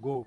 [0.00, 0.26] Gol.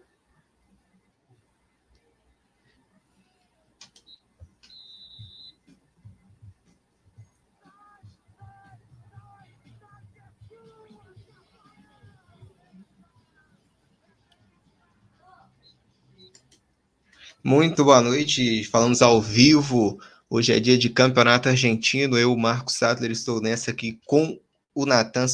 [17.44, 20.00] Muito boa noite, falamos ao vivo.
[20.30, 22.16] Hoje é dia de campeonato argentino.
[22.16, 24.40] Eu, Marcos Sadler, estou nessa aqui com
[24.76, 25.26] o Natan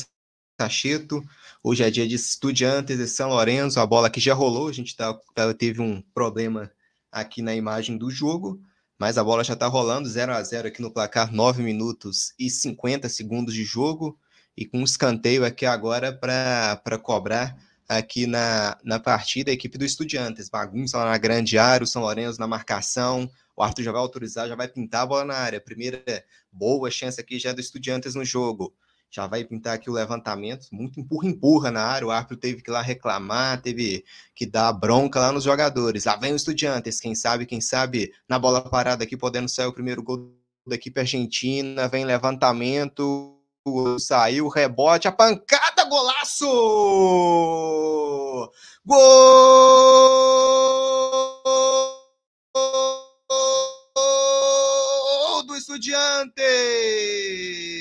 [0.60, 1.24] Sacheto.
[1.64, 3.80] Hoje é dia de Estudiantes de São Lourenço.
[3.80, 5.18] A bola aqui já rolou, a gente tá,
[5.58, 6.70] teve um problema
[7.10, 8.62] aqui na imagem do jogo,
[9.00, 12.50] mas a bola já está rolando 0 a 0 aqui no placar, 9 minutos e
[12.50, 14.20] 50 segundos de jogo.
[14.58, 17.56] E com um escanteio aqui agora para cobrar
[17.88, 20.50] aqui na, na partida, a equipe do Estudiantes.
[20.50, 23.32] Bagunça lá na grande área, o São Lourenço na marcação.
[23.56, 25.62] O Arthur já vai autorizar, já vai pintar a bola na área.
[25.62, 26.04] Primeira
[26.52, 28.76] boa chance aqui já do Estudiantes no jogo.
[29.12, 32.08] Já vai pintar aqui o levantamento, muito empurra-empurra na área.
[32.08, 36.06] O Arthur teve que ir lá reclamar, teve que dar bronca lá nos jogadores.
[36.06, 39.74] Lá vem o Estudiantes, quem sabe, quem sabe, na bola parada aqui, podendo sair o
[39.74, 40.32] primeiro gol
[40.68, 41.88] da equipe argentina.
[41.88, 43.36] Vem levantamento,
[44.00, 46.46] saiu, rebote, a pancada, golaço!
[48.86, 50.14] Gol
[55.48, 57.79] do Estudiantes!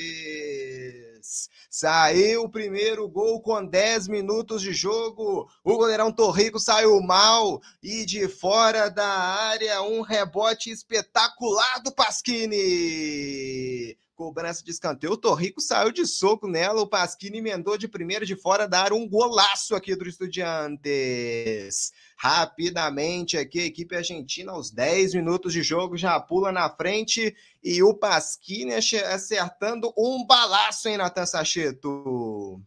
[1.79, 5.49] Saiu o primeiro gol com 10 minutos de jogo.
[5.63, 12.57] O goleirão Torrico saiu mal e de fora da área um rebote espetacular do Pasquini
[14.19, 15.13] cobrança de escanteio.
[15.13, 19.07] O Torrico saiu de soco nela, o Pasquini emendou de primeira de fora, dar um
[19.07, 21.93] golaço aqui do Estudiantes.
[22.17, 27.81] Rapidamente aqui, a equipe argentina, aos 10 minutos de jogo, já pula na frente e
[27.81, 32.61] o Pasquini acertando um balaço, hein, Natan Sacheto?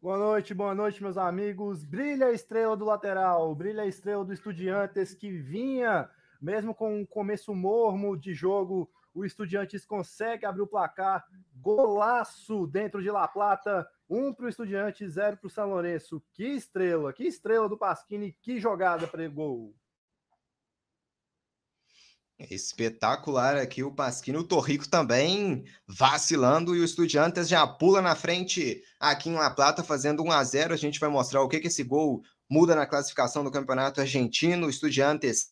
[0.00, 1.82] Boa noite, boa noite, meus amigos.
[1.82, 6.08] Brilha a estrela do lateral, brilha a estrela do Estudiantes que vinha,
[6.40, 11.24] mesmo com um começo mormo de jogo, o Estudiantes consegue abrir o placar.
[11.54, 13.86] Golaço dentro de La Plata.
[14.08, 16.22] Um para o Estudiante, zero para o São Lourenço.
[16.32, 19.74] Que estrela, que estrela do Pasquini, que jogada para gol.
[22.48, 28.82] Espetacular aqui o Pasquini, o Torrico também vacilando e o Estudiantes já pula na frente
[28.98, 30.72] aqui em La Plata fazendo 1 a 0.
[30.72, 34.66] A gente vai mostrar o que que esse gol muda na classificação do Campeonato Argentino.
[34.66, 35.50] O Estudiantes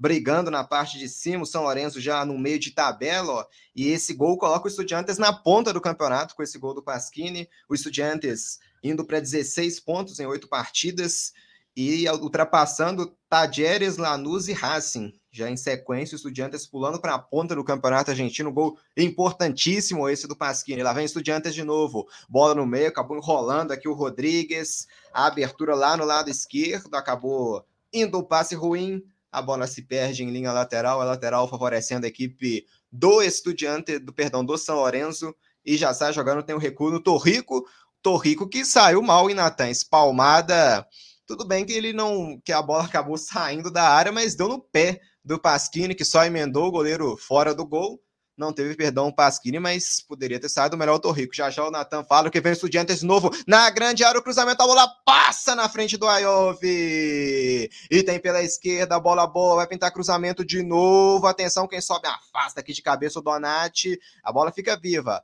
[0.00, 3.46] brigando na parte de cima, o São Lourenço já no meio de tabela, ó,
[3.76, 7.46] e esse gol coloca o Estudiantes na ponta do campeonato com esse gol do Pasquini,
[7.68, 11.34] o Estudiantes indo para 16 pontos em oito partidas
[11.76, 15.12] e ultrapassando Tajeres, Lanús e Racing.
[15.30, 20.26] Já em sequência, o Estudiantes pulando para a ponta do campeonato argentino, gol importantíssimo esse
[20.26, 20.82] do Pasquini.
[20.82, 25.74] Lá vem Estudiantes de novo, bola no meio, acabou enrolando aqui o Rodrigues, a abertura
[25.74, 27.62] lá no lado esquerdo, acabou
[27.92, 32.08] indo o passe ruim, a bola se perde em linha lateral, a lateral favorecendo a
[32.08, 36.90] equipe do Estudiante, do perdão, do São Lourenço, e já sai jogando, tem o recuo
[36.90, 37.64] no Torrico,
[38.02, 40.86] Torrico que saiu mal em Natan, espalmada,
[41.26, 44.60] tudo bem que ele não, que a bola acabou saindo da área, mas deu no
[44.60, 48.00] pé do Pasquini, que só emendou o goleiro fora do gol,
[48.40, 51.36] não teve perdão o Pasquini, mas poderia ter saído melhor o Torrico.
[51.36, 54.62] Já já o Natan fala que vem o Estudiantes novo na grande área, o cruzamento,
[54.62, 57.70] a bola passa na frente do Ayove.
[57.90, 61.26] E tem pela esquerda, a bola boa, vai pintar cruzamento de novo.
[61.26, 64.00] Atenção, quem sobe afasta aqui de cabeça o Donati.
[64.24, 65.22] A bola fica viva.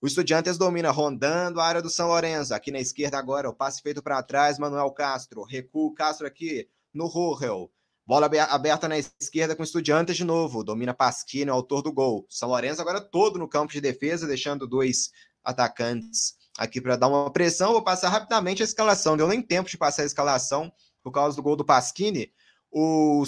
[0.00, 2.52] O Estudiantes domina, rondando a área do São Lourenço.
[2.52, 5.44] Aqui na esquerda agora, o passe feito para trás, Manuel Castro.
[5.44, 7.70] Recuo, Castro aqui no Rurrell.
[8.08, 10.64] Bola aberta na esquerda com Estudiantes de novo.
[10.64, 12.24] Domina Pasquini, autor do gol.
[12.30, 15.10] São Lourenço agora todo no campo de defesa, deixando dois
[15.44, 17.72] atacantes aqui para dar uma pressão.
[17.72, 19.14] Vou passar rapidamente a escalação.
[19.14, 22.32] Deu nem tempo de passar a escalação por causa do gol do Pasquini.
[22.70, 23.24] O,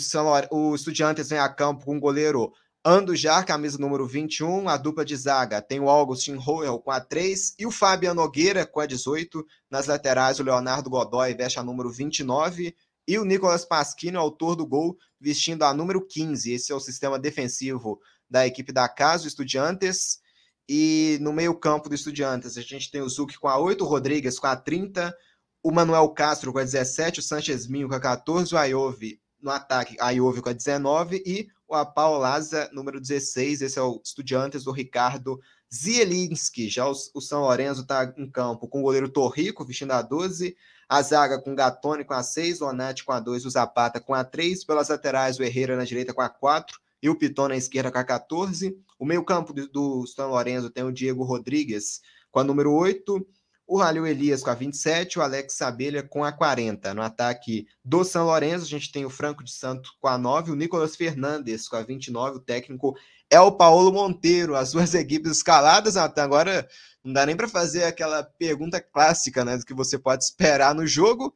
[0.50, 2.50] o Estudiantes vem a campo com o goleiro
[2.83, 4.66] Andujar, camisa número 21.
[4.66, 8.65] A dupla de zaga tem o Augustin Roel com a 3 e o Fabiano Nogueira
[8.65, 9.47] com a 18.
[9.71, 12.74] Nas laterais, o Leonardo Godoy veste a número 29
[13.10, 16.53] e o Nicolas Pasquini, autor do gol, vestindo a número 15.
[16.53, 20.21] Esse é o sistema defensivo da equipe da Casa, o Estudiantes.
[20.68, 24.39] E no meio-campo do Estudiantes, a gente tem o Zuc com a 8, o Rodrigues
[24.39, 25.12] com a 30,
[25.60, 29.51] o Manuel Castro com a 17, o Sanchez Minho com a 14, o Ayove no
[29.51, 33.62] ataque, a Ayove com a 19 e o Apaolaza, número 16.
[33.62, 35.41] Esse é o Estudiantes do Ricardo
[35.74, 36.68] Zielinski.
[36.68, 40.57] Já o, o São Lourenço está em campo com o goleiro Torrico, vestindo a 12,
[40.91, 44.13] a zaga com Gatoni com a 6, o Onati com a 2, o Zapata com
[44.13, 44.65] a 3.
[44.65, 47.98] Pelas laterais, o Herrera na direita com a 4 e o Piton na esquerda com
[47.98, 48.77] a 14.
[48.98, 52.01] O meio-campo do, do São Lourenço tem o Diego Rodrigues
[52.33, 53.25] com a número 8.
[53.71, 56.93] O Ralio Elias com a 27, o Alex Abelha com a 40.
[56.93, 60.51] No ataque do São Lourenço, a gente tem o Franco de Santo com a 9,
[60.51, 62.99] o Nicolas Fernandes com a 29, o técnico
[63.31, 64.57] é o Paulo Monteiro.
[64.57, 66.69] As duas equipes escaladas, até agora
[67.05, 70.84] não dá nem para fazer aquela pergunta clássica, né, do que você pode esperar no
[70.84, 71.33] jogo.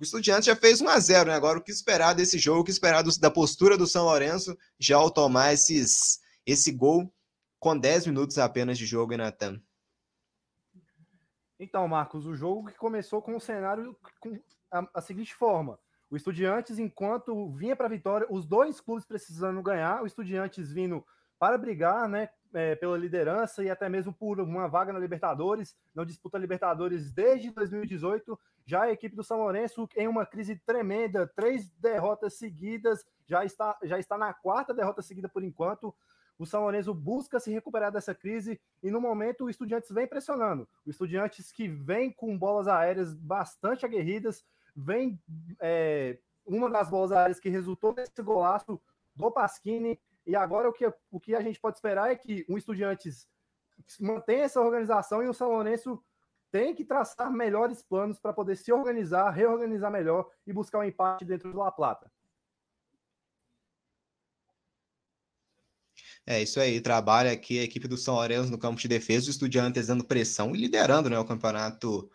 [0.00, 1.34] O Estudiantes já fez 1 a 0 né?
[1.34, 4.56] Agora o que esperar desse jogo, o que esperar do, da postura do São Lourenço
[4.80, 7.12] já ao tomar esses, esse gol
[7.60, 9.60] com 10 minutos apenas de jogo, hein, Natan?
[11.58, 14.38] Então, Marcos, o jogo que começou com o cenário com
[14.70, 15.78] a, a seguinte forma:
[16.10, 21.04] o Estudiantes, enquanto vinha para a vitória, os dois clubes precisando ganhar, o Estudiantes vindo
[21.38, 26.04] para brigar, né, é, pela liderança e até mesmo por uma vaga na Libertadores, não
[26.04, 28.38] disputa Libertadores desde 2018.
[28.64, 33.78] Já a equipe do São Lourenço em uma crise tremenda, três derrotas seguidas, já está,
[33.82, 35.94] já está na quarta derrota seguida por enquanto.
[36.38, 40.68] O São Lourenço busca se recuperar dessa crise e no momento o Estudiantes vem pressionando.
[40.86, 44.44] O Estudiantes que vem com bolas aéreas bastante aguerridas,
[44.74, 45.20] vem
[45.60, 48.80] é, uma das bolas aéreas que resultou nesse golaço
[49.16, 50.00] do Pasquini.
[50.24, 53.26] E agora o que, o que a gente pode esperar é que o Estudiantes
[54.00, 56.00] mantenha essa organização e o São Lourenço
[56.50, 61.24] tem que traçar melhores planos para poder se organizar, reorganizar melhor e buscar um empate
[61.24, 62.10] dentro do La Plata.
[66.30, 69.30] É isso aí, trabalha aqui a equipe do São Lourenço no campo de defesa, o
[69.30, 72.06] Estudiantes dando pressão e liderando né, o campeonato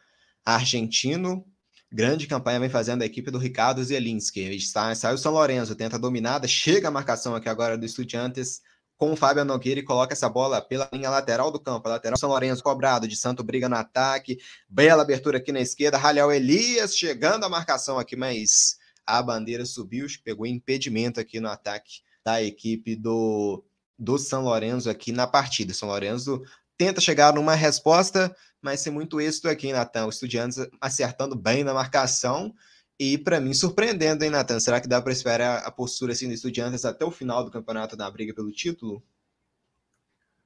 [0.45, 1.43] argentino.
[1.91, 4.41] Grande campanha vem fazendo a equipe do Ricardo Zelinski.
[4.55, 8.61] Está, sai o São Lourenço, tenta dominada, chega a marcação aqui agora do Estudiantes
[8.97, 11.87] com o Fábio Nogueira e coloca essa bola pela linha lateral do campo.
[11.87, 14.37] A lateral São Lourenço cobrado, de Santo briga no ataque.
[14.69, 15.97] Bela abertura aqui na esquerda.
[15.97, 18.77] Ralhau Elias chegando a marcação aqui, mas
[19.07, 23.63] a bandeira subiu, pegou impedimento aqui no ataque da equipe do
[23.97, 25.73] do São Lourenço aqui na partida.
[25.73, 26.41] São Lourenço
[26.77, 30.05] tenta chegar numa resposta, mas sem muito êxito aqui, Natan.
[30.05, 32.53] O Estudiantes acertando bem na marcação
[32.99, 34.59] e, para mim, surpreendendo, hein, Natan?
[34.59, 37.95] Será que dá para esperar a postura assim do Estudiantes até o final do campeonato
[37.95, 39.03] da briga pelo título?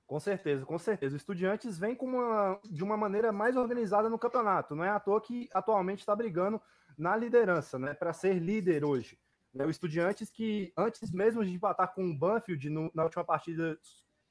[0.05, 1.15] Com certeza, com certeza.
[1.15, 4.73] O Estudiantes vem uma, de uma maneira mais organizada no campeonato.
[4.73, 6.61] Não é à toa que atualmente está brigando
[6.97, 7.93] na liderança, né?
[7.93, 9.19] Para ser líder hoje.
[9.57, 13.77] Né, o Estudiantes que, antes mesmo de empatar com o Banfield no, na última partida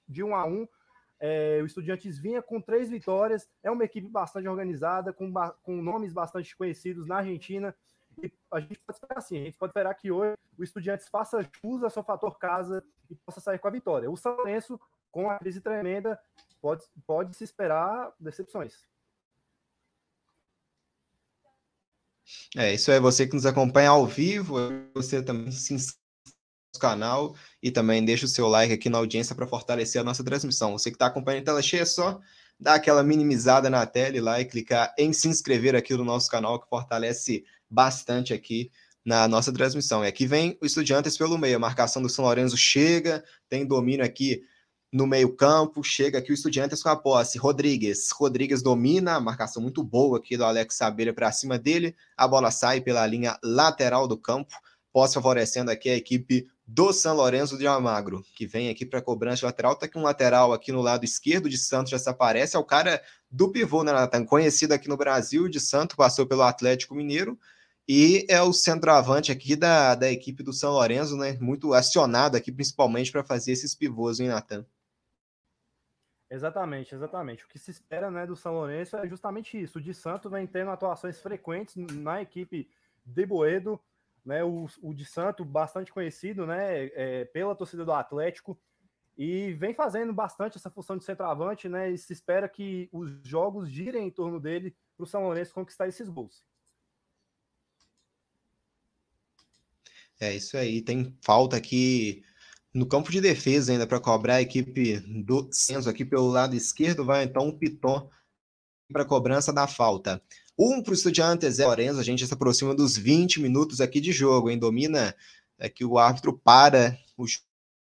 [0.08, 0.68] de 1 a 1
[1.18, 5.32] é, o Estudiantes vinha com três vitórias, é uma equipe bastante organizada, com,
[5.62, 7.74] com nomes bastante conhecidos na Argentina,
[8.22, 11.42] e a gente pode esperar assim, a gente pode esperar que hoje o Estudiantes faça
[11.42, 14.10] jus ao seu fator casa e possa sair com a vitória.
[14.10, 14.78] O São Lourenço,
[15.10, 16.20] com a crise tremenda,
[16.60, 18.86] pode, pode se esperar decepções.
[22.56, 24.56] É, isso é você que nos acompanha ao vivo,
[24.94, 26.06] você também se inscreve
[26.74, 30.24] no canal e também deixa o seu like aqui na audiência para fortalecer a nossa
[30.24, 30.72] transmissão.
[30.72, 32.20] Você que está acompanhando a tela cheia, é só
[32.58, 36.30] dar aquela minimizada na tela e lá e clicar em se inscrever aqui no nosso
[36.30, 38.70] canal, que fortalece bastante aqui
[39.04, 40.04] na nossa transmissão.
[40.04, 44.04] E aqui vem o Estudiantes pelo meio, a marcação do São Lourenço chega, tem domínio
[44.04, 44.42] aqui
[44.96, 47.36] no meio-campo, chega aqui o Estudiantes com a posse.
[47.36, 48.10] Rodrigues.
[48.12, 51.94] Rodrigues domina, marcação muito boa aqui do Alex Abelha para cima dele.
[52.16, 54.54] A bola sai pela linha lateral do campo,
[54.90, 59.40] posse favorecendo aqui a equipe do São Lourenço de Almagro, que vem aqui para cobrança
[59.40, 59.76] de lateral.
[59.76, 62.56] Tá aqui um lateral aqui no lado esquerdo de Santos já se aparece.
[62.56, 64.24] É o cara do pivô, né, Nathan?
[64.24, 67.38] Conhecido aqui no Brasil, de Santos, passou pelo Atlético Mineiro.
[67.86, 71.36] E é o centroavante aqui da, da equipe do São Lourenço, né?
[71.38, 74.64] Muito acionado aqui, principalmente para fazer esses pivôs, hein, Natan?
[76.28, 77.44] Exatamente, exatamente.
[77.44, 79.78] O que se espera né, do São Lourenço é justamente isso.
[79.78, 82.68] O de Santo vem tendo atuações frequentes na equipe
[83.04, 83.80] de Boedo,
[84.24, 84.42] né?
[84.42, 88.58] O, o de Santo, bastante conhecido né, é, pela torcida do Atlético,
[89.16, 91.90] e vem fazendo bastante essa função de centroavante, né?
[91.90, 95.86] E se espera que os jogos girem em torno dele para o São Lourenço conquistar
[95.88, 96.44] esses gols.
[100.20, 100.82] É isso aí.
[100.82, 102.24] Tem falta aqui
[102.76, 107.06] no campo de defesa ainda para cobrar a equipe do Censo aqui pelo lado esquerdo,
[107.06, 108.10] vai então o Piton
[108.92, 110.22] para cobrança da falta.
[110.58, 114.12] Um para o Estudiantes, é Lorenzo, a gente se aproxima dos 20 minutos aqui de
[114.12, 114.58] jogo, hein?
[114.58, 115.16] Domina
[115.58, 117.24] é que o árbitro para o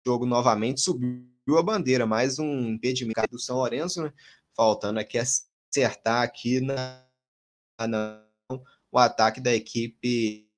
[0.06, 1.24] jogo novamente, subiu
[1.56, 4.12] a bandeira, mais um impedimento do São Lourenço, né?
[4.56, 7.06] Faltando aqui acertar aqui na,
[7.88, 8.24] na
[8.92, 10.49] o ataque da equipe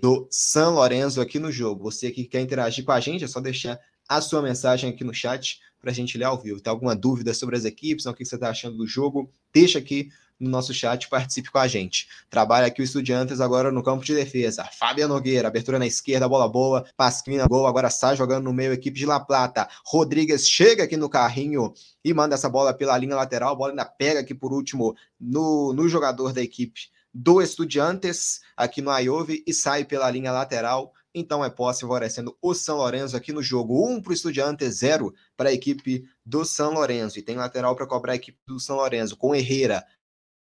[0.00, 1.84] do San Lorenzo aqui no jogo.
[1.84, 5.14] Você que quer interagir com a gente, é só deixar a sua mensagem aqui no
[5.14, 6.60] chat para a gente ler ao vivo.
[6.60, 9.32] Tem alguma dúvida sobre as equipes, o que você está achando do jogo?
[9.52, 12.08] Deixa aqui no nosso chat, participe com a gente.
[12.28, 14.64] Trabalha aqui o Estudiantes agora no campo de defesa.
[14.64, 18.98] Fábio Nogueira, abertura na esquerda, bola boa, Pasquina, gol, agora sai jogando no meio, equipe
[18.98, 19.68] de La Plata.
[19.86, 21.72] Rodrigues chega aqui no carrinho
[22.04, 25.72] e manda essa bola pela linha lateral, a bola ainda pega aqui por último no,
[25.72, 30.92] no jogador da equipe do Estudiantes, aqui no Aiove, e sai pela linha lateral.
[31.14, 33.86] Então é posse favorecendo o São Lourenço aqui no jogo.
[33.86, 37.18] Um para o Estudiantes, zero para a equipe do São Lourenço.
[37.18, 39.84] E tem lateral para cobrar a equipe do São Lourenço, com Herrera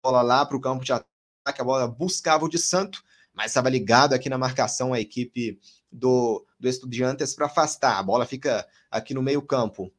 [0.05, 3.03] bola lá para o campo de ataque, a bola buscava o de Santo,
[3.33, 5.59] mas estava ligado aqui na marcação a equipe
[5.91, 7.97] do, do Estudiantes para afastar.
[7.97, 9.91] A bola fica aqui no meio campo.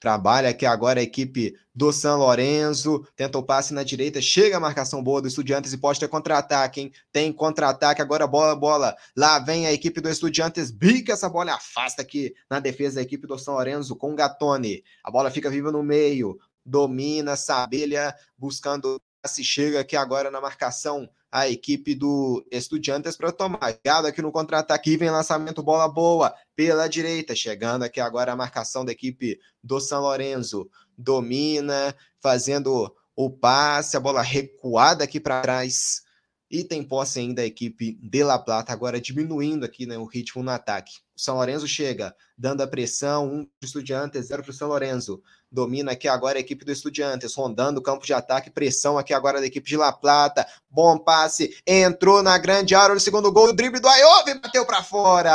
[0.00, 4.60] Trabalha aqui agora a equipe do São Lourenço, tenta o passe na direita, chega a
[4.60, 6.92] marcação boa do Estudiantes e pode ter contra-ataque, hein?
[7.12, 8.96] Tem contra-ataque, agora bola, bola.
[9.14, 13.26] Lá vem a equipe do Estudiantes, bica essa bola, afasta aqui na defesa da equipe
[13.26, 14.82] do São Lourenço com Gatone.
[15.04, 21.06] A bola fica viva no meio, domina, Sabelha buscando se chega aqui agora na marcação
[21.30, 23.70] a equipe do Estudiantes para tomar.
[23.70, 28.84] Ligado aqui no contra-ataque, vem lançamento, bola boa pela direita, chegando aqui agora a marcação
[28.84, 30.68] da equipe do São Lourenço.
[30.96, 36.02] Domina, fazendo o passe, a bola recuada aqui para trás.
[36.50, 40.42] E tem posse ainda a equipe de La Plata, agora diminuindo aqui né, o ritmo
[40.42, 40.94] no ataque.
[41.20, 45.20] São Lourenço chega, dando a pressão, um para o Estudiantes, zero para o São Lourenço.
[45.52, 49.38] Domina aqui agora a equipe do Estudiantes, rondando o campo de ataque, pressão aqui agora
[49.38, 50.46] da equipe de La Plata.
[50.70, 54.82] Bom passe, entrou na grande área, o segundo gol, o drible do Ayove, bateu para
[54.82, 55.30] fora.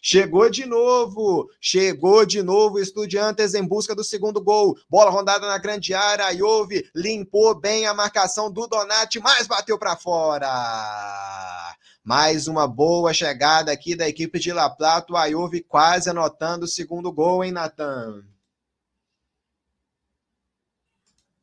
[0.00, 4.76] Chegou de novo, chegou de novo Estudiantes em busca do segundo gol.
[4.88, 9.96] Bola rondada na grande área, Ayove limpou bem a marcação do Donati, mas bateu para
[9.96, 11.76] fora.
[12.08, 16.66] Mais uma boa chegada aqui da equipe de La Plata, o Ayove quase anotando o
[16.66, 18.24] segundo gol, hein, Natan?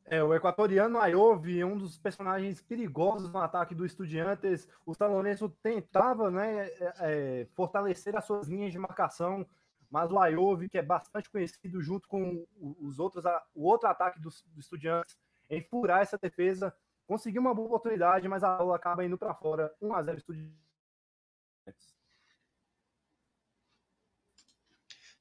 [0.06, 4.66] É, o equatoriano Ayove, um dos personagens perigosos no ataque do Estudiantes.
[4.84, 5.22] O São
[5.62, 9.46] tentava né, é, é, fortalecer as suas linhas de marcação,
[9.88, 12.44] mas o Ayove, que é bastante conhecido junto com
[12.80, 15.16] os outros, o outro ataque do, do Estudiantes,
[15.48, 16.74] em furar essa defesa,
[17.06, 19.72] conseguiu uma boa oportunidade, mas a bola acaba indo para fora.
[19.80, 20.56] 1 a 0 Estudiantes.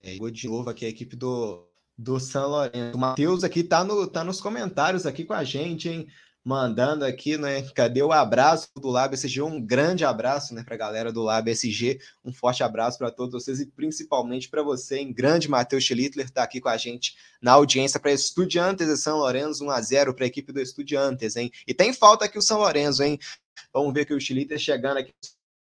[0.02, 2.98] É, de novo aqui a equipe do do São Lourenço.
[2.98, 6.08] O Matheus aqui tá, no, tá nos comentários aqui com a gente, hein?
[6.48, 7.64] Mandando aqui, né?
[7.74, 9.42] Cadê o abraço do Lab SG?
[9.42, 12.00] Um grande abraço, né, para a galera do Lab SG.
[12.24, 16.44] Um forte abraço para todos vocês e principalmente para você, em grande Matheus Schlittler, tá
[16.44, 20.26] aqui com a gente na audiência para Estudiantes e São Lourenço, 1 a 0 para
[20.26, 21.50] a equipe do Estudiantes, hein?
[21.66, 23.18] E tem falta aqui o São Lourenço, hein?
[23.74, 25.14] Vamos ver que o Schlitter chegando aqui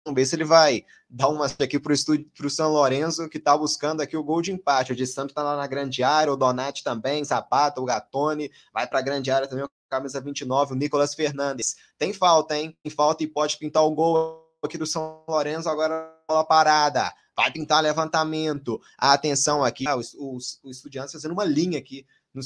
[0.06, 4.02] Vamos ver se ele vai dar uma aqui para o São Lourenço, que está buscando
[4.02, 4.92] aqui o gol de empate.
[4.92, 8.86] O de Santos está lá na grande área, o Donati também, Zapata, o Gatone, vai
[8.86, 11.78] para a grande área também, o camisa 29, o Nicolas Fernandes.
[11.98, 12.76] Tem falta, hein?
[12.84, 17.14] Tem falta e pode pintar o gol aqui do São Lourenço, agora bola parada.
[17.36, 18.82] Vai pintar levantamento.
[18.98, 22.06] Atenção aqui, ah, os, os, os estudiantes fazendo uma linha aqui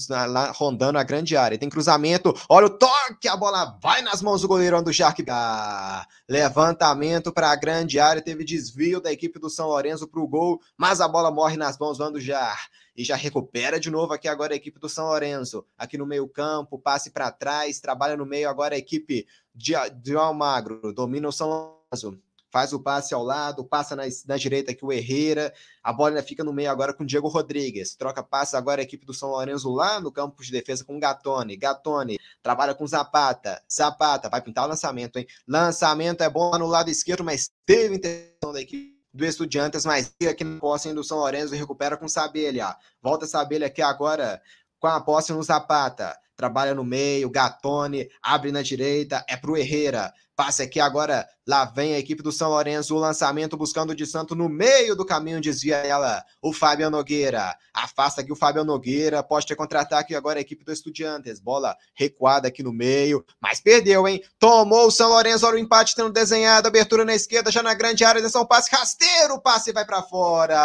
[0.10, 1.58] lá rondando a grande área.
[1.58, 5.24] Tem cruzamento, olha o toque, a bola vai nas mãos do goleirão do Shark.
[5.30, 10.28] Ah, levantamento para a grande área, teve desvio da equipe do São Lourenço para o
[10.28, 12.70] gol, mas a bola morre nas mãos do Jar.
[12.96, 15.64] E já recupera de novo aqui agora a equipe do São Lourenço.
[15.78, 20.16] Aqui no meio campo, passe para trás, trabalha no meio agora a equipe de, de
[20.16, 20.92] Almagro.
[20.94, 22.20] Domina o São Lourenço
[22.58, 26.24] faz o passe ao lado, passa na, na direita aqui o Herrera, a bola ainda
[26.24, 29.30] fica no meio agora com o Diego Rodrigues, troca passe agora a equipe do São
[29.30, 34.42] Lourenço lá no campo de defesa com o Gatone, Gatone trabalha com Zapata, Zapata vai
[34.42, 35.28] pintar o lançamento, hein?
[35.48, 40.44] Lançamento é bom no lado esquerdo, mas teve intenção da equipe do Estudiantes, mas aqui
[40.44, 44.42] na posse do São Lourenço recupera com Sabelha, volta Sabelha aqui agora
[44.80, 50.14] com a posse no Zapata, trabalha no meio, Gatone, abre na direita, é pro Herrera,
[50.38, 54.06] Passe aqui agora, lá vem a equipe do São Lourenço, o lançamento buscando o de
[54.06, 59.24] Santo no meio do caminho, desvia ela, o Fábio Nogueira, afasta aqui o Fábio Nogueira,
[59.24, 64.08] pode ter contra-ataque agora a equipe do Estudiantes, bola recuada aqui no meio, mas perdeu,
[64.08, 64.22] hein?
[64.38, 68.06] Tomou o São Lourenço, olha o empate tendo desenhado, abertura na esquerda, já na grande
[68.06, 70.56] área, atenção, passe rasteiro, passe vai para fora.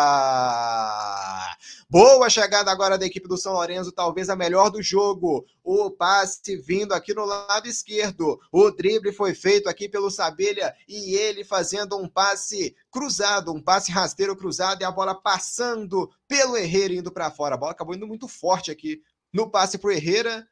[1.88, 5.46] Boa chegada agora da equipe do São Lourenço, talvez a melhor do jogo.
[5.64, 8.40] O passe vindo aqui no lado esquerdo.
[8.50, 13.92] O drible foi feito aqui pelo Sabelha e ele fazendo um passe cruzado, um passe
[13.92, 17.54] rasteiro cruzado e a bola passando pelo Herrera indo para fora.
[17.54, 19.00] A bola acabou indo muito forte aqui
[19.32, 20.46] no passe para o Herrera,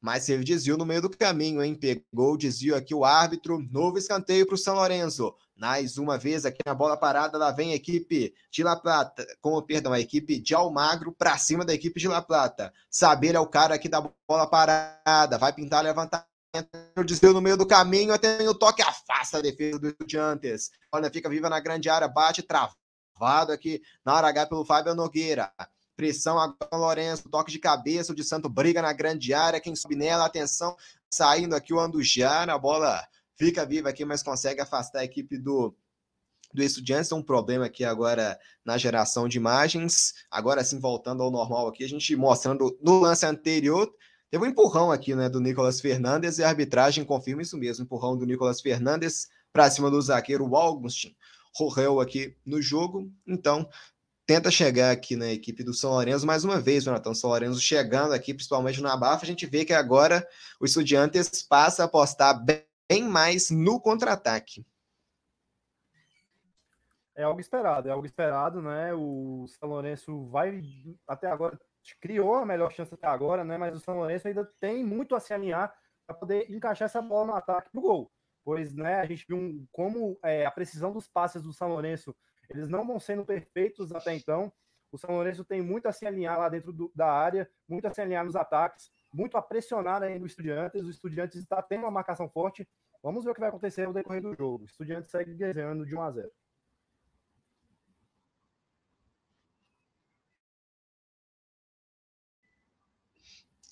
[0.00, 1.74] mas teve desvio no meio do caminho, hein?
[1.74, 3.58] Pegou o desvio aqui o árbitro.
[3.70, 5.34] Novo escanteio para o São Lourenço.
[5.60, 9.60] Mais uma vez aqui na bola parada, lá vem a equipe de La Plata, com
[9.60, 12.72] perdão, a equipe de Almagro para cima da equipe de La Plata.
[12.88, 16.26] Saber é o cara aqui da bola parada, vai pintar levantamento,
[16.96, 20.70] o desvio no meio do caminho, até o toque afasta a defesa do Estudiantes.
[20.90, 25.52] Olha, fica viva na grande área, bate travado aqui na hora H pelo Fábio Nogueira.
[25.94, 29.94] Pressão agora Lourenço, toque de cabeça, o de Santo briga na grande área, quem sobe
[29.94, 30.74] nela, atenção,
[31.12, 33.06] saindo aqui o Andujá, a bola
[33.40, 35.74] fica viva aqui, mas consegue afastar a equipe do,
[36.52, 37.10] do Estudiantes.
[37.10, 40.12] Um problema aqui agora na geração de imagens.
[40.30, 43.90] Agora sim, voltando ao normal aqui, a gente mostrando no lance anterior.
[44.30, 47.84] Teve um empurrão aqui né, do Nicolas Fernandes e a arbitragem confirma isso mesmo.
[47.84, 51.16] Empurrão do Nicolas Fernandes para cima do zagueiro Augustin.
[51.54, 53.10] Correu aqui no jogo.
[53.26, 53.66] Então,
[54.26, 57.14] tenta chegar aqui na equipe do São Lourenço mais uma vez, Jonathan.
[57.14, 59.24] São Lourenço chegando aqui, principalmente na Bafa.
[59.24, 60.24] A gente vê que agora
[60.60, 64.66] o Estudiantes passa a apostar bem bem mais no contra-ataque.
[67.14, 68.92] É algo esperado, é algo esperado, né?
[68.92, 70.60] O São Lourenço vai
[71.06, 71.56] até agora
[72.00, 73.56] criou a melhor chance até agora, né?
[73.56, 75.72] Mas o São Lourenço ainda tem muito a se alinhar
[76.04, 78.12] para poder encaixar essa bola no ataque pro gol.
[78.44, 82.16] Pois, né, a gente viu como é, a precisão dos passes do São Lourenço,
[82.48, 84.52] eles não vão sendo perfeitos até então.
[84.90, 87.94] O São Lourenço tem muito a se alinhar lá dentro do, da área, muito a
[87.94, 90.84] se alinhar nos ataques muito a pressionar ainda o Estudiantes.
[90.84, 92.68] O Estudiantes está tendo uma marcação forte.
[93.02, 94.64] Vamos ver o que vai acontecer no decorrer do jogo.
[94.64, 96.30] O Estudiantes segue ganhando de 1 a 0.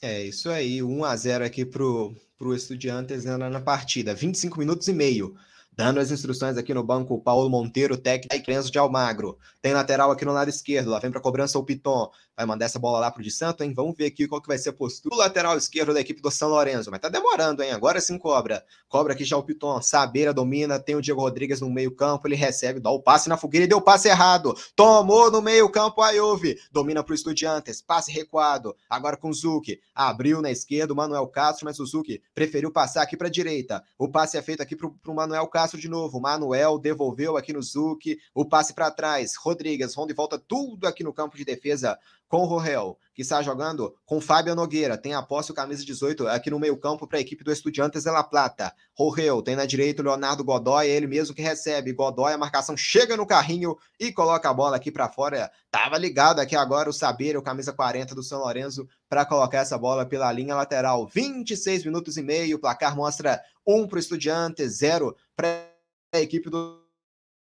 [0.01, 4.87] É isso aí, 1 a 0 aqui pro pro Estudiantes né, na partida, 25 minutos
[4.87, 5.37] e meio.
[5.79, 9.39] Dando as instruções aqui no banco, o Paulo Monteiro, técnico e Crenzo de Almagro.
[9.63, 12.11] Tem lateral aqui no lado esquerdo, lá vem para cobrança o Piton.
[12.37, 13.73] Vai mandar essa bola lá pro de Santo, hein?
[13.75, 15.15] Vamos ver aqui qual que vai ser a postura.
[15.15, 17.73] O lateral esquerdo da equipe do São Lourenço, mas tá demorando, hein?
[17.73, 18.65] Agora sim cobra.
[18.89, 19.81] Cobra aqui já o Piton.
[19.81, 23.65] Sabeira domina, tem o Diego Rodrigues no meio-campo, ele recebe, dá o passe na fogueira
[23.65, 24.57] e deu o passe errado.
[24.75, 26.57] Tomou no meio-campo a Ayuvi.
[26.73, 28.77] Domina pro Estudiantes, passe recuado.
[28.89, 29.81] Agora com o Zuki.
[29.95, 33.83] Abriu na esquerda o Manuel Castro, mas o Zuki preferiu passar aqui pra direita.
[33.99, 36.19] O passe é feito aqui pro, pro Manuel Castro Castro de novo.
[36.19, 38.19] Manuel devolveu aqui no Zuc.
[38.35, 39.37] O passe para trás.
[39.37, 43.43] Rodrigues, Ronda e volta tudo aqui no campo de defesa com o Rorel, que está
[43.43, 44.99] jogando com Fábio Nogueira.
[44.99, 48.11] Tem a posse o camisa 18 aqui no meio-campo para a equipe do Estudiantes de
[48.11, 48.73] La Plata.
[48.95, 51.93] Rorel tem na direita o Leonardo Godoy, ele mesmo que recebe.
[51.93, 55.51] Godoy, a marcação chega no carrinho e coloca a bola aqui para fora.
[55.71, 59.79] Tava ligado aqui agora o Saber, o camisa 40 do São Lourenço, para colocar essa
[59.79, 61.07] bola pela linha lateral.
[61.07, 65.73] 26 minutos e meio, o placar mostra 1 para o Estudiantes, 0 para
[66.13, 66.85] a equipe do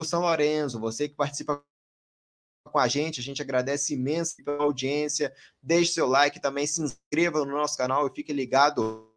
[0.03, 0.79] São Lourenço.
[0.79, 1.63] Você que participa
[2.71, 5.33] com a gente, a gente agradece imenso pela audiência.
[5.61, 9.11] Deixe seu like também, se inscreva no nosso canal e fique ligado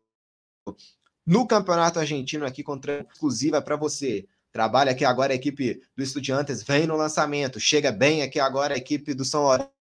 [1.26, 4.26] no Campeonato Argentino aqui contra exclusiva para você.
[4.50, 8.78] Trabalha aqui agora a equipe do Estudiantes, vem no lançamento, chega bem aqui agora a
[8.78, 9.74] equipe do São Lourenço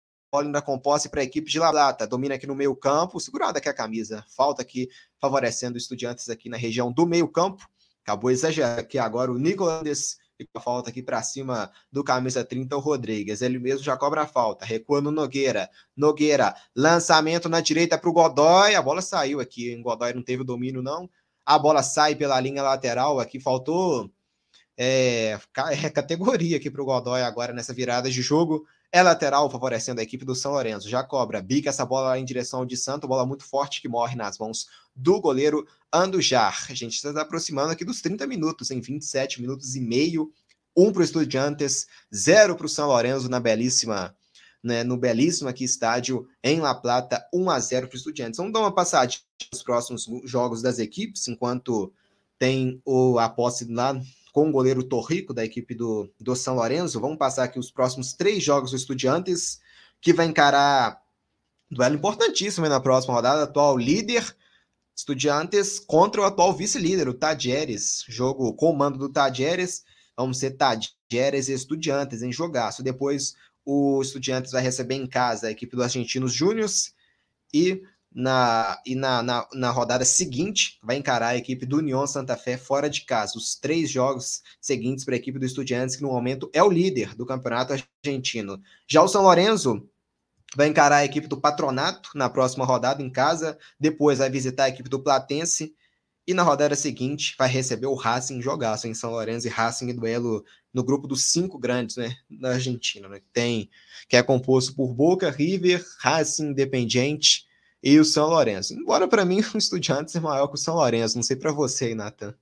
[0.51, 3.69] da composta para a equipe de La Plata, domina aqui no meio campo, segurada aqui
[3.69, 4.89] a camisa, falta aqui
[5.21, 7.69] favorecendo os estudiantes aqui na região do meio campo,
[8.03, 12.75] acabou exagerando aqui agora o Nicolas Fica a falta aqui para cima do camisa 30,
[12.75, 13.41] o Rodrigues.
[13.41, 14.65] Ele mesmo já cobra a falta.
[14.65, 15.69] Recua no Nogueira.
[15.95, 18.75] Nogueira, lançamento na direita para o Godoy.
[18.75, 19.75] A bola saiu aqui.
[19.75, 21.09] O Godoy não teve o domínio, não.
[21.45, 23.19] A bola sai pela linha lateral.
[23.19, 24.11] Aqui faltou
[24.77, 25.37] é,
[25.83, 28.65] é categoria aqui para o Godoy agora nessa virada de jogo.
[28.91, 30.89] É lateral favorecendo a equipe do São Lourenço.
[30.89, 34.37] Já cobra, bica essa bola em direção de Santo, bola muito forte que morre nas
[34.37, 36.67] mãos do goleiro Andujar.
[36.69, 40.31] A gente está aproximando aqui dos 30 minutos, em 27 minutos e meio.
[40.75, 44.15] Um para o Estudiantes, zero para o São Lourenço na belíssima,
[44.63, 48.37] né, no belíssimo aqui estádio em La Plata, 1 a 0 para o Estudiantes.
[48.37, 51.93] Vamos dar uma passadinha nos próximos jogos das equipes, enquanto
[52.39, 53.99] tem o, a posse lá
[54.31, 56.99] com o goleiro Torrico, da equipe do, do São Lourenço.
[56.99, 59.61] Vamos passar aqui os próximos três jogos do Estudiantes,
[60.01, 60.99] que vai encarar
[61.69, 64.35] duelo importantíssimo na próxima rodada, atual líder
[64.95, 68.03] Estudiantes contra o atual vice-líder, o Tadieres.
[68.07, 69.83] Jogo com o do Tadieres.
[70.15, 72.83] Vamos ser Tadieres e Estudiantes em jogaço.
[72.83, 73.33] Depois
[73.65, 76.93] o Estudiantes vai receber em casa a equipe dos Argentinos Júniors
[77.53, 77.81] e
[78.13, 82.57] na, e na, na, na, rodada seguinte vai encarar a equipe do União Santa Fé
[82.57, 83.37] fora de casa.
[83.37, 87.15] Os três jogos seguintes para a equipe do Estudiantes, que no momento é o líder
[87.15, 88.61] do campeonato argentino.
[88.87, 89.89] Já o São Lourenço
[90.55, 94.69] vai encarar a equipe do Patronato na próxima rodada em casa, depois vai visitar a
[94.69, 95.73] equipe do Platense
[96.25, 99.95] e na rodada seguinte vai receber o Racing jogaço em São Lourenço e Racing em
[99.95, 103.69] duelo no grupo dos cinco grandes, né, da Argentina, né, que tem
[104.07, 107.45] que é composto por Boca, River, Racing, Independiente
[107.81, 108.73] e o São Lourenço.
[108.73, 111.93] Embora para mim o Estudiantes é maior que o São Lourenço, não sei para você,
[111.93, 112.33] Nathan.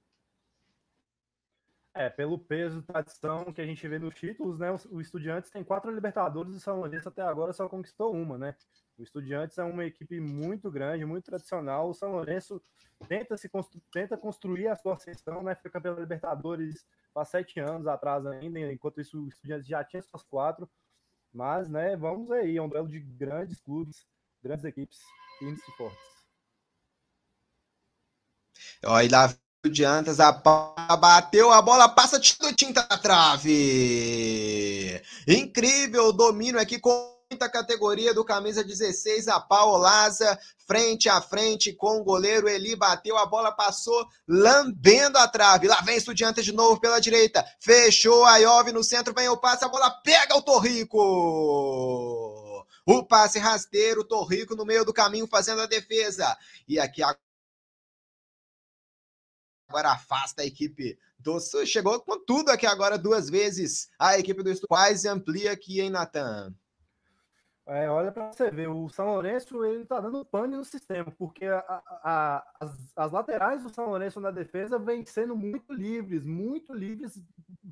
[1.94, 4.68] É, pelo peso, tradição que a gente vê nos títulos, né?
[4.90, 8.56] O Estudiantes tem quatro Libertadores e o São Lourenço até agora só conquistou uma, né?
[8.98, 11.90] O Estudiantes é uma equipe muito grande, muito tradicional.
[11.90, 12.62] O São Lourenço
[13.10, 15.54] tenta se constru tenta construir a sua ascensão, né?
[15.54, 20.02] Foi campeão da Libertadores há sete anos atrás ainda, enquanto isso o Estudiantes já tinha
[20.02, 20.70] suas quatro.
[21.34, 24.06] Mas, né, vamos aí, é um duelo de grandes clubes,
[24.42, 25.00] grandes equipes,
[25.40, 26.12] firmes e fortes.
[28.86, 35.00] Olha lá Estudiantes, a bateu a bola, passa do tinta na trave.
[35.28, 42.00] Incrível domínio aqui com muita categoria do camisa 16, a Paolaza, frente a frente com
[42.00, 45.67] o goleiro Eli, bateu a bola, passou lambendo a trave.
[45.67, 49.63] Lá vem Estudiantes de novo pela direita, fechou a Iove no centro, vem o passe,
[49.63, 50.97] a bola pega o Torrico.
[52.84, 56.36] O passe rasteiro, Torrico no meio do caminho fazendo a defesa.
[56.67, 57.15] E aqui a
[59.72, 61.66] agora afasta a equipe do Sul.
[61.66, 63.90] Chegou com tudo aqui agora duas vezes.
[63.98, 66.54] A equipe do Estu quase amplia aqui, hein, Natan?
[67.66, 71.46] É, olha para você ver, o São Lourenço ele tá dando pane no sistema, porque
[71.46, 71.60] a,
[72.04, 77.22] a, as, as, laterais do São Lourenço na defesa vêm sendo muito livres, muito livres,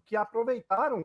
[0.06, 1.04] que aproveitaram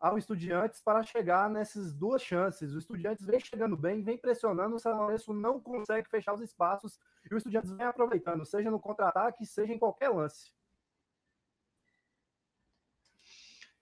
[0.00, 2.74] ao Estudiantes para chegar nessas duas chances.
[2.74, 6.98] O Estudiantes vem chegando bem, vem pressionando, o São Lourenço não consegue fechar os espaços
[7.28, 10.52] e o Estudiantes vem aproveitando, seja no contra-ataque, seja em qualquer lance.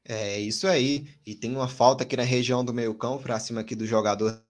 [0.08, 1.08] É isso aí.
[1.26, 4.40] E tem uma falta aqui na região do meio-campo, para cima aqui do jogador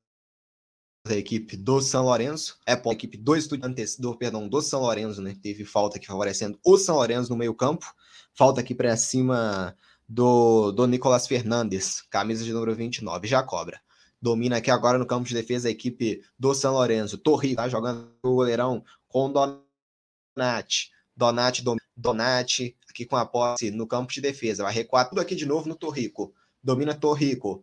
[1.07, 2.59] da equipe do São Lourenço.
[2.66, 5.35] É a equipe do Estudiantes, do, perdão, do São Lourenço, né?
[5.40, 7.87] Teve falta aqui favorecendo o São Lourenço no meio-campo.
[8.35, 9.74] Falta aqui para cima
[10.09, 13.81] do, do Nicolas Fernandes, camisa de número 29, já cobra.
[14.21, 17.19] Domina aqui agora no campo de defesa a equipe do São Lourenço.
[17.19, 20.90] Torri tá jogando o goleirão com Donati.
[21.14, 21.64] Donati,
[21.97, 24.62] Donati aqui com a posse no campo de defesa.
[24.62, 26.33] Vai recuar tudo aqui de novo no Torrico.
[26.62, 27.62] Domina Torrico.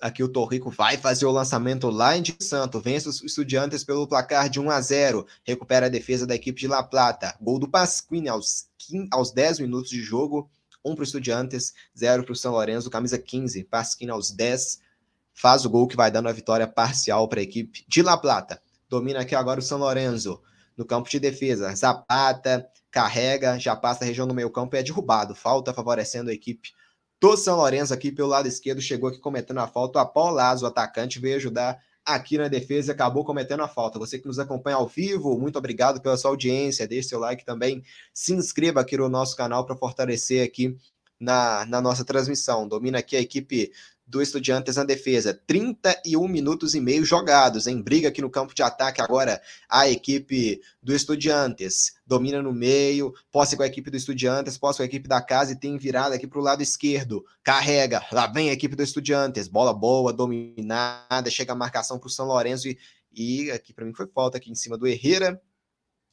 [0.00, 2.80] Aqui o Torrico vai fazer o lançamento lá em de Santo.
[2.80, 5.26] Vence os estudiantes pelo placar de 1 a 0.
[5.44, 7.36] Recupera a defesa da equipe de La Plata.
[7.40, 10.48] Gol do Pasquini aos, 15, aos 10 minutos de jogo.
[10.84, 14.80] 1 para o Estudiantes, 0 para o São Lourenço, camisa 15, Pasquini aos 10,
[15.34, 18.62] faz o gol que vai dando a vitória parcial para a equipe de La Plata.
[18.88, 20.40] Domina aqui agora o São Lourenço,
[20.76, 21.74] no campo de defesa.
[21.74, 25.34] Zapata carrega, já passa a região do meio campo e é derrubado.
[25.34, 26.70] Falta favorecendo a equipe
[27.20, 28.80] do São Lourenço aqui pelo lado esquerdo.
[28.80, 30.02] Chegou aqui cometendo a falta.
[30.02, 33.98] O Lazo, o atacante, veio ajudar aqui na defesa e acabou cometendo a falta.
[33.98, 36.86] Você que nos acompanha ao vivo, muito obrigado pela sua audiência.
[36.86, 37.82] Deixe seu like também.
[38.12, 40.76] Se inscreva aqui no nosso canal para fortalecer aqui
[41.18, 42.66] na, na nossa transmissão.
[42.66, 43.72] Domina aqui a equipe
[44.12, 45.32] do Estudiantes na defesa.
[45.46, 50.60] 31 minutos e meio jogados, em briga aqui no campo de ataque agora a equipe
[50.82, 51.94] do Estudiantes.
[52.06, 55.52] Domina no meio, posse com a equipe do Estudiantes, posse com a equipe da casa
[55.52, 57.24] e tem virada aqui para o lado esquerdo.
[57.42, 59.48] Carrega, lá vem a equipe do Estudiantes.
[59.48, 62.78] Bola boa, dominada, chega a marcação para o São Lourenço e,
[63.14, 65.40] e aqui para mim foi falta aqui em cima do Herrera.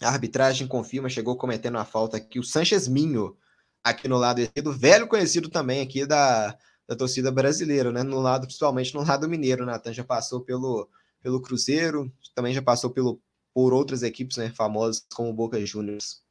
[0.02, 3.36] A arbitragem confirma, chegou cometendo a falta aqui o Sanches Minho
[3.84, 6.58] aqui no lado esquerdo, velho conhecido também aqui da,
[6.90, 8.02] da torcida brasileira, né?
[8.02, 10.90] No lado, principalmente no lado mineiro, Natan já passou pelo,
[11.22, 13.22] pelo Cruzeiro, também já passou pelo,
[13.54, 16.26] por outras equipes né, famosas como o Boca Juniors.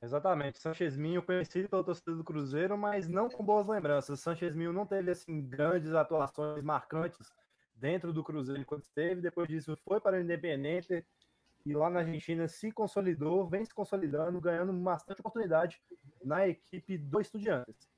[0.00, 4.20] Exatamente, Sanchez Minho conhecido pela torcida do Cruzeiro, mas não com boas lembranças.
[4.20, 7.32] Sanchez Minho não teve assim grandes atuações marcantes
[7.74, 9.20] dentro do Cruzeiro enquanto esteve.
[9.20, 11.04] Depois disso foi para o Independente
[11.66, 15.80] e lá na Argentina se consolidou, vem se consolidando, ganhando bastante oportunidade
[16.24, 17.91] na equipe do Estudiantes.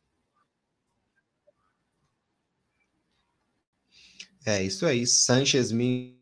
[4.47, 6.19] É isso aí, Sanchez Minho,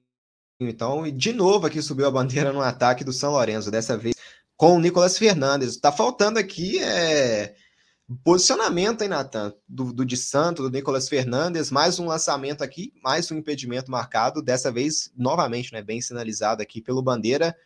[0.61, 4.15] então, e de novo aqui subiu a bandeira no ataque do São Lourenço, dessa vez
[4.57, 5.77] com o Nicolas Fernandes.
[5.77, 7.57] Tá faltando aqui é,
[8.23, 9.53] posicionamento, hein, Natan?
[9.69, 14.41] Do, do de Santo, do Nicolas Fernandes, mais um lançamento aqui, mais um impedimento marcado,
[14.41, 17.57] dessa vez, novamente, né, bem sinalizado aqui pelo Bandeira.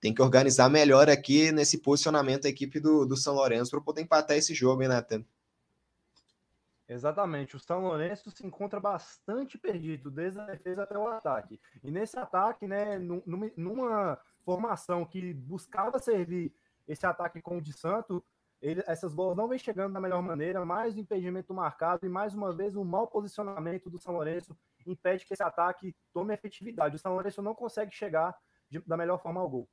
[0.00, 4.02] Tem que organizar melhor aqui nesse posicionamento a equipe do, do São Lourenço para poder
[4.02, 5.24] empatar esse jogo, hein, Natan?
[6.88, 7.56] Exatamente.
[7.56, 11.60] O São Lourenço se encontra bastante perdido, desde a defesa até o ataque.
[11.82, 16.54] E nesse ataque, né, numa formação que buscava servir
[16.86, 18.24] esse ataque com o de Santo,
[18.62, 22.34] ele, essas bolas não vêm chegando da melhor maneira, mais um impedimento marcado e mais
[22.34, 26.96] uma vez um mau posicionamento do São Lourenço impede que esse ataque tome efetividade.
[26.96, 28.36] O São Lourenço não consegue chegar
[28.70, 29.68] de, da melhor forma ao gol.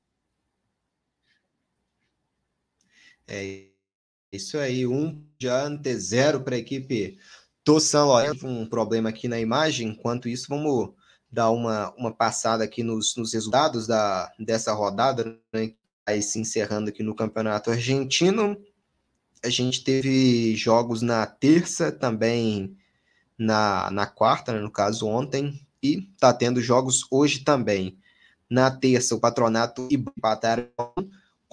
[3.27, 3.72] É
[4.33, 7.17] isso aí, um diante zero para a equipe
[7.63, 8.47] do São Lourenço.
[8.47, 9.89] Um problema aqui na imagem.
[9.89, 10.89] Enquanto isso, vamos
[11.31, 15.73] dar uma, uma passada aqui nos, nos resultados da, dessa rodada, né?
[16.05, 18.57] Aí se encerrando aqui no Campeonato Argentino.
[19.43, 22.75] a gente teve jogos na terça, também
[23.37, 27.97] na, na quarta, né, no caso ontem, e tá tendo jogos hoje também.
[28.49, 30.67] Na terça, o Patronato e empataram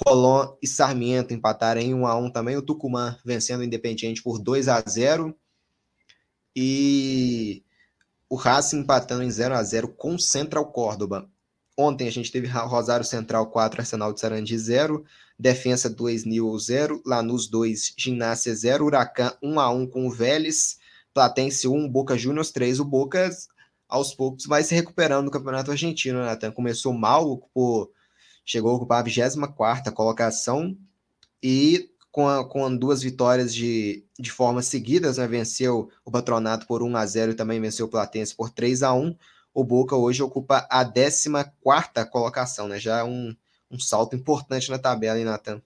[0.05, 2.57] Colón e Sarmiento empataram em 1 a 1 também.
[2.57, 5.37] O Tucumã vencendo o Independiente por 2 a 0
[6.55, 7.63] e
[8.29, 11.29] o Racing empatando em 0 a 0 com Central Córdoba.
[11.77, 15.05] Ontem a gente teve Rosário Central 4, Arsenal de Sarandi 0,
[15.39, 20.79] Defensa 2, Nil 0, Lanús 2, Ginásio 0, Huracan 1 a 1 com o Vélez,
[21.15, 22.81] Platense 1, Boca Juniors 3.
[22.81, 23.31] O Boca
[23.89, 26.53] aos poucos vai se recuperando no Campeonato Argentino, Nathan.
[26.53, 27.91] Começou mal, ocupou,
[28.51, 30.77] chegou a ocupar a 24 colocação
[31.41, 35.29] e com, a, com duas vitórias de, de forma seguidas, né?
[35.29, 38.93] venceu o Patronato por 1 a 0 e também venceu o Platense por 3 a
[38.93, 39.17] 1
[39.55, 42.79] o Boca hoje ocupa a 14 colocação, né?
[42.79, 43.37] Já é um,
[43.71, 45.61] um salto importante na tabela, hein, Natan?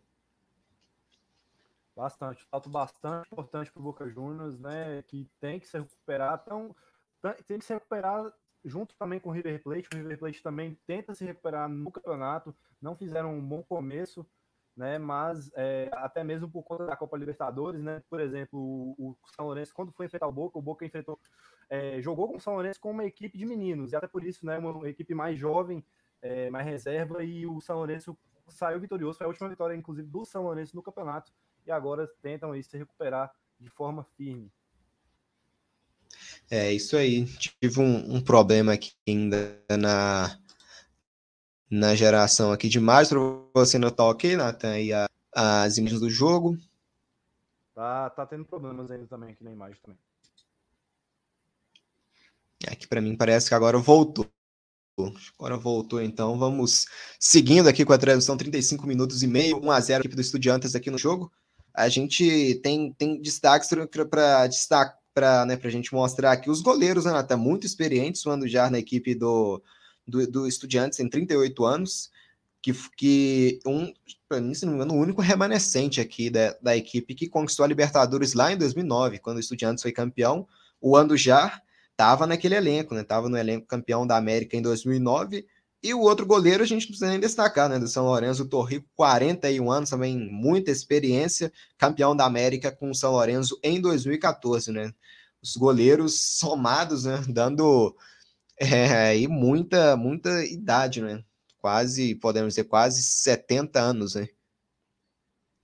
[1.94, 5.02] Bastante, salto bastante importante para o Boca Juniors, né?
[5.06, 6.74] Que tem que se recuperar, então,
[7.46, 8.32] tem que se recuperar
[8.64, 9.88] junto também com o River Plate.
[9.92, 14.26] O River Plate também tenta se recuperar no campeonato, não fizeram um bom começo,
[14.76, 14.98] né?
[14.98, 18.02] Mas é, até mesmo por conta da Copa Libertadores, né?
[18.08, 21.18] Por exemplo, o, o São Lourenço, quando foi enfrentar o Boca, o Boca enfrentou,
[21.68, 24.44] é, jogou com o São Lourenço com uma equipe de meninos, e até por isso,
[24.44, 24.58] né?
[24.58, 25.84] Uma equipe mais jovem,
[26.20, 28.16] é, mais reserva, e o São Lourenço
[28.48, 29.18] saiu vitorioso.
[29.18, 31.32] Foi a última vitória, inclusive, do São Lourenço no campeonato,
[31.66, 34.52] e agora tentam aí se recuperar de forma firme.
[36.50, 37.24] É isso aí.
[37.26, 40.38] Tive um, um problema aqui ainda na
[41.70, 43.18] na geração aqui de mais para
[43.52, 46.56] você notar ok, Nathan, aí a, as imagens do jogo.
[47.74, 49.98] Tá, tá tendo problemas ainda também aqui na imagem também.
[52.68, 54.30] Aqui para mim parece que agora voltou.
[55.36, 56.86] Agora voltou, então vamos
[57.18, 60.76] seguindo aqui com a transmissão, 35 minutos e meio, 1 a 0 equipe do Estudiantes
[60.76, 61.32] aqui no jogo.
[61.74, 63.68] A gente tem, tem destaques
[64.08, 68.30] para destaque para né, a gente mostrar aqui os goleiros, né, Nathan, muito experientes, o
[68.30, 69.62] Ando já na equipe do,
[70.06, 72.10] do, do Estudiantes em 38 anos,
[72.60, 73.92] que, que um,
[74.28, 77.64] para mim, se não me engano, o único remanescente aqui da, da equipe que conquistou
[77.64, 80.48] a Libertadores lá em 2009, quando o Estudiantes foi campeão.
[80.80, 83.02] O Andujar estava naquele elenco, né?
[83.02, 85.46] Estava no elenco campeão da América em 2009.
[85.84, 87.78] E o outro goleiro a gente não precisa nem destacar, né?
[87.78, 92.94] Do São Lourenço, o Torrico, 41 anos, também muita experiência, campeão da América com o
[92.94, 94.94] São Lourenço em 2014, né?
[95.42, 97.22] Os goleiros somados, né?
[97.28, 97.94] Dando
[98.56, 101.22] é, e muita, muita idade, né?
[101.58, 104.26] Quase, podemos dizer, quase 70 anos, né?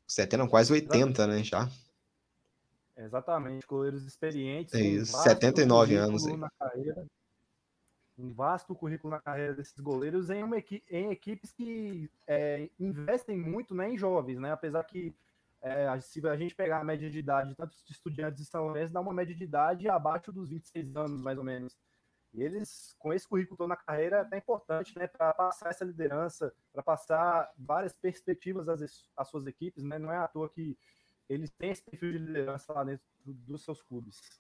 [0.07, 1.43] 70, não, quase 80, né?
[1.43, 1.67] Já.
[2.95, 4.75] Exatamente, goleiros experientes.
[4.75, 6.27] É isso, 79 anos.
[6.27, 7.07] Na carreira,
[8.21, 13.37] um vasto currículo na carreira desses goleiros em, uma equi em equipes que é, investem
[13.37, 14.53] muito né, em jovens, né?
[14.53, 15.15] Apesar que
[15.63, 18.93] é, se a gente pegar a média de idade, tanto de estudantes de São Lourenço,
[18.93, 21.77] dá uma média de idade abaixo dos 26 anos, mais ou menos.
[22.33, 25.85] E eles, com esse currículo todo na carreira, é até importante né, para passar essa
[25.85, 29.83] liderança, para passar várias perspectivas às, às, suas equipes.
[29.83, 29.99] Né?
[29.99, 30.79] Não é à toa que
[31.29, 34.40] eles têm esse perfil de liderança lá dentro dos seus clubes.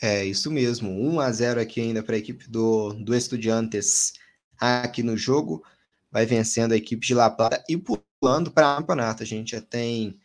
[0.00, 0.90] É, isso mesmo.
[0.90, 4.14] 1 a 0 aqui ainda para a equipe do, do Estudiantes
[4.58, 5.62] aqui no jogo.
[6.10, 9.22] Vai vencendo a equipe de La Plata e pulando para o campeonato.
[9.22, 10.18] A gente já tem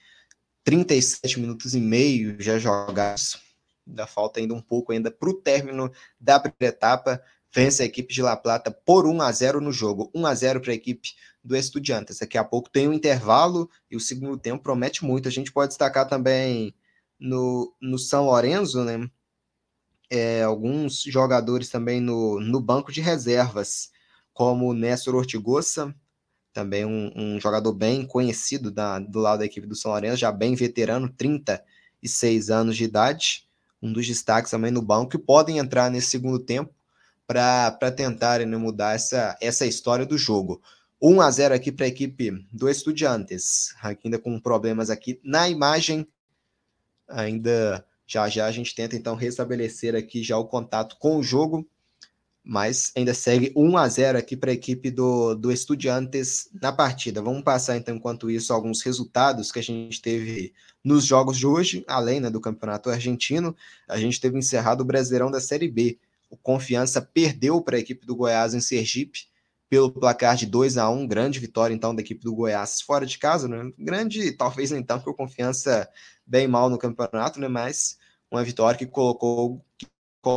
[0.63, 3.47] 37 minutos e meio já jogados
[3.87, 7.23] ainda falta ainda um pouco ainda para o término da primeira etapa.
[7.53, 10.11] Vence a equipe de La Plata por 1 a 0 no jogo.
[10.13, 11.09] 1 a 0 para a equipe
[11.43, 12.19] do Estudiantes.
[12.19, 15.27] Daqui a pouco tem um intervalo e o segundo tempo promete muito.
[15.27, 16.75] A gente pode destacar também
[17.17, 19.09] no, no São Lourenço, né?
[20.09, 23.91] É, alguns jogadores também no, no banco de reservas,
[24.33, 25.93] como o Néstor Ortigosa,
[26.53, 30.31] também um, um, jogador bem conhecido da, do lado da equipe do São Lourenço, já
[30.31, 33.47] bem veterano, 36 anos de idade
[33.81, 36.73] um dos destaques também no banco, que podem entrar nesse segundo tempo
[37.25, 40.61] para tentarem né, mudar essa, essa história do jogo.
[41.01, 46.07] 1 a 0 aqui para a equipe do Estudiantes, ainda com problemas aqui na imagem.
[47.07, 51.67] Ainda já já a gente tenta então restabelecer aqui já o contato com o jogo,
[52.41, 57.21] mas ainda segue 1 a 0 aqui para a equipe do, do Estudiantes na partida.
[57.21, 61.83] Vamos passar então enquanto isso alguns resultados que a gente teve nos jogos de hoje,
[61.85, 63.53] além né, do Campeonato Argentino,
[63.85, 65.99] a gente teve encerrado o Brasileirão da Série B.
[66.29, 69.27] O Confiança perdeu para a equipe do Goiás em Sergipe
[69.69, 73.17] pelo placar de 2 a 1 grande vitória então da equipe do Goiás fora de
[73.17, 73.71] casa, né?
[73.77, 75.89] Grande, talvez então, porque o Confiança
[76.25, 77.47] bem mal no campeonato, né?
[77.47, 77.97] Mas
[78.31, 79.63] uma vitória que colocou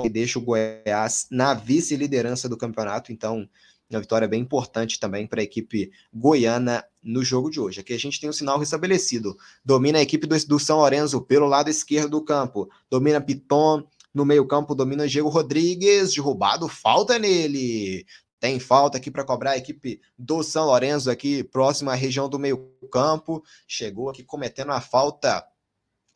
[0.02, 3.48] que deixa o Goiás na vice-liderança do campeonato, então
[3.90, 7.80] Uma vitória bem importante também para a equipe goiana no jogo de hoje.
[7.80, 9.36] Aqui a gente tem um sinal restabelecido.
[9.64, 12.70] Domina a equipe do, do São Lourenço pelo lado esquerdo do campo.
[12.88, 13.84] Domina Piton.
[14.14, 16.14] No meio-campo, domina Diego Rodrigues.
[16.14, 18.06] Derrubado, falta nele.
[18.40, 22.38] Tem falta aqui para cobrar a equipe do São Lourenço, aqui próxima à região do
[22.38, 23.44] meio-campo.
[23.68, 25.46] Chegou aqui cometendo a falta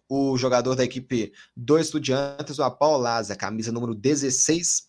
[0.08, 4.88] o jogador da equipe do Estudiantes, o Apau Laza, camisa número 16,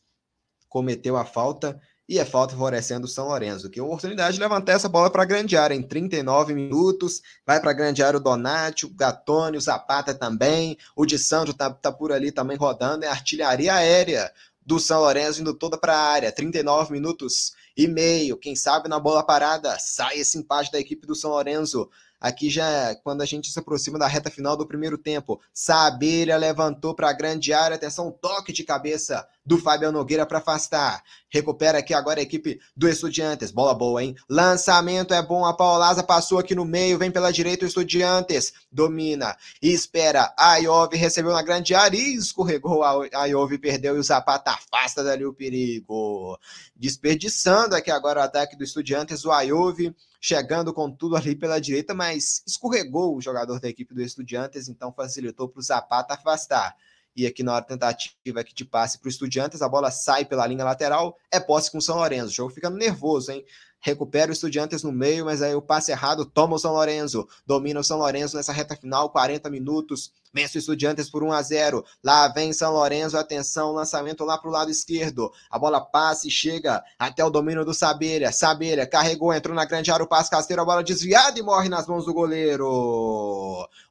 [0.67, 4.87] cometeu a falta e é falta favorecendo o São Lourenço, que oportunidade de levantar essa
[4.87, 8.85] bola para a grande área em 39 minutos, vai para a grande área o Donati,
[8.85, 13.07] o Gatoni, o Zapata também, o de Santo tá, tá por ali também rodando, é
[13.07, 14.31] artilharia aérea
[14.65, 18.99] do São Lourenço indo toda para a área, 39 minutos e meio, quem sabe na
[18.99, 21.89] bola parada, sai esse empate da equipe do São Lourenço,
[22.25, 25.39] Aqui já quando a gente se aproxima da reta final do primeiro tempo.
[25.53, 27.75] Sabelha levantou para a grande área.
[27.75, 31.03] Atenção, toque de cabeça do Fabiano Nogueira para afastar.
[31.29, 33.51] Recupera aqui agora a equipe do Estudiantes.
[33.51, 34.15] Bola boa, hein?
[34.27, 35.45] Lançamento é bom.
[35.45, 36.97] A Paulaza passou aqui no meio.
[36.97, 38.53] Vem pela direita o Estudiantes.
[38.71, 39.38] Domina.
[39.61, 40.33] Espera.
[40.35, 42.83] A Iove recebeu na grande área e escorregou.
[42.83, 46.39] A Iove perdeu e o Zapata afasta dali o perigo.
[46.75, 49.25] Desperdiçando aqui agora o ataque do Estudiantes.
[49.25, 49.95] O Iove
[50.27, 54.91] chegando com tudo ali pela direita, mas escorregou o jogador da equipe do Estudiantes, então
[54.91, 56.75] facilitou para o Zapata afastar.
[57.15, 60.47] E aqui na hora tentativa aqui de passe para o Estudiantes, a bola sai pela
[60.47, 62.29] linha lateral, é posse com o São Lourenço.
[62.29, 63.45] O jogo ficando nervoso, hein?
[63.85, 67.79] Recupera o Estudiantes no meio, mas aí o passe errado toma o São Lourenço, domina
[67.79, 71.85] o São Lourenço nessa reta final, 40 minutos, vence o Estudiantes por 1 a 0.
[72.03, 75.31] Lá vem São Lourenço, atenção, lançamento lá para o lado esquerdo.
[75.51, 78.31] A bola passa e chega até o domínio do Sabelha.
[78.31, 81.85] Sabelha carregou, entrou na grande área, o passe casteiro, a bola desviada e morre nas
[81.85, 82.67] mãos do goleiro.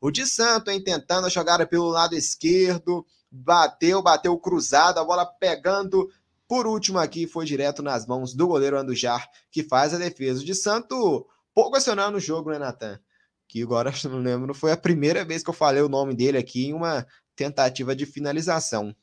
[0.01, 5.25] O de Santo, hein, tentando a jogada pelo lado esquerdo, bateu, bateu cruzado, a bola
[5.25, 6.11] pegando
[6.47, 10.55] por último, aqui foi direto nas mãos do goleiro Andujar, que faz a defesa de
[10.55, 11.27] Santo.
[11.55, 13.01] Pouco acionando o jogo, né, Natan?
[13.49, 16.67] Que agora, não lembro, foi a primeira vez que eu falei o nome dele aqui
[16.67, 18.95] em uma tentativa de finalização.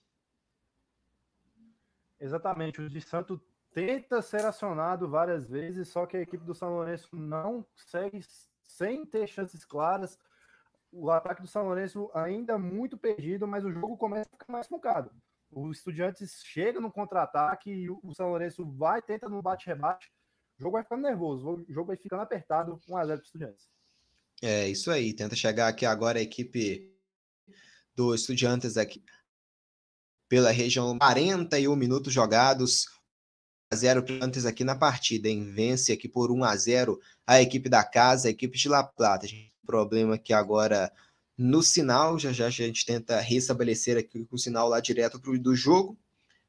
[2.19, 3.41] Exatamente, o de Santo
[3.73, 8.21] tenta ser acionado várias vezes, só que a equipe do São Lourenço não segue
[8.61, 10.19] sem ter chances claras.
[10.91, 14.67] O ataque do São Lourenço ainda muito perdido, mas o jogo começa a ficar mais
[14.67, 15.11] focado.
[15.51, 20.09] O Estudiantes chega no contra-ataque e o São Lourenço vai, tenta no bate-rebate.
[20.57, 23.67] O jogo vai ficando nervoso, o jogo vai ficando apertado, 1x0 para Estudiantes.
[24.41, 25.13] É, isso aí.
[25.13, 26.89] Tenta chegar aqui agora a equipe
[27.93, 29.03] do Estudiantes aqui
[30.29, 32.85] pela região 41 minutos jogados.
[33.73, 35.51] 0 antes aqui na partida, hein?
[35.53, 39.25] Vence aqui por 1 a 0 a equipe da casa, a equipe de La Plata.
[39.25, 40.91] A gente tem problema aqui agora
[41.41, 42.19] no sinal.
[42.19, 45.97] Já já a gente tenta restabelecer aqui o sinal lá direto pro, do jogo.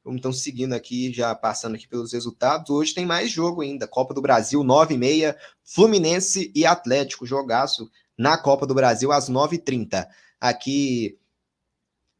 [0.04, 2.68] Vamos então seguindo aqui, já passando aqui pelos resultados.
[2.70, 3.86] Hoje tem mais jogo ainda.
[3.88, 7.24] Copa do Brasil, 9 e meia, Fluminense e Atlético.
[7.24, 10.06] Jogaço na Copa do Brasil às 9h30.
[10.40, 11.16] Aqui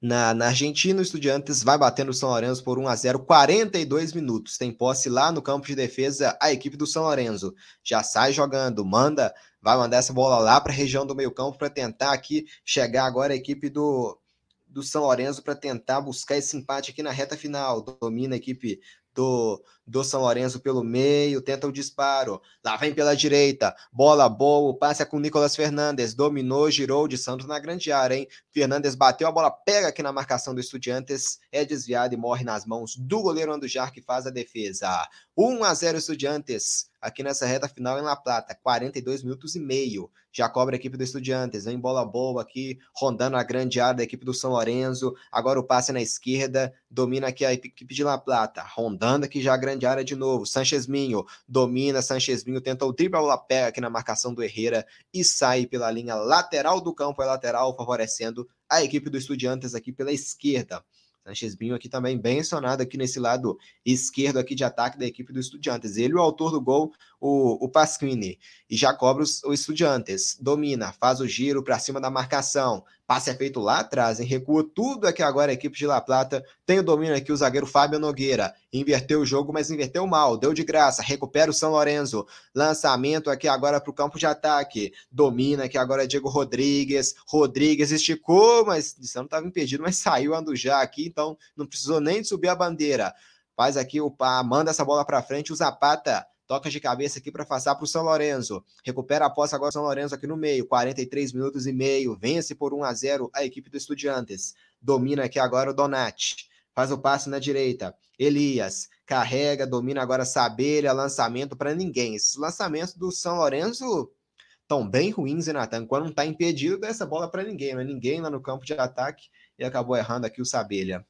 [0.00, 4.12] na, na, Argentina, o Estudiantes vai batendo o São Lourenço por 1 a 0 42
[4.12, 4.56] minutos.
[4.56, 7.54] Tem posse lá no campo de defesa a equipe do São Lourenço.
[7.82, 11.70] Já sai jogando, manda vai mandar essa bola lá para a região do meio-campo para
[11.70, 14.18] tentar aqui chegar agora a equipe do,
[14.66, 17.80] do São Lourenço para tentar buscar esse empate aqui na reta final.
[17.80, 18.80] Domina a equipe
[19.14, 24.76] do, do São Lourenço pelo meio, tenta o disparo, lá vem pela direita, bola boa,
[24.76, 28.28] passa com Nicolas Fernandes, dominou, girou de Santos na grande área, hein?
[28.50, 32.64] Fernandes bateu a bola, pega aqui na marcação do Estudiantes, é desviado e morre nas
[32.64, 35.08] mãos do goleiro Andujar que faz a defesa.
[35.36, 40.08] 1 a 0 Estudiantes aqui nessa reta final em La Plata, 42 minutos e meio.
[40.30, 44.02] Já cobra a equipe do Estudiantes, vem bola boa aqui, rondando a grande área da
[44.02, 45.12] equipe do São Lourenço.
[45.30, 49.52] Agora o passe na esquerda, domina aqui a equipe de La Plata, rondando aqui já
[49.52, 50.46] a grande área de novo.
[50.46, 54.42] Sanchez Minho domina, Sanchez Minho tenta o drible, a bola pega aqui na marcação do
[54.42, 59.74] Herrera e sai pela linha lateral do campo, é lateral, favorecendo a equipe do Estudiantes
[59.74, 60.84] aqui pela esquerda.
[61.24, 65.32] Sanchez Binho aqui também bem acionado aqui nesse lado esquerdo aqui de ataque da equipe
[65.32, 65.96] do Estudiantes.
[65.96, 68.38] Ele, o autor do gol, o, o Pasquini.
[68.68, 70.36] E já cobra os, o Estudiantes.
[70.40, 72.84] Domina, faz o giro para cima da marcação.
[73.12, 74.26] Passe é feito lá atrás, hein?
[74.26, 76.42] Recua tudo aqui agora a equipe de La Plata.
[76.64, 78.54] Tem o domínio aqui o zagueiro Fábio Nogueira.
[78.72, 80.38] Inverteu o jogo, mas inverteu mal.
[80.38, 81.02] Deu de graça.
[81.02, 82.26] Recupera o São Lourenço.
[82.54, 84.94] Lançamento aqui agora para o campo de ataque.
[85.10, 87.14] Domina aqui agora Diego Rodrigues.
[87.26, 92.28] Rodrigues esticou, mas não estava impedido, mas saiu Andujá aqui, então não precisou nem de
[92.28, 93.14] subir a bandeira.
[93.54, 94.10] Faz aqui o
[94.42, 95.52] manda essa bola para frente.
[95.52, 98.62] O Zapata Toca de cabeça aqui para passar para o São Lourenço.
[98.84, 100.66] Recupera a posse agora o São Lourenço aqui no meio.
[100.66, 102.14] 43 minutos e meio.
[102.14, 104.54] Vence por 1 a 0 a equipe do Estudiantes.
[104.78, 106.50] Domina aqui agora o Donati.
[106.74, 107.96] faz o passe na direita.
[108.18, 112.16] Elias carrega, domina agora Sabelha, lançamento para ninguém.
[112.16, 114.12] Esses lançamentos do São Lourenço
[114.60, 115.86] estão bem ruins, hein, Natan?
[115.86, 118.62] Quando não está impedido, dá essa bola para ninguém, não é ninguém lá no campo
[118.62, 121.02] de ataque e acabou errando aqui o Sabelha.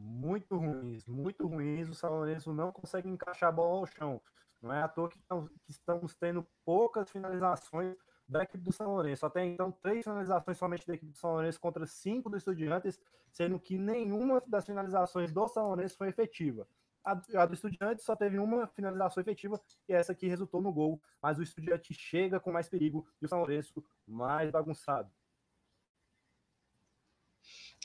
[0.00, 1.88] Muito ruins, muito ruins.
[1.88, 4.22] O São Lourenço não consegue encaixar a bola ao chão.
[4.62, 7.96] Não é à toa que, que estamos tendo poucas finalizações
[8.28, 9.26] da equipe do São Lourenço.
[9.26, 13.00] Até então, três finalizações somente da equipe do São Lourenço contra cinco do Estudiantes,
[13.32, 16.68] sendo que nenhuma das finalizações do São Lourenço foi efetiva.
[17.04, 17.14] A,
[17.46, 21.02] do Estudiantes só teve uma finalização efetiva e essa aqui resultou no gol.
[21.20, 25.10] Mas o Estudiante chega com mais perigo e o São Lourenço mais bagunçado.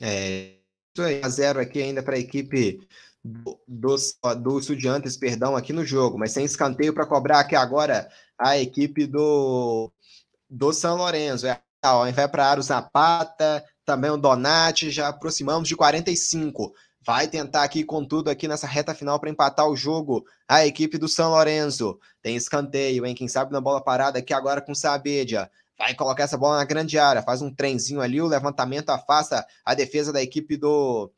[0.00, 0.63] É,
[1.22, 2.86] a zero aqui ainda para a equipe
[3.24, 8.08] do, dos, do Estudiantes, perdão, aqui no jogo, mas sem escanteio para cobrar aqui agora
[8.38, 9.90] a equipe do,
[10.48, 11.46] do São Lourenço.
[11.46, 16.72] É, ó, vai para Aro Zapata, também o Donati, já aproximamos de 45.
[17.06, 20.24] Vai tentar aqui com tudo aqui nessa reta final para empatar o jogo.
[20.48, 21.98] A equipe do São Lourenço.
[22.22, 23.14] Tem escanteio, hein?
[23.14, 25.50] Quem sabe na bola parada aqui agora com Sabedia.
[25.78, 29.74] Vai colocar essa bola na grande área, faz um trenzinho ali, o levantamento afasta a
[29.74, 31.12] defesa da equipe do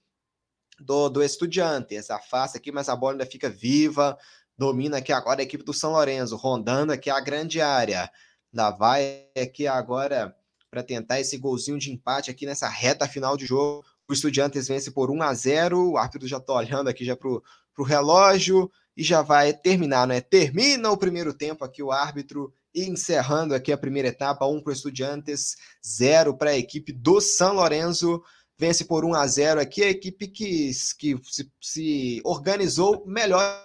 [0.79, 2.11] do, do Estudiantes.
[2.11, 4.17] Afasta aqui, mas a bola ainda fica viva.
[4.57, 8.11] Domina aqui agora a equipe do São Lourenço, rondando aqui a grande área.
[8.53, 10.35] Ainda vai aqui agora
[10.71, 13.85] para tentar esse golzinho de empate aqui nessa reta final de jogo.
[14.09, 15.91] O Estudiantes vence por 1 a 0.
[15.93, 20.21] O árbitro já está olhando aqui já para o relógio e já vai terminar, né?
[20.21, 24.72] Termina o primeiro tempo aqui o árbitro encerrando aqui a primeira etapa, 1 para o
[24.74, 28.22] Estudiantes, 0 para a equipe do São Lourenço
[28.59, 33.64] vence por 1 a 0 aqui, a equipe que, que se, se organizou melhor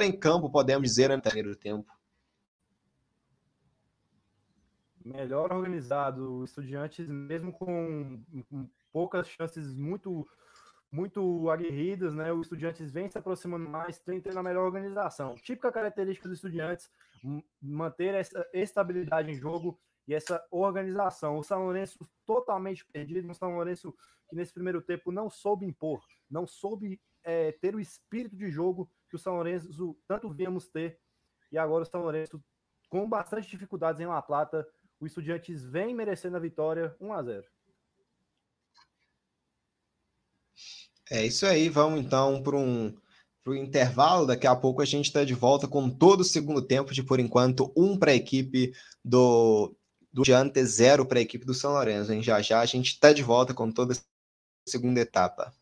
[0.00, 1.92] em campo, podemos dizer, no primeiro tempo.
[5.04, 8.22] Melhor organizado, o Estudiantes, mesmo com
[8.90, 10.26] poucas chances muito
[10.94, 12.32] muito aguerridas, né?
[12.32, 15.34] O Estudiantes vem se aproximando mais, tem tendo a melhor organização.
[15.34, 16.88] Típica característica dos Estudiantes,
[17.60, 19.76] manter essa estabilidade em jogo
[20.06, 21.36] e essa organização.
[21.36, 23.92] O São Lourenço totalmente perdido, um São Lourenço
[24.28, 28.88] que nesse primeiro tempo não soube impor, não soube é, ter o espírito de jogo
[29.10, 31.00] que o São Lourenço tanto víamos ter.
[31.50, 32.40] E agora o São Lourenço,
[32.88, 34.64] com bastante dificuldades em La Plata,
[35.00, 37.53] o Estudiantes vem merecendo a vitória 1 a 0.
[41.10, 42.94] É isso aí, vamos então para um
[43.44, 44.26] para o intervalo.
[44.26, 47.20] Daqui a pouco a gente está de volta com todo o segundo tempo, de por
[47.20, 48.72] enquanto, um para a equipe
[49.04, 49.76] do,
[50.10, 52.10] do Diante, zero para a equipe do São Lourenço.
[52.12, 52.22] Hein?
[52.22, 53.96] Já já a gente está de volta com toda a
[54.66, 55.52] segunda etapa.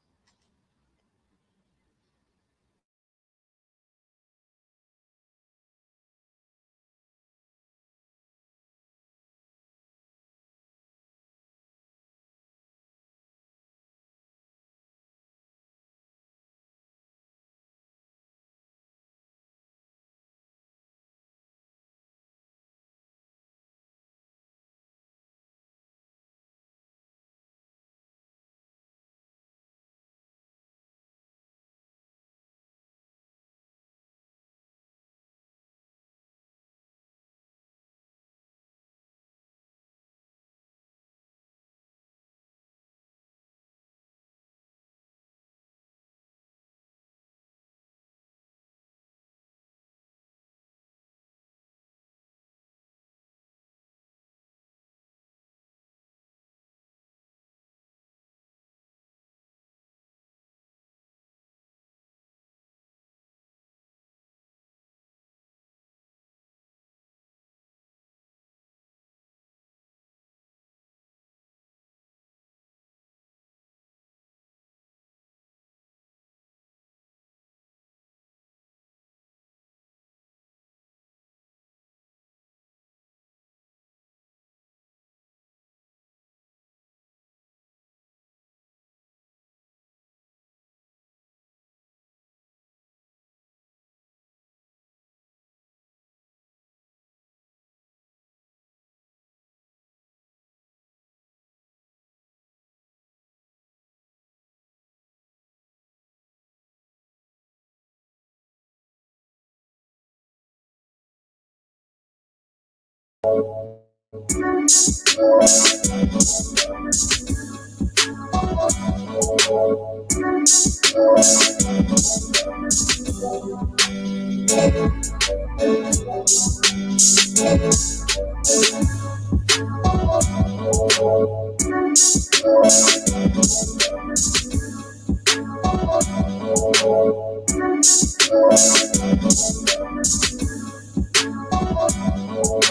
[113.25, 113.63] Thank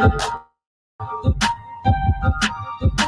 [0.00, 0.22] Thank
[3.00, 3.07] you.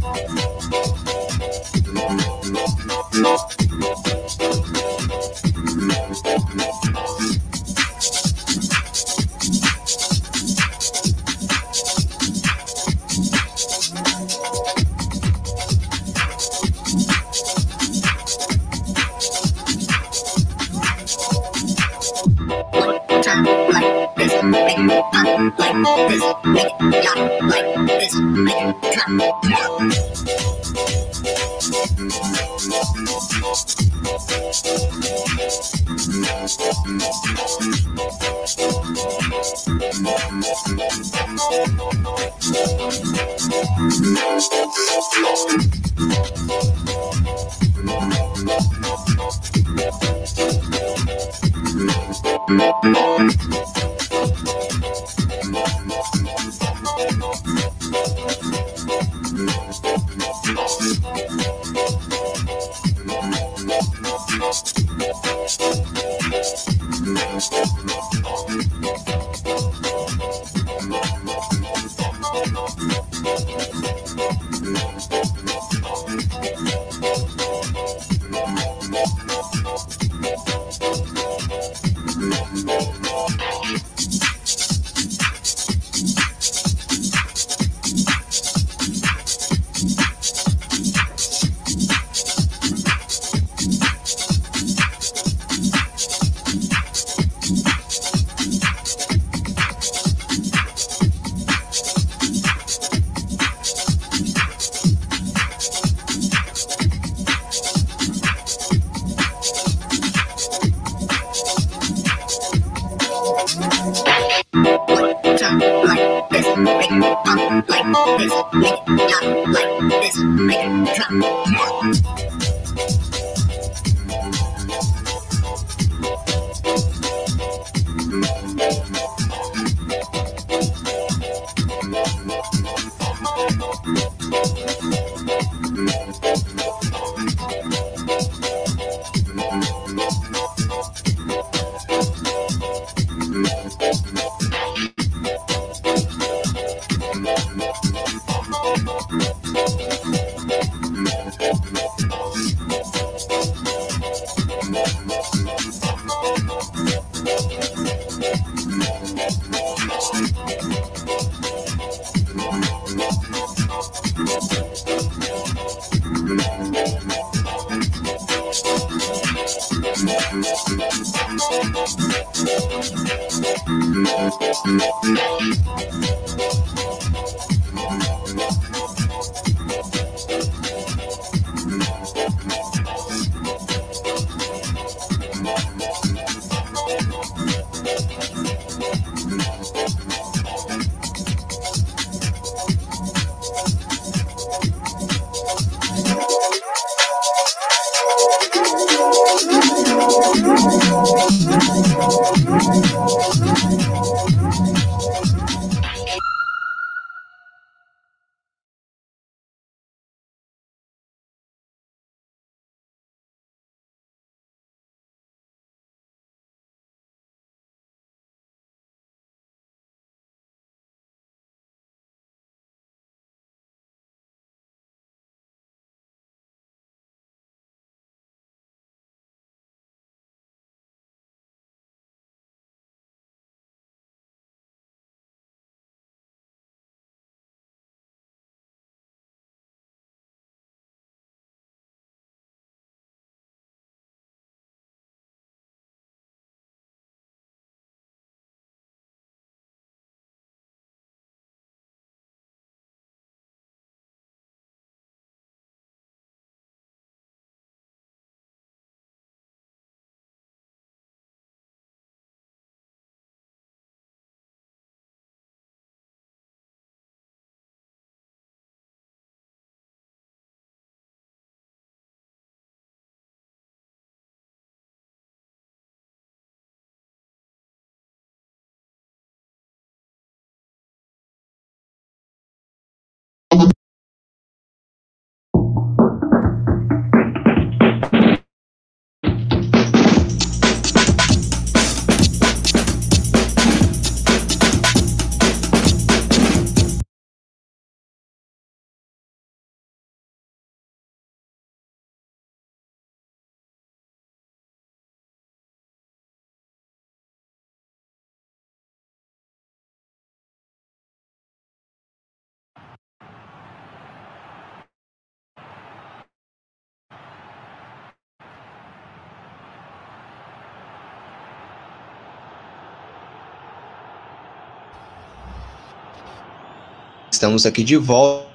[327.41, 328.45] Estamos aqui de volta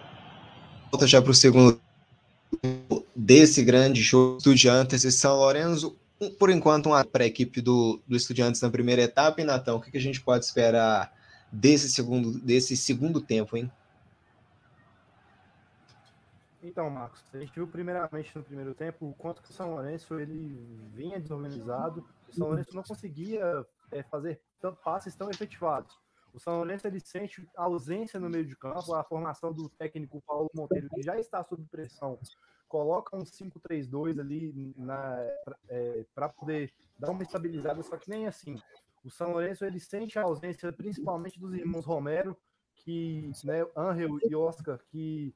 [1.08, 1.80] já para o segundo
[3.16, 5.98] desse grande jogo Estudiantes e São Lourenço.
[6.38, 9.40] Por enquanto, uma para a equipe do, do Estudiantes na primeira etapa.
[9.40, 11.12] E, Natão, o que, que a gente pode esperar
[11.50, 13.68] desse segundo, desse segundo tempo, hein?
[16.62, 20.16] Então, Marcos, a gente viu primeiramente no primeiro tempo o quanto que o São Lourenço
[20.20, 20.64] ele
[20.94, 22.06] vinha desorganizado.
[22.28, 24.40] O São Lourenço não conseguia é, fazer
[24.84, 26.05] passes tão efetivados.
[26.36, 30.20] O São Lourenço ele sente a ausência no meio de campo, a formação do técnico
[30.20, 32.18] Paulo Monteiro, que já está sob pressão,
[32.68, 34.74] coloca um 5-3-2 ali
[36.14, 38.60] para é, poder dar uma estabilizada, só que nem assim.
[39.02, 42.36] O São Lourenço ele sente a ausência principalmente dos irmãos Romero,
[42.74, 45.34] que, né, Angel e Oscar, que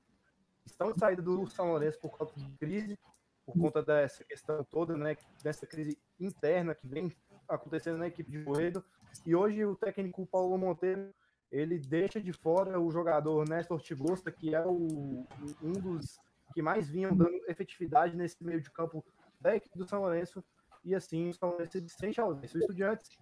[0.66, 2.98] estão de saída do São Lourenço por conta de crise,
[3.46, 7.10] por conta dessa questão toda, né, dessa crise interna que vem
[7.48, 8.84] acontecendo na equipe de Boedo.
[9.24, 11.12] E hoje o técnico Paulo Monteiro
[11.50, 15.26] ele deixa de fora o jogador Néstor Tigosta, que é o,
[15.62, 16.18] um dos
[16.54, 19.04] que mais vinham dando efetividade nesse meio de campo
[19.40, 20.44] da equipe do São Lourenço.
[20.84, 22.56] E assim, o São Lourenço sente ausência.
[22.56, 23.18] O Estudiantes,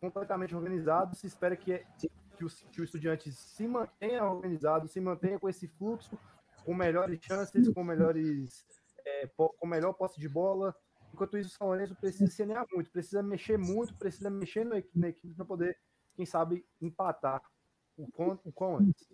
[0.00, 1.84] completamente organizado, se espera que,
[2.36, 6.18] que, o, que o Estudiantes se mantenha organizado, se mantenha com esse fluxo,
[6.64, 8.66] com melhores chances, com melhores
[9.04, 10.74] é, com melhor posse de bola,
[11.12, 15.08] Enquanto isso, o São Lourenço precisa se alinhar muito, precisa mexer muito, precisa mexer na
[15.08, 15.76] equipe para poder,
[16.16, 17.42] quem sabe, empatar
[17.96, 19.08] o quão, o quão antes.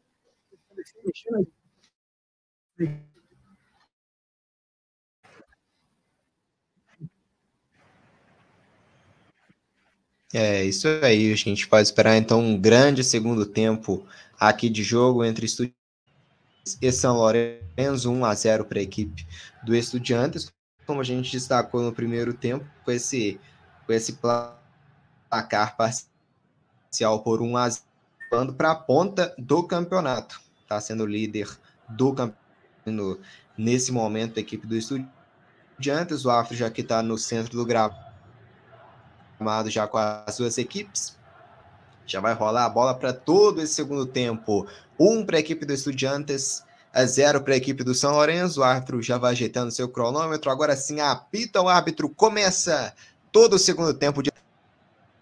[10.34, 11.32] É, isso aí.
[11.32, 14.06] A gente pode esperar então um grande segundo tempo
[14.38, 15.76] aqui de jogo entre Estudiantes
[16.82, 19.26] e São Lourenço, 1 a 0 para a equipe
[19.64, 20.52] do Estudiantes
[20.86, 23.40] como a gente destacou no primeiro tempo, com esse,
[23.84, 30.40] com esse placar parcial por 1 a 0 para a ponta do campeonato.
[30.62, 31.48] Está sendo líder
[31.88, 33.20] do campeonato
[33.56, 36.24] nesse momento a equipe do Estudiantes.
[36.24, 38.00] O Afro já que está no centro do gramado
[39.68, 41.16] já com as duas equipes.
[42.06, 44.66] Já vai rolar a bola para todo esse segundo tempo.
[44.98, 46.64] Um para a equipe do Estudiantes,
[46.96, 48.60] a zero para a equipe do São Lourenço.
[48.60, 50.50] O árbitro já vai ajeitando seu cronômetro.
[50.50, 52.08] Agora sim, apita o árbitro.
[52.08, 52.94] Começa
[53.30, 54.32] todo o segundo tempo de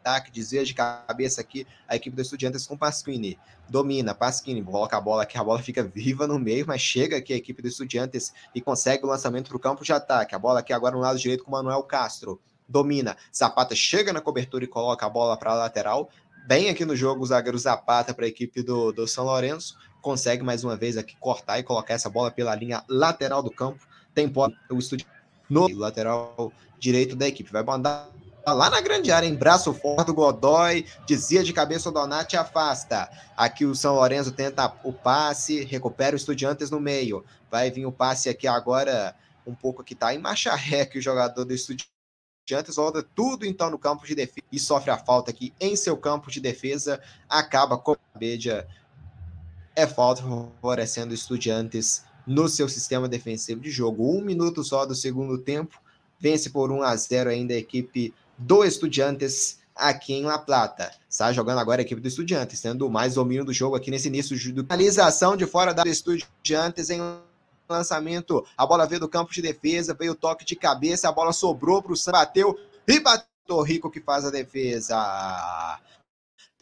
[0.01, 3.37] ataque, desvia de cabeça aqui a equipe do Estudiantes com Pasquini.
[3.68, 7.33] Domina, Pasquini, coloca a bola aqui, a bola fica viva no meio, mas chega aqui
[7.33, 10.33] a equipe do Estudiantes e consegue o lançamento para o campo de ataque.
[10.33, 12.41] A bola aqui agora no lado direito com o Manuel Castro.
[12.68, 16.09] Domina, Zapata chega na cobertura e coloca a bola para a lateral.
[16.47, 20.42] Bem aqui no jogo o zagueiro Zapata para a equipe do, do São Lourenço consegue
[20.44, 23.80] mais uma vez aqui cortar e colocar essa bola pela linha lateral do campo.
[24.14, 24.30] Tem
[24.70, 25.07] o estúdio
[25.48, 27.50] no lateral direito da equipe.
[27.50, 28.11] Vai mandar
[28.46, 33.11] lá na grande área, em braço forte do Godoy, dizia de cabeça o Donati afasta.
[33.34, 37.24] Aqui o São Lourenço tenta o passe, recupera o Estudiantes no meio.
[37.50, 41.02] Vai vir o passe aqui agora, um pouco que tá em marcha ré que o
[41.02, 45.55] jogador do Estudiantes volta tudo então no campo de defesa e sofre a falta aqui
[45.59, 47.00] em seu campo de defesa.
[47.26, 48.68] Acaba com a Bedia
[49.75, 54.16] é falta favorecendo estudiantes no seu sistema defensivo de jogo.
[54.16, 55.79] Um minuto só do segundo tempo,
[56.18, 60.91] vence por 1 a 0 ainda a equipe do Estudiantes aqui em La Plata.
[61.09, 64.37] Está jogando agora a equipe do Estudiantes, tendo mais domínio do jogo aqui nesse início
[64.37, 67.01] de finalização de fora da Estudiantes em
[67.68, 68.47] lançamento.
[68.57, 71.83] A bola veio do campo de defesa, veio o toque de cabeça, a bola sobrou
[71.83, 74.97] para o Sam, bateu e bateu Rico que faz a defesa.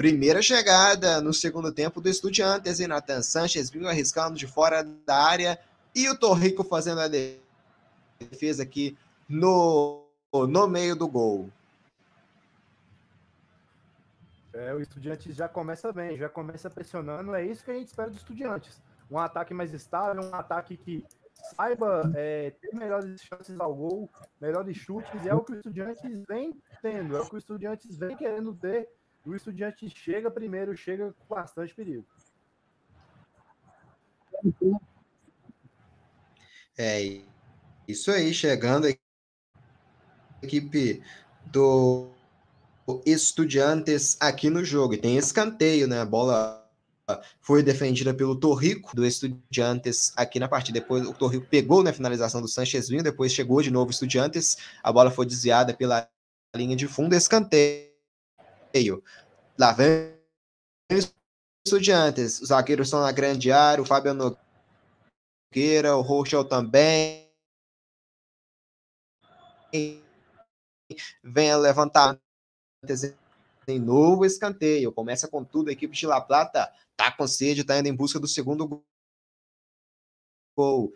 [0.03, 5.17] Primeira chegada no segundo tempo do Estudiantes e Nathan Sanches vindo arriscando de fora da
[5.17, 5.57] área
[5.95, 8.99] e o Torrico fazendo a defesa aqui
[9.29, 11.49] no, no meio do gol.
[14.53, 17.33] É, o Estudiantes já começa bem, já começa pressionando.
[17.37, 18.83] É isso que a gente espera do Estudiantes.
[19.09, 21.07] Um ataque mais estável, um ataque que
[21.55, 25.25] saiba é, ter melhores chances ao gol, melhores chutes.
[25.25, 28.53] E é o que o Estudiantes vem tendo, é o que o Estudiantes vem querendo
[28.53, 28.89] ter
[29.25, 32.05] o estudiante chega primeiro, chega com bastante perigo.
[36.77, 37.21] É
[37.87, 38.95] isso aí, chegando a
[40.43, 41.03] equipe
[41.47, 42.11] do
[43.07, 44.95] Estudiantes aqui no jogo.
[44.95, 46.01] E tem escanteio, né?
[46.01, 46.61] A bola
[47.41, 50.81] foi defendida pelo Torrico do Estudiantes aqui na partida.
[50.81, 54.57] Depois o Torrico pegou na finalização do Sanchez Vinho, depois chegou de novo o Estudiantes.
[54.83, 56.09] A bola foi desviada pela
[56.57, 57.92] linha de fundo, escanteio
[58.73, 59.03] meio.
[59.59, 60.13] Lá vem
[61.65, 62.41] Estudiantes.
[62.41, 67.31] Os zagueiros estão na grande área, o Fábio Nogueira, o Rochel também.
[71.23, 72.21] Vem levantar
[73.65, 74.93] Tem novo escanteio.
[74.93, 75.71] Começa com tudo.
[75.71, 78.85] A equipe de La Plata tá com sede, tá indo em busca do segundo
[80.57, 80.93] gol.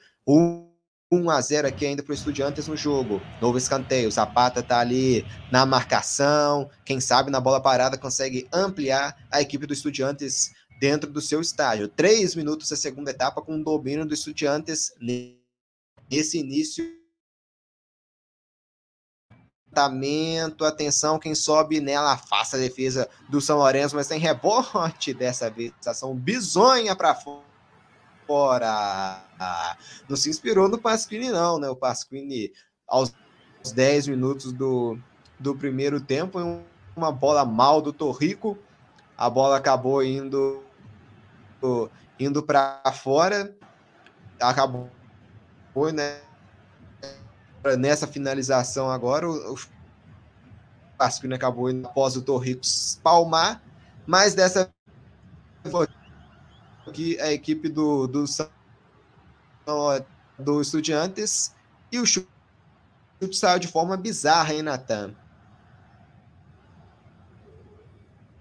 [1.13, 3.21] 1 a 0 aqui ainda para o Estudiantes no jogo.
[3.41, 4.11] Novo escanteio.
[4.11, 6.69] Zapata tá ali na marcação.
[6.85, 11.89] Quem sabe na bola parada consegue ampliar a equipe do Estudiantes dentro do seu estádio.
[11.89, 14.93] Três minutos da segunda etapa com o domínio do Estudiantes
[16.11, 16.85] nesse início
[20.65, 25.71] atenção, quem sobe nela afasta a defesa do São Lourenço, mas tem rebote dessa vez,
[25.85, 27.45] ação bizonha para fora.
[30.09, 31.69] Não se inspirou no Pasquini não, né?
[31.69, 32.53] O Pasquini
[32.87, 33.15] aos
[33.73, 34.99] 10 minutos do,
[35.39, 36.39] do primeiro tempo,
[36.97, 38.57] uma bola mal do Torrico,
[39.17, 40.63] a bola acabou indo
[42.19, 43.55] indo para fora,
[44.41, 44.91] acabou
[45.93, 46.21] né,
[47.79, 49.59] nessa finalização agora, o, o
[50.97, 52.63] Pasquini acabou indo após o Torrico
[53.03, 53.63] palmar,
[54.07, 54.71] mas dessa
[56.87, 58.25] aqui a equipe do, do,
[60.39, 61.55] do Estudiantes
[61.91, 62.29] e o chute
[63.33, 65.15] saiu de forma bizarra, hein, Natan?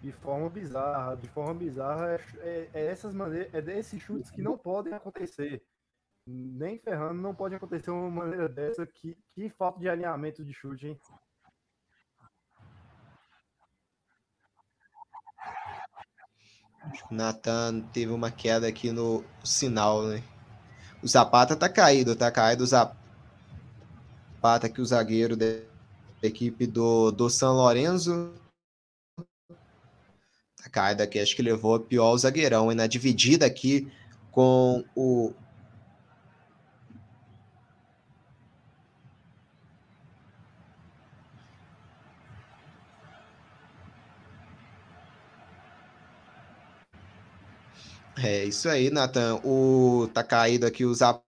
[0.01, 4.41] De forma bizarra, de forma bizarra, é, é, é essas maneiras, é desses chutes que
[4.41, 5.63] não podem acontecer
[6.27, 8.85] nem ferrando não pode acontecer uma maneira dessa.
[8.85, 10.99] Que, que falta de alinhamento de chute, hein?
[17.09, 20.23] O Nathan teve uma queda aqui no sinal, né?
[21.01, 22.97] O Zapata tá caído, tá caído o Zapata
[24.67, 25.45] aqui, o zagueiro da
[26.21, 28.33] equipe do, do São Lourenço.
[30.61, 33.91] Tá caído aqui, acho que levou a pior o zagueirão, e na dividida aqui
[34.31, 35.33] com o
[48.17, 49.41] É isso aí, Nathan.
[49.43, 51.23] O tá caído aqui o Zapata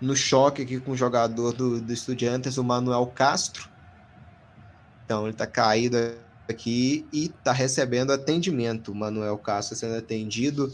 [0.00, 3.68] no choque aqui com o jogador do, do Estudiantes, o Manuel Castro.
[5.04, 5.96] Então ele tá caído
[6.48, 8.92] aqui e tá recebendo atendimento.
[8.92, 10.72] O Manuel Castro sendo atendido.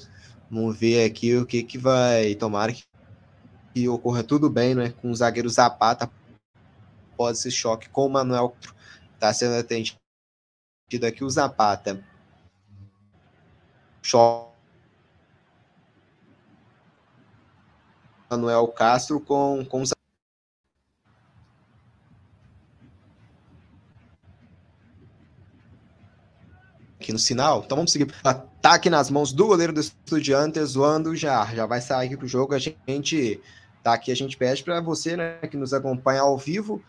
[0.50, 2.34] Vamos ver aqui o que que vai.
[2.34, 2.84] Tomara que,
[3.72, 4.92] que ocorra tudo bem, né?
[5.00, 6.10] Com o zagueiro Zapata
[7.12, 8.54] após esse choque com o Manuel.
[9.18, 9.96] Tá sendo atendido
[11.06, 12.04] aqui o Zapata
[14.04, 14.52] choque
[18.30, 19.92] Manuel Castro com, com os
[27.00, 27.62] aqui no sinal.
[27.64, 28.12] Então vamos seguir.
[28.24, 31.44] Ataque nas mãos do goleiro do Estudiantes, zoando já.
[31.54, 32.54] Já vai sair aqui pro jogo.
[32.54, 33.40] A gente
[33.82, 36.82] tá aqui, a gente pede para você, né, que nos acompanha ao vivo,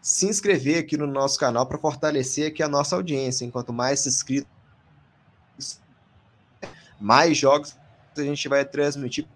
[0.00, 3.44] se inscrever aqui no nosso canal para fortalecer aqui a nossa audiência.
[3.44, 4.61] Enquanto mais inscritos
[7.02, 7.76] mais jogos
[8.16, 9.26] a gente vai transmitir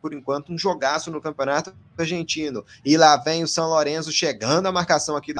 [0.00, 2.64] por enquanto, um jogaço no Campeonato Argentino.
[2.84, 5.34] E lá vem o São Lourenço chegando a marcação aqui.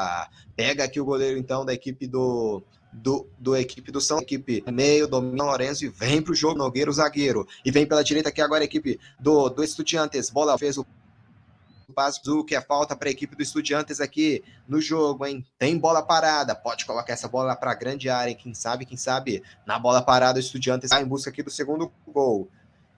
[0.57, 2.63] Pega aqui o goleiro, então, da equipe do,
[2.93, 6.59] do, do equipe do São, equipe meio, domina Lourenço e vem para o jogo.
[6.59, 7.47] Nogueira, o zagueiro.
[7.65, 10.29] E vem pela direita aqui agora a equipe do, do Estudiantes.
[10.29, 10.85] Bola fez o
[11.95, 15.45] Pazu, que é falta para a equipe do Estudiantes aqui no jogo, hein?
[15.59, 19.43] Tem bola parada, pode colocar essa bola para a grande área, quem sabe, quem sabe,
[19.67, 22.49] na bola parada o Estudiantes vai em busca aqui do segundo gol.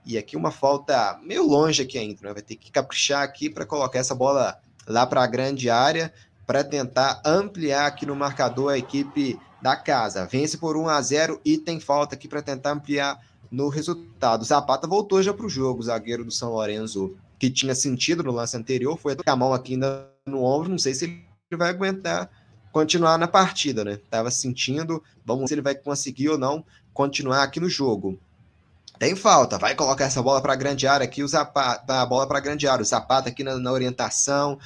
[0.05, 2.33] E aqui uma falta meio longe aqui ainda, né?
[2.33, 6.13] Vai ter que caprichar aqui para colocar essa bola lá para a grande área,
[6.47, 10.27] para tentar ampliar aqui no marcador a equipe da casa.
[10.27, 13.21] Vence por 1 a 0 e tem falta aqui para tentar ampliar
[13.51, 14.45] no resultado.
[14.45, 18.57] Zapata voltou já para o jogo, zagueiro do São Lourenço que tinha sentido no lance
[18.57, 21.25] anterior, foi a mão aqui no ombro, não sei se ele
[21.57, 22.31] vai aguentar
[22.73, 23.99] continuar na partida, né?
[24.11, 28.19] Tava sentindo, vamos ver se ele vai conseguir ou não continuar aqui no jogo.
[28.99, 32.39] Tem falta, vai colocar essa bola para grande área aqui, o Zapata, a bola para
[32.39, 34.59] grande área, o Zapata aqui na, na, orientação,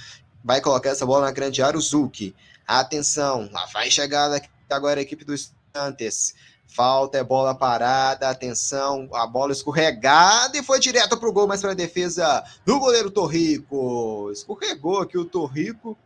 [0.43, 2.35] vai colocar essa bola na grande área, o Zuki.
[2.67, 4.31] Atenção, lá vai chegar
[4.69, 6.35] agora a equipe do Estudiantes.
[6.75, 11.61] Falta, é bola parada, atenção, a bola escorregada e foi direto para o gol, mas
[11.61, 14.29] para a defesa do goleiro Torrico.
[14.33, 15.97] Escorregou aqui o Torrico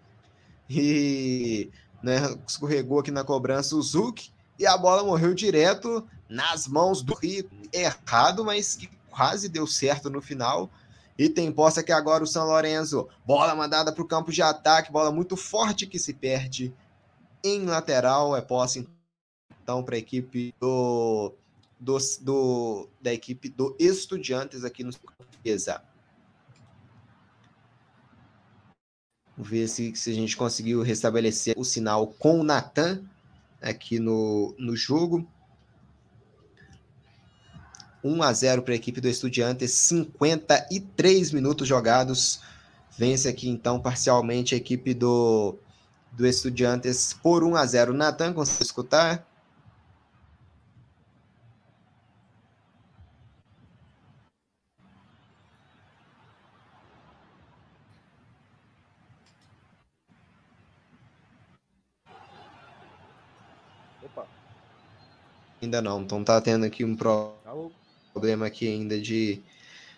[0.68, 1.70] e
[2.02, 7.14] né, escorregou aqui na cobrança o Zuc e a bola morreu direto nas mãos do
[7.14, 7.48] Rico.
[7.72, 10.68] Errado, mas que quase deu certo no final.
[11.16, 13.08] E tem posse aqui agora o São Lourenço.
[13.24, 16.74] Bola mandada para o campo de ataque, bola muito forte que se perde
[17.42, 18.36] em lateral.
[18.36, 18.86] É posse
[19.68, 21.34] então para a equipe do,
[21.78, 24.90] do, do, da equipe do Estudiantes aqui no
[25.44, 25.82] defesa.
[29.36, 33.04] Vamos ver se, se a gente conseguiu restabelecer o sinal com o Natan
[33.60, 35.28] aqui no, no jogo.
[38.02, 42.40] 1 a 0 para a equipe do Estudiantes, 53 minutos jogados.
[42.96, 45.58] Vence aqui então parcialmente a equipe do,
[46.12, 47.92] do Estudiantes por 1 a 0.
[47.92, 49.28] Natan, consegue escutar?
[64.08, 64.26] Opa.
[65.60, 67.34] Ainda não, então tá tendo aqui um pro...
[68.12, 69.42] problema aqui ainda de,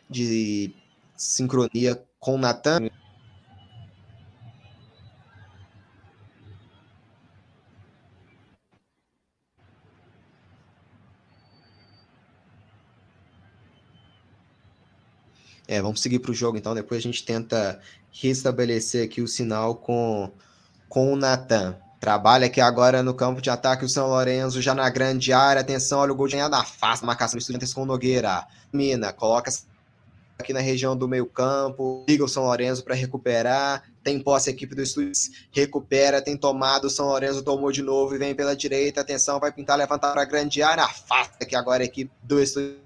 [0.09, 0.75] de
[1.17, 2.89] sincronia com o Natan.
[15.69, 16.75] É, vamos seguir para o jogo, então.
[16.75, 17.81] Depois a gente tenta
[18.11, 20.33] restabelecer aqui o sinal com,
[20.89, 21.79] com o Natan.
[22.01, 25.61] Trabalha aqui agora no campo de ataque o São Lourenço, já na grande área.
[25.61, 28.47] Atenção, olha o gol de da face, marcação do Estudiantes com o Nogueira.
[28.73, 29.51] Mina, coloca
[30.39, 34.53] aqui na região do meio campo, liga o São Lourenço para recuperar, tem posse a
[34.55, 38.57] equipe do Estudiantes, recupera, tem tomado, o São Lourenço tomou de novo e vem pela
[38.57, 42.41] direita, atenção, vai pintar, levantar para a grande área, afasta aqui agora a equipe do
[42.41, 42.81] Estudiantes.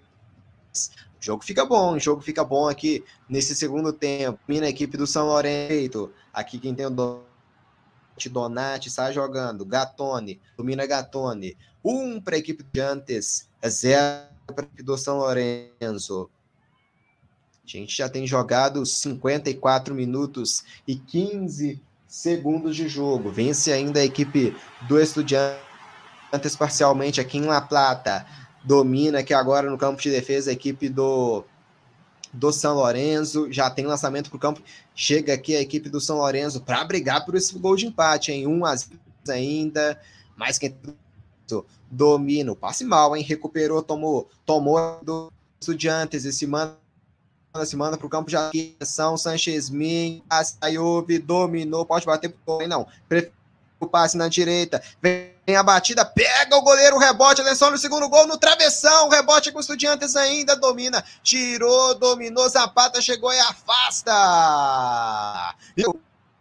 [1.21, 4.97] O jogo fica bom, o jogo fica bom aqui nesse segundo tempo, mina a equipe
[4.97, 6.91] do São Lourenço, aqui quem tem o
[8.29, 14.67] Donati sai jogando, Gatone, domina Gatone, um para a equipe de Antes, zero para a
[14.67, 16.31] equipe do São Lourenço.
[17.65, 23.31] A gente já tem jogado 54 minutos e 15 segundos de jogo.
[23.31, 24.55] Vence ainda a equipe
[24.87, 25.59] do Estudiantes
[26.59, 28.27] parcialmente aqui em La Plata.
[28.62, 31.45] Domina aqui agora no campo de defesa a equipe do,
[32.35, 33.51] do São Lourenço.
[33.51, 34.62] Já tem lançamento para o campo.
[34.95, 38.47] Chega aqui a equipe do São Lourenço para brigar por esse gol de empate em
[38.47, 40.01] 1 a 0 ainda.
[40.37, 40.76] Mas quem
[41.91, 43.22] domina, o passe mal, hein?
[43.22, 46.24] Recuperou, tomou, tomou do Estudiantes.
[46.24, 46.76] Esse mano
[47.64, 50.22] se manda para o campo de atenção, Sanchez Min,
[50.61, 52.87] Ayub dominou, pode bater por não.
[53.78, 58.09] O passe na direita, vem a batida, pega o goleiro, o rebote, atenção no segundo
[58.09, 64.15] gol, no travessão, rebote com o Estudiantes ainda, domina, tirou, dominou, Zapata chegou e afasta.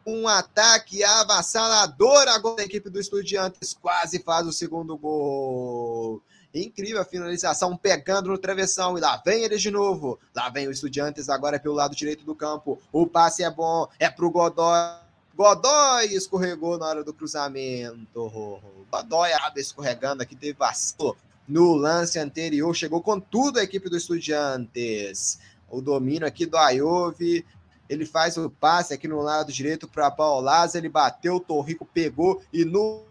[0.06, 6.22] Um ataque avassalador agora da equipe do Estudiantes, quase faz o segundo gol.
[6.54, 8.98] Incrível a finalização, pegando no travessão.
[8.98, 10.20] E lá vem eles de novo.
[10.36, 12.80] Lá vem o Estudiantes agora pelo lado direito do campo.
[12.92, 15.03] O passe é bom, é pro Godoy.
[15.36, 18.62] Godoy escorregou na hora do cruzamento.
[18.92, 21.18] Godoy acaba escorregando aqui, teve vacilo
[21.48, 22.74] no lance anterior.
[22.76, 25.40] Chegou com tudo a equipe do Estudiantes.
[25.70, 27.46] O domínio aqui do Ayove.
[27.90, 30.80] Ele faz o passe aqui no lado direito para Lázaro.
[30.80, 33.04] Ele bateu, o Torrico pegou e no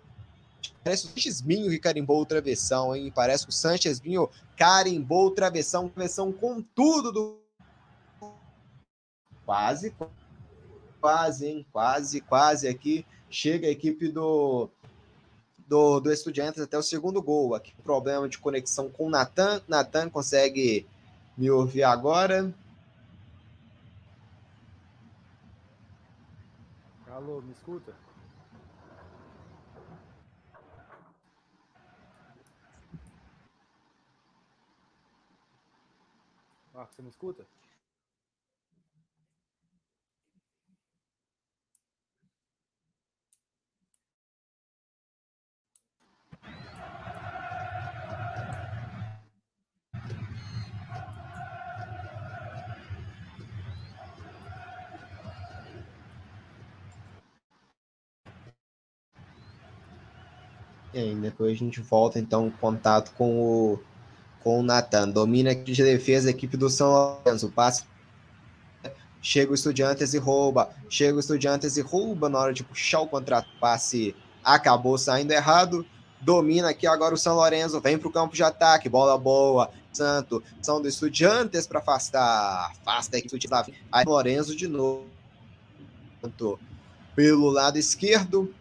[0.85, 3.13] Parece o Sanchez Minho que carimbou o travessão, hein?
[3.15, 7.43] Parece que o Sanchez Minho carimbou o travessão, travessão com tudo do.
[9.45, 10.13] Quase, quase,
[11.43, 11.67] hein?
[11.73, 13.05] Quase, quase aqui.
[13.29, 14.69] Chega a equipe do,
[15.67, 17.55] do, do Estudiantes até o segundo gol.
[17.55, 19.61] Aqui problema de conexão com o Natan.
[19.67, 20.87] Natan consegue
[21.37, 22.55] me ouvir agora.
[27.09, 27.93] Alô, me escuta?
[36.75, 37.47] Marcos, você me escuta?
[60.95, 63.79] E aí, depois a gente volta então contato com o
[64.43, 65.09] com o Natan.
[65.09, 67.51] Domina de defesa a equipe do São Lourenço.
[67.51, 67.85] Passa.
[69.21, 70.71] Chega o Estudiantes e rouba.
[70.89, 74.15] Chega o Estudiantes e rouba na hora de puxar o contra-passe.
[74.45, 75.87] Acabou saindo errado.
[76.21, 77.81] Domina aqui agora o São Lourenço.
[77.81, 78.89] Vem para o campo de ataque.
[78.89, 79.71] Bola boa.
[79.93, 80.43] Santo.
[80.61, 82.73] São do Estudiantes para afastar.
[82.73, 83.55] Afasta a equipe do
[83.93, 85.07] Aí Lourenço de novo.
[87.15, 88.53] Pelo lado esquerdo.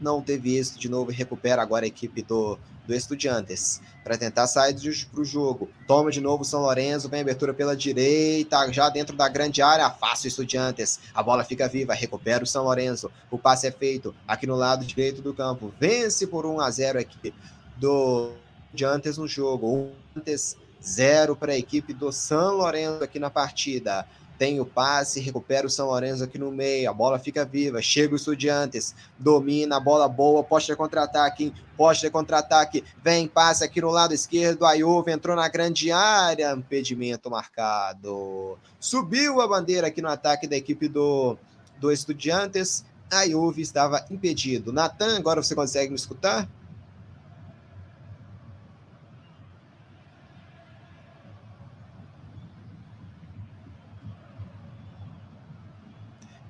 [0.00, 1.10] Não teve êxito de novo.
[1.10, 4.74] Recupera agora a equipe do do Estudiantes para tentar sair
[5.10, 5.68] para o jogo.
[5.86, 9.88] Toma de novo o São Lourenço, vem abertura pela direita, já dentro da grande área,
[9.88, 11.00] o Estudiantes.
[11.12, 13.10] A bola fica viva, recupera o São Lourenço.
[13.30, 15.74] O passe é feito aqui no lado direito do campo.
[15.80, 17.34] Vence por 1 a 0 aqui
[17.76, 18.32] do
[18.66, 19.74] Estudiantes no jogo.
[19.74, 24.06] 1 antes 0 para a equipe do São Lourenço aqui na partida.
[24.38, 28.12] Tem o passe, recupera o São Lourenço aqui no meio, a bola fica viva, chega
[28.12, 31.52] o Estudiantes, domina a bola boa, ter contra-ataque,
[32.00, 37.30] ter contra-ataque, vem, passe aqui no lado esquerdo, a Juve entrou na grande área, impedimento
[37.30, 38.58] marcado.
[38.78, 41.36] Subiu a bandeira aqui no ataque da equipe do,
[41.78, 44.72] do Estudiantes, a Juve estava impedido.
[44.72, 46.48] Natan, agora você consegue me escutar?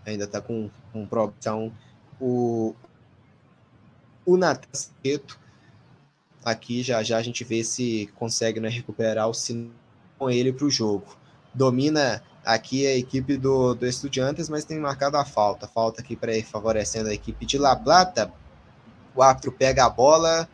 [0.07, 1.73] Ainda está com, com produção.
[2.21, 2.75] O,
[4.25, 4.69] o Natan
[6.45, 9.73] aqui já já a gente vê se consegue né, recuperar o sinal
[10.19, 11.17] com ele para o jogo.
[11.53, 15.67] Domina aqui a equipe do, do Estudiantes, mas tem marcado a falta.
[15.67, 18.33] Falta aqui para favorecendo a equipe de La Plata.
[19.15, 20.49] O árbitro pega a bola.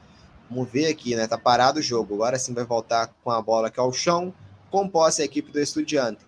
[0.51, 1.27] Vamos ver aqui, né?
[1.27, 2.15] Tá parado o jogo.
[2.15, 4.33] Agora sim vai voltar com a bola aqui ao chão.
[4.71, 6.25] Com posse a equipe do Estudiantes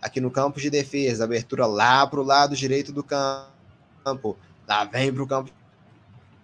[0.00, 4.36] aqui no campo de defesa, abertura lá para o lado direito do campo,
[4.66, 5.50] lá vem para o campo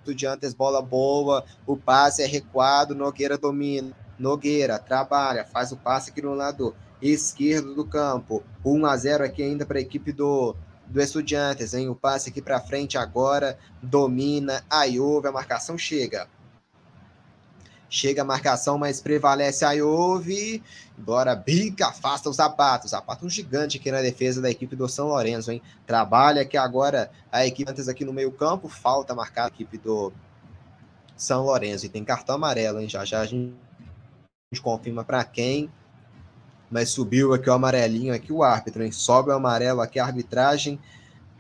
[0.06, 6.22] Estudiantes, bola boa, o passe é recuado, Nogueira domina, Nogueira trabalha, faz o passe aqui
[6.22, 10.54] no lado esquerdo do campo, 1 a 0 aqui ainda para a equipe do,
[10.86, 11.88] do Estudiantes, hein?
[11.88, 16.28] o passe aqui para frente agora, domina, aí houve, a marcação chega,
[17.96, 20.62] Chega a marcação, mas prevalece a Iove.
[20.98, 22.90] Embora bica, afasta os sapatos.
[22.90, 25.62] Sapato um gigante aqui na defesa da equipe do São Lourenço, hein?
[25.86, 28.68] Trabalha aqui agora a equipe antes aqui no meio-campo.
[28.68, 30.12] Falta marcar a equipe do
[31.16, 31.86] São Lourenço.
[31.86, 32.86] E tem cartão amarelo, hein?
[32.86, 33.54] Já já a gente
[34.62, 35.72] confirma para quem.
[36.70, 38.92] Mas subiu aqui o amarelinho aqui o árbitro, hein?
[38.92, 40.78] Sobe o amarelo aqui a arbitragem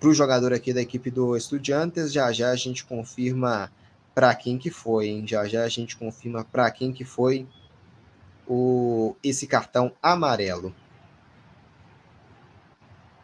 [0.00, 2.14] para o jogador aqui da equipe do Estudiantes.
[2.14, 3.70] Já já a gente confirma
[4.16, 5.26] para quem que foi, hein?
[5.26, 7.46] Já já a gente confirma para quem que foi
[8.48, 10.74] o esse cartão amarelo.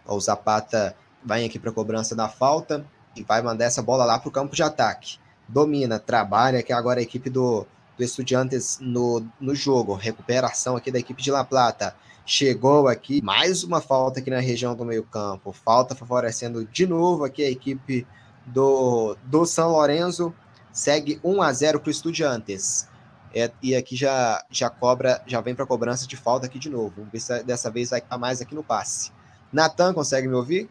[0.07, 2.84] O Zapata vai aqui para cobrança da falta
[3.16, 5.18] e vai mandar essa bola lá para o campo de ataque.
[5.49, 7.66] Domina, trabalha que agora a equipe do,
[7.97, 9.94] do Estudiantes no, no jogo.
[9.94, 11.97] Recuperação aqui da equipe de La Plata.
[12.27, 15.52] Chegou aqui, mais uma falta aqui na região do meio-campo.
[15.52, 18.06] Falta favorecendo de novo aqui a equipe
[18.44, 20.35] do, do São Lourenço
[20.73, 22.89] segue 1 a 0 para o Estudiantes.
[23.35, 26.94] É, e aqui já, já cobra, já vem para cobrança de falta aqui de novo.
[26.97, 29.11] Vamos ver se dessa vez vai estar mais aqui no passe.
[29.53, 30.69] Natan, consegue me ouvir?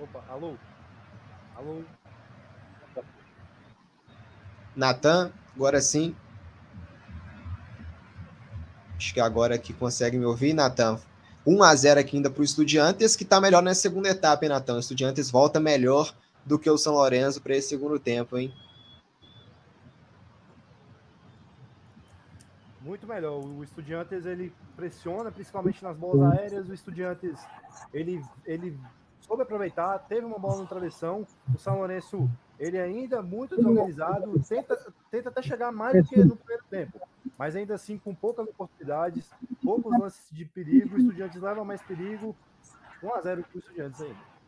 [0.00, 0.56] Opa, alô?
[1.56, 1.82] Alô?
[4.74, 6.14] Natan, agora sim.
[8.96, 11.00] Acho que agora aqui consegue me ouvir, Natan.
[11.46, 14.50] 1 a 0 aqui ainda para o Estudiantes, que está melhor nessa segunda etapa, hein,
[14.50, 14.76] Natão?
[14.76, 18.52] O Estudiantes volta melhor do que o São Lourenço para esse segundo tempo, hein?
[22.80, 23.44] Muito melhor.
[23.44, 26.68] O Estudiantes ele pressiona, principalmente nas bolas aéreas.
[26.68, 27.38] O Estudiantes
[27.92, 28.78] ele, ele
[29.20, 31.26] soube aproveitar, teve uma bola no travessão.
[31.54, 36.36] O São Lourenço ele ainda muito desorganizado, tenta, tenta até chegar mais do que no
[36.36, 37.00] primeiro tempo
[37.38, 39.30] mas ainda assim com poucas oportunidades,
[39.62, 42.36] poucos lances de perigo, o Estudiantes leva mais perigo,
[43.00, 44.38] 1 a 0 para o Estudiantes ainda.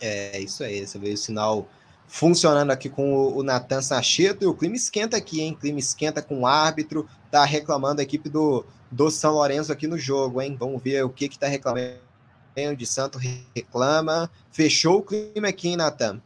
[0.00, 1.68] É, isso aí, você vê o sinal
[2.08, 5.56] funcionando aqui com o, o Natan Sacheto e o clima esquenta aqui, hein?
[5.58, 9.98] Clima esquenta com o árbitro, tá reclamando a equipe do, do São Lourenço aqui no
[9.98, 10.56] jogo, hein?
[10.58, 11.98] Vamos ver o que que tá reclamando
[12.76, 13.18] de Santo
[13.54, 14.30] reclama.
[14.50, 16.22] Fechou o clima aqui, hein, Natan?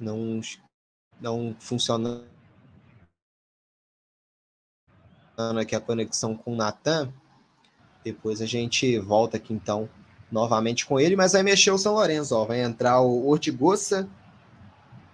[0.00, 0.40] Não
[1.20, 2.24] não funcionando
[5.60, 7.12] aqui a conexão com o Natan.
[8.04, 9.88] Depois a gente volta aqui então
[10.30, 12.44] novamente com ele, mas vai mexer o São Lourenço, ó.
[12.44, 14.08] Vai entrar o Ortigosa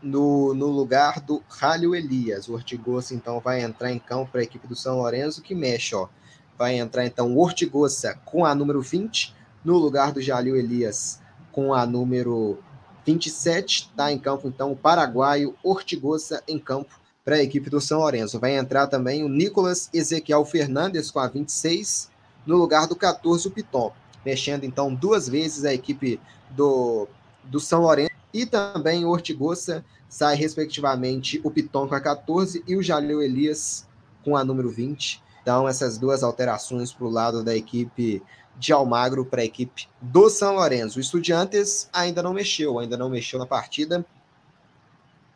[0.03, 2.49] no, no lugar do Ralho Elias.
[2.49, 5.95] O Ortigosa então vai entrar em campo para a equipe do São Lourenço que mexe,
[5.95, 6.09] ó.
[6.57, 9.35] Vai entrar então o Ortigosa com a número 20
[9.65, 11.21] no lugar do Jalil Elias
[11.51, 12.59] com a número
[13.05, 18.01] 27 está em campo, então, o paraguaio Ortigosa em campo para a equipe do São
[18.01, 18.39] Lourenço.
[18.39, 22.11] Vai entrar também o Nicolas Ezequiel Fernandes com a 26,
[22.47, 23.93] no lugar do 14, o Piton.
[24.25, 26.21] Mexendo, então, duas vezes a equipe
[26.51, 27.09] do,
[27.45, 28.11] do São Lourenço.
[28.33, 33.87] E também o Ortigosa sai respectivamente o Piton com a 14 e o Jaleu Elias
[34.25, 35.23] com a número 20.
[35.43, 38.23] Então, essas duas alterações para o lado da equipe
[38.57, 40.99] de Almagro para a equipe do São Lourenço.
[40.99, 44.05] O Estudiantes ainda não mexeu, ainda não mexeu na partida.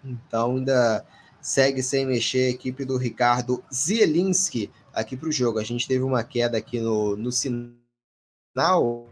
[0.04, 1.04] Então, ainda
[1.40, 5.58] segue sem mexer a equipe do Ricardo Zielinski aqui para o jogo.
[5.58, 9.08] A gente teve uma queda aqui no, no sinal.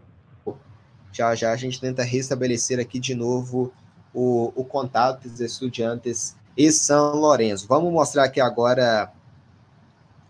[1.12, 3.72] Já já a gente tenta restabelecer aqui de novo
[4.12, 7.66] o, o contato dos estudantes e São Lourenço.
[7.66, 9.12] Vamos mostrar aqui agora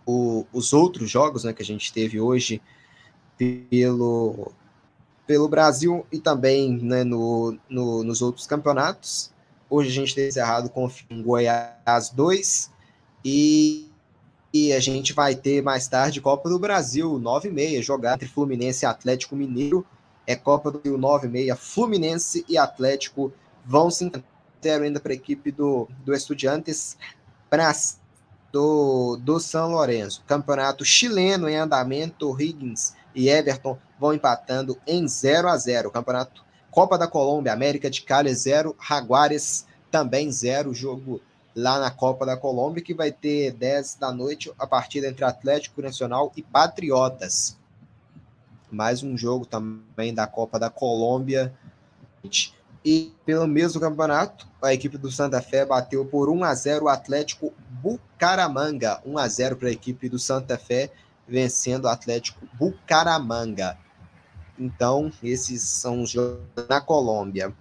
[0.05, 2.63] o, os outros jogos né, que a gente teve hoje
[3.39, 4.53] pelo,
[5.27, 9.31] pelo Brasil e também né, no, no, nos outros campeonatos.
[9.69, 12.71] Hoje a gente tem encerrado com o Goiás 2
[13.25, 13.91] e,
[14.53, 18.29] e a gente vai ter mais tarde Copa do Brasil, 9 e meia, jogar entre
[18.29, 19.85] Fluminense e Atlético Mineiro.
[20.27, 23.33] É Copa do Brasil 9 e meia, Fluminense e Atlético
[23.65, 26.97] vão se encontrar ainda para a equipe do, do Estudiantes
[28.53, 30.23] do, do São Lourenço.
[30.27, 36.99] Campeonato chileno em andamento, Higgins e Everton vão empatando em 0 a 0 Campeonato Copa
[36.99, 41.23] da Colômbia, América de Cali 0, Jaguares também 0, jogo
[41.55, 45.81] lá na Copa da Colômbia, que vai ter 10 da noite a partida entre Atlético
[45.81, 47.57] Nacional e Patriotas.
[48.71, 51.55] Mais um jogo também da Copa da Colômbia.
[52.85, 56.89] E pelo mesmo campeonato, a equipe do Santa Fé bateu por 1 a 0 o
[56.91, 59.01] Atlético Bucaramanga.
[59.07, 60.91] 1 a 0 para a equipe do Santa Fé,
[61.29, 63.79] vencendo o Atlético Bucaramanga.
[64.59, 67.55] Então, esses são os jogos na Colômbia.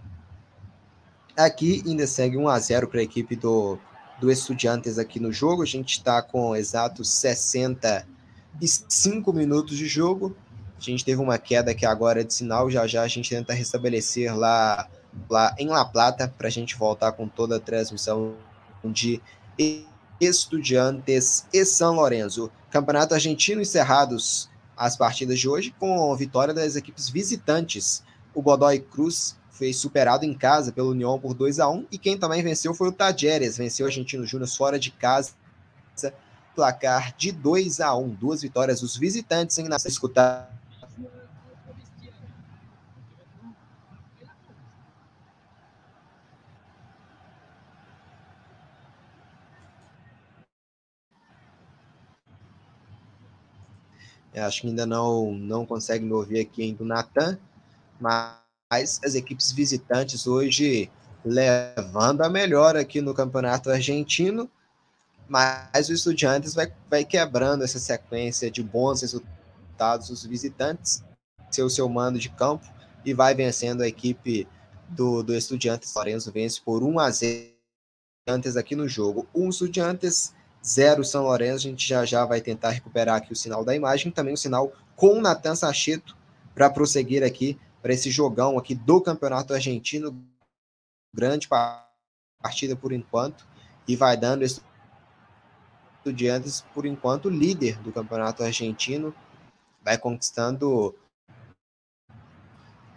[1.36, 3.78] Aqui ainda segue 1 a 0 para a equipe do,
[4.20, 5.64] do Estudiantes aqui no jogo.
[5.64, 10.34] A gente está com exatos 65 minutos de jogo.
[10.78, 12.72] A gente teve uma queda aqui agora de sinal.
[12.72, 14.90] Já já a gente tenta restabelecer lá
[15.30, 18.36] lá em La Plata para a gente voltar com toda a transmissão
[18.84, 19.22] de
[20.20, 22.52] Estudiantes e São Lourenço.
[22.72, 28.04] Campeonato Argentino encerrados as partidas de hoje com a vitória das equipes visitantes.
[28.34, 32.18] O Godoy Cruz foi superado em casa pelo União por 2 a 1 e quem
[32.18, 35.32] também venceu foi o Tajeres, venceu o Argentino Júnior fora de casa,
[36.54, 40.52] placar de 2 a 1, duas vitórias dos visitantes em escutar
[54.41, 57.38] acho que ainda não, não consegue me ouvir aqui ainda o Natan,
[57.99, 60.90] mas as equipes visitantes hoje
[61.24, 64.49] levando a melhor aqui no campeonato argentino,
[65.28, 71.03] mas o Estudiantes vai, vai quebrando essa sequência de bons resultados dos visitantes,
[71.49, 72.66] seu seu mando de campo,
[73.03, 74.48] e vai vencendo a equipe
[74.90, 75.94] do, do Estudiantes.
[75.95, 77.56] Lorenzo vence por 1 a 0
[78.28, 79.28] antes aqui no jogo.
[79.34, 80.34] Um Estudiantes
[80.66, 81.68] 0 São Lourenço.
[81.68, 84.74] A gente já já vai tentar recuperar aqui o sinal da imagem, também o sinal
[84.96, 86.18] com o Natan Sacheto
[86.54, 90.20] para prosseguir aqui para esse jogão aqui do Campeonato Argentino.
[91.14, 91.48] Grande
[92.42, 93.46] partida por enquanto
[93.88, 99.14] e vai dando Estudiantes por enquanto líder do Campeonato Argentino,
[99.84, 100.96] vai conquistando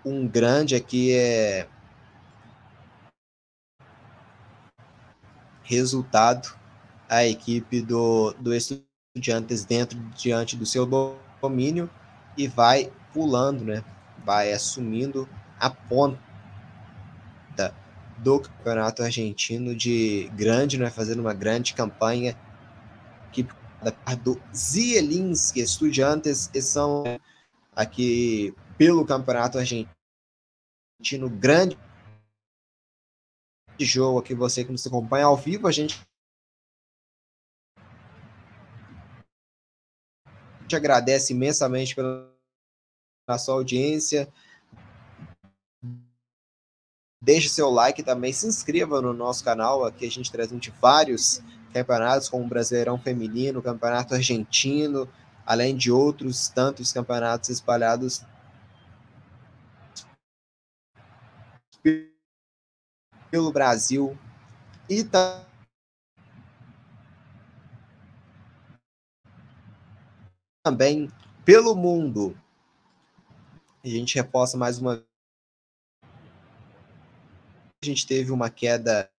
[0.04, 1.68] um grande aqui é
[5.62, 6.57] resultado
[7.08, 10.86] a equipe do, do Estudiantes dentro diante do seu
[11.40, 11.90] domínio
[12.36, 13.82] e vai pulando, né?
[14.24, 15.28] Vai assumindo
[15.58, 16.18] a ponta
[18.18, 20.90] do campeonato argentino de grande, né?
[20.90, 22.36] Fazendo uma grande campanha.
[23.30, 23.52] Equipe
[24.22, 27.04] do Zielinski, Estudiantes, e são
[27.74, 29.88] aqui pelo campeonato argentino
[31.30, 31.78] grande
[33.78, 36.00] jogo aqui você que nos acompanha ao vivo a gente
[40.68, 42.28] gente agradece imensamente pela
[43.38, 44.28] sua audiência.
[47.20, 49.84] Deixe seu like também, se inscreva no nosso canal.
[49.84, 51.42] Aqui a gente transmite vários
[51.72, 55.08] campeonatos, como o Brasileirão Feminino, Campeonato Argentino,
[55.44, 58.22] além de outros tantos campeonatos espalhados
[63.30, 64.16] pelo Brasil
[64.88, 65.47] e também
[70.68, 71.10] também
[71.46, 72.38] pelo mundo.
[73.82, 75.02] A gente reposta mais uma
[77.82, 79.10] a gente teve uma queda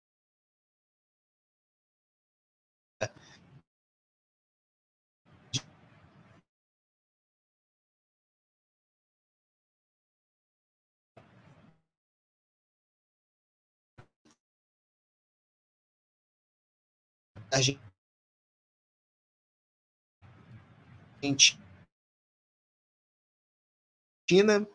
[24.30, 24.68] Argentina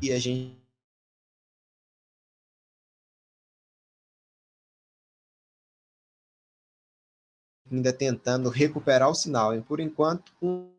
[0.00, 0.60] e a gente
[7.70, 9.54] ainda tentando recuperar o sinal.
[9.54, 10.71] E por enquanto, um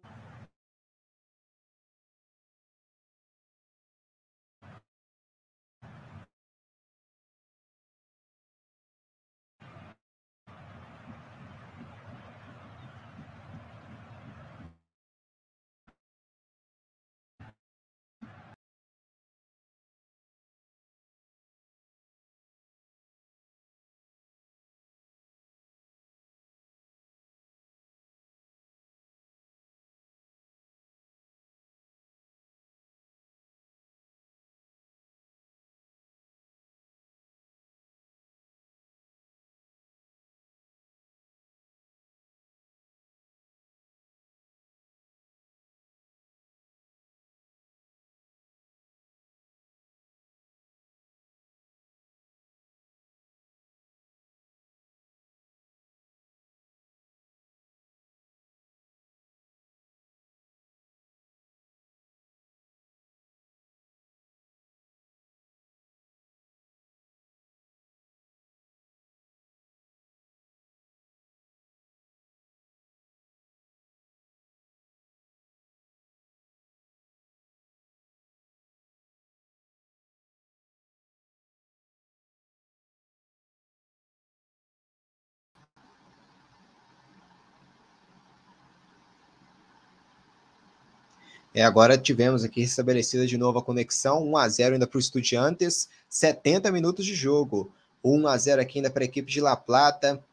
[91.53, 94.99] É, agora tivemos aqui estabelecida de novo a conexão, 1 a 0 ainda para o
[94.99, 97.71] Estudiantes, 70 minutos de jogo.
[98.03, 100.23] 1 a 0 aqui ainda para a equipe de La Plata.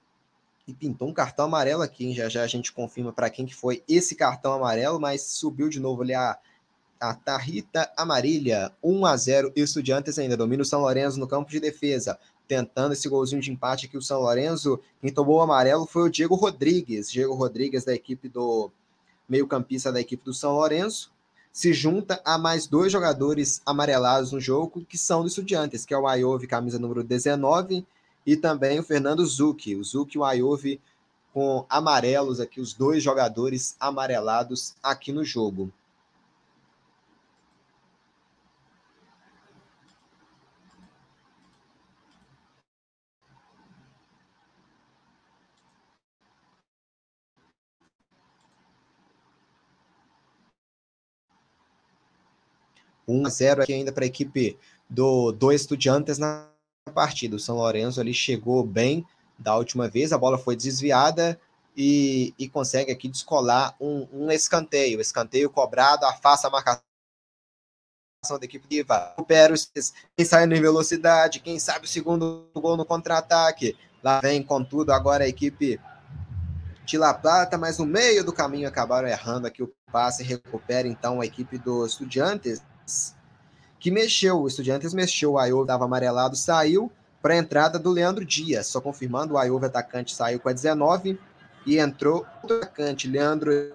[0.67, 2.15] E pintou um cartão amarelo aqui, hein?
[2.15, 5.79] já já a gente confirma para quem que foi esse cartão amarelo, mas subiu de
[5.79, 6.39] novo ali a,
[6.99, 8.75] a tarrita amarilla.
[8.83, 12.19] 1 a 0 Estudiantes ainda domina o São Lourenço no campo de defesa,
[12.49, 14.81] tentando esse golzinho de empate aqui o São Lourenço.
[15.03, 18.71] Quem tomou o amarelo foi o Diego Rodrigues, Diego Rodrigues da equipe do
[19.31, 21.13] meio-campista da equipe do São Lourenço,
[21.53, 25.99] se junta a mais dois jogadores amarelados no jogo, que são do Estudiantes, que é
[25.99, 27.87] o Ayove, camisa número 19,
[28.27, 29.77] e também o Fernando Zucchi.
[29.77, 30.81] O Zucchi e o Ayove
[31.33, 35.73] com amarelos aqui, os dois jogadores amarelados aqui no jogo.
[53.11, 54.59] 1 a 0 aqui ainda para a equipe
[54.89, 56.49] do, do Estudiantes na
[56.95, 57.37] partida.
[57.37, 59.07] O São Lourenço ali chegou bem
[59.39, 61.41] da última vez, a bola foi desviada
[61.77, 65.01] e, e consegue aqui descolar um, um escanteio.
[65.01, 66.83] Escanteio cobrado, afasta a marcação
[68.39, 69.15] da equipe viva.
[69.17, 69.55] Recupera
[70.17, 73.77] quem sai em velocidade, quem sabe o segundo gol no contra-ataque.
[74.03, 75.81] Lá vem com tudo agora a equipe
[76.85, 80.23] de La Plata, mas no meio do caminho acabaram errando aqui o passe.
[80.23, 82.61] Recupera então a equipe do Estudiantes
[83.81, 86.93] que mexeu, o Estudiantes mexeu, o Ayov estava amarelado, saiu
[87.23, 91.19] para a entrada do Leandro Dias, só confirmando, o Ayov atacante saiu com a 19
[91.67, 93.73] e entrou o atacante, Leandro,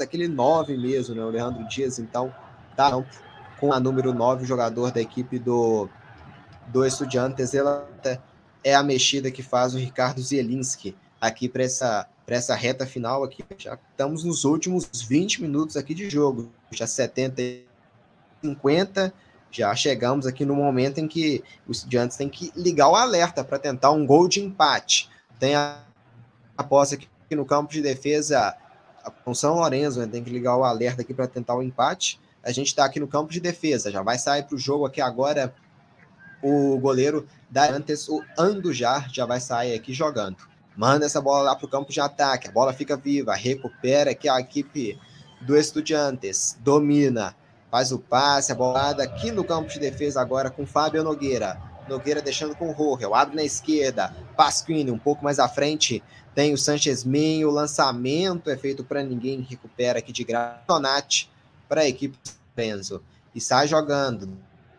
[0.00, 2.34] aquele 9 mesmo, né, o Leandro Dias, então,
[2.74, 2.90] tá
[3.60, 5.88] com a número 9, jogador da equipe do,
[6.68, 7.88] do Estudiantes, ela
[8.64, 13.44] é a mexida que faz o Ricardo Zielinski aqui para essa, essa reta final aqui,
[13.58, 17.71] já estamos nos últimos 20 minutos aqui de jogo, já 70
[18.42, 19.12] 50,
[19.50, 23.58] já chegamos aqui no momento em que os estudiantes têm que ligar o alerta para
[23.58, 25.10] tentar um gol de empate.
[25.38, 25.78] Tem a
[26.56, 28.56] aposta aqui no campo de defesa
[29.24, 30.06] com São Lourenço, né?
[30.06, 32.20] tem que ligar o alerta aqui para tentar o empate.
[32.42, 35.00] A gente está aqui no campo de defesa, já vai sair para o jogo aqui
[35.00, 35.54] agora
[36.42, 40.38] o goleiro da antes, o Andujar, já vai sair aqui jogando.
[40.76, 44.28] Manda essa bola lá para o campo de ataque, a bola fica viva, recupera aqui
[44.28, 44.98] a equipe
[45.40, 47.36] do Estudiantes, domina,
[47.72, 51.58] faz o passe, a bolada aqui no campo de defesa agora com Fábio Nogueira.
[51.88, 56.02] Nogueira deixando com o Rogel, abre na esquerda, Pasquini um pouco mais à frente,
[56.34, 61.30] tem o Sanchez Minho, o lançamento é feito para ninguém, recupera aqui de graça, Donati
[61.66, 62.18] para a equipe
[62.54, 63.02] Benzo,
[63.34, 64.28] e sai jogando,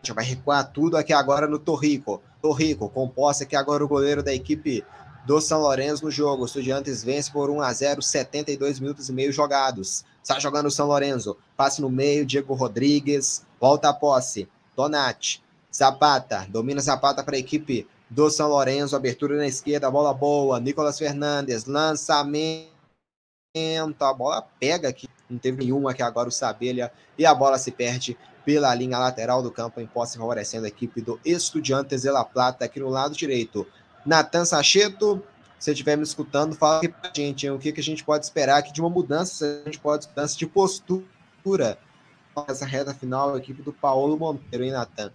[0.00, 4.32] já vai recuar tudo aqui agora no Torrico, Torrico, composta aqui agora o goleiro da
[4.32, 4.84] equipe
[5.26, 6.42] do São Lourenço no jogo.
[6.42, 10.04] O Estudiantes vence por 1 a 0, 72 minutos e meio jogados.
[10.24, 11.36] Está jogando o São Lourenço.
[11.54, 13.44] Passe no meio, Diego Rodrigues.
[13.60, 14.48] Volta a posse.
[14.74, 15.44] Donati.
[15.72, 20.96] Zapata, domina Zapata para a equipe do São Lourenço, abertura na esquerda, bola boa, Nicolas
[20.96, 22.70] Fernandes, lançamento,
[24.00, 27.72] a bola pega aqui, não teve nenhuma aqui agora o Sabelha, e a bola se
[27.72, 32.24] perde pela linha lateral do campo, em posse favorecendo a equipe do Estudiantes de La
[32.24, 33.66] Plata aqui no lado direito.
[34.06, 35.24] Natan Sacheto,
[35.64, 38.26] se estiver me escutando, fala aqui pra gente hein, o que, que a gente pode
[38.26, 41.78] esperar aqui de uma mudança, a gente pode mudança de postura
[42.46, 45.10] nessa reta final, a equipe do Paulo Monteiro, hein, Natan?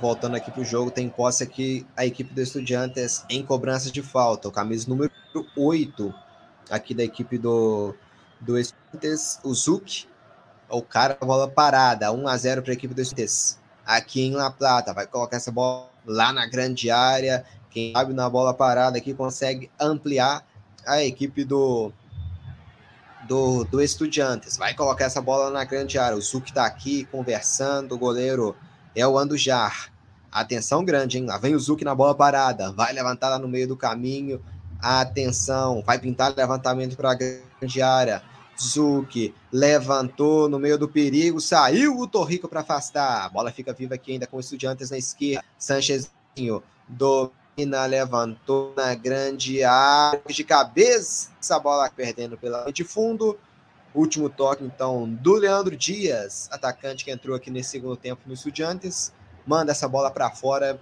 [0.00, 4.02] Voltando aqui para o jogo, tem posse aqui a equipe do Estudiantes em cobrança de
[4.02, 4.48] falta.
[4.48, 5.10] O camisa número
[5.56, 6.14] 8
[6.70, 7.94] aqui da equipe do,
[8.40, 10.06] do Estudiantes, o Zuc,
[10.68, 13.58] o cara a bola parada, 1 a 0 para a equipe do Estudiantes.
[13.86, 17.44] Aqui em La Plata, vai colocar essa bola lá na grande área.
[17.70, 20.46] Quem sabe na bola parada aqui consegue ampliar
[20.86, 21.92] a equipe do,
[23.26, 24.56] do, do Estudiantes.
[24.56, 26.16] Vai colocar essa bola na grande área.
[26.16, 28.56] O Zuc está aqui conversando, o goleiro
[28.94, 29.92] é o Andujar.
[30.30, 31.26] Atenção grande, hein?
[31.26, 32.72] Lá vem o Zuc na bola parada.
[32.72, 34.42] Vai levantar lá no meio do caminho.
[34.80, 35.82] Atenção.
[35.86, 38.22] Vai pintar levantamento para a grande área.
[38.60, 41.40] Zuc levantou no meio do perigo.
[41.40, 43.24] Saiu o Torrico para afastar.
[43.24, 45.44] A bola fica viva aqui ainda com os estudiantes na esquerda.
[45.58, 50.20] Sanchezinho domina, levantou na grande área.
[50.28, 53.38] De cabeça, essa bola perdendo pela de fundo.
[53.94, 59.12] Último toque, então, do Leandro Dias, atacante que entrou aqui nesse segundo tempo no Estudiantes.
[59.46, 60.80] Manda essa bola para fora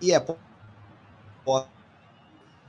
[0.00, 0.24] e é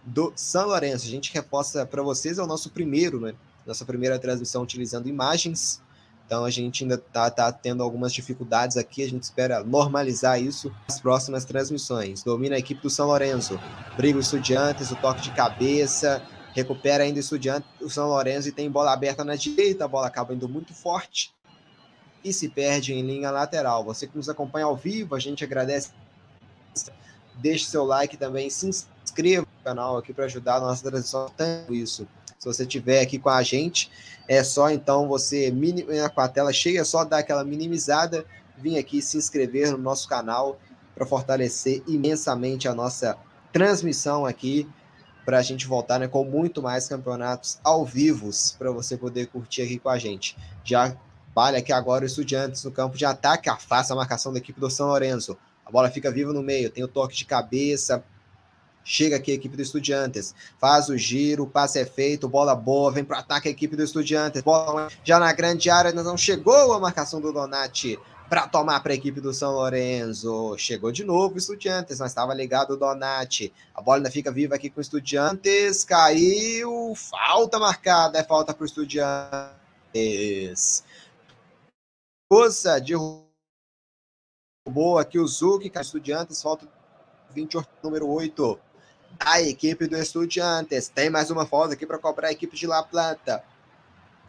[0.05, 1.05] do São Lourenço.
[1.05, 3.33] A gente reposta para vocês, é o nosso primeiro, né?
[3.65, 5.81] Nossa primeira transmissão utilizando imagens.
[6.25, 9.03] Então a gente ainda tá, tá tendo algumas dificuldades aqui.
[9.03, 12.23] A gente espera normalizar isso nas próximas transmissões.
[12.23, 13.59] Domina a equipe do São Lourenço.
[13.95, 16.21] Briga os estudiantes, o toque de cabeça
[16.53, 20.07] recupera ainda o Estudiante, o São Lourenço e tem bola aberta na direita, a bola
[20.07, 21.33] acaba indo muito forte
[22.23, 23.83] e se perde em linha lateral.
[23.83, 25.91] Você que nos acompanha ao vivo, a gente agradece.
[27.35, 28.67] Deixe seu like também, se
[29.03, 31.31] inscreva no canal aqui para ajudar a nossa transmissão.
[31.35, 32.07] Tanto isso.
[32.37, 33.91] Se você estiver aqui com a gente,
[34.27, 35.53] é só então você
[36.13, 38.25] com a tela cheia, é só dar aquela minimizada,
[38.57, 40.59] vir aqui se inscrever no nosso canal
[40.95, 43.17] para fortalecer imensamente a nossa
[43.51, 44.67] transmissão aqui
[45.25, 49.61] para a gente voltar né, com muito mais campeonatos ao vivo para você poder curtir
[49.61, 50.37] aqui com a gente.
[50.63, 50.95] Já
[51.33, 54.69] vale aqui agora o Estudiantes no campo de ataque, afasta a marcação da equipe do
[54.69, 55.37] São Lourenço.
[55.65, 58.03] A bola fica viva no meio, tem o toque de cabeça.
[58.83, 62.91] Chega aqui a equipe do Estudiantes, faz o giro, o passe é feito, bola boa,
[62.91, 66.73] vem para o ataque a equipe do Estudiantes, bola já na grande área, não chegou
[66.73, 67.99] a marcação do Donati
[68.31, 70.57] para tomar para a equipe do São Lourenço.
[70.57, 73.53] Chegou de novo o Estudiantes, mas estava ligado o Donati.
[73.75, 75.83] A bola ainda fica viva aqui com o Estudiantes.
[75.83, 76.95] Caiu.
[76.95, 78.17] Falta marcada.
[78.17, 79.51] É falta para o Estudiantes.
[82.81, 82.93] De
[84.69, 86.41] boa aqui o Zuc, com Estudiantes.
[86.41, 86.65] Falta
[87.31, 88.57] 28, número 8.
[89.19, 90.87] A equipe do Estudiantes.
[90.87, 93.43] Tem mais uma falta aqui para cobrar a equipe de La Plata.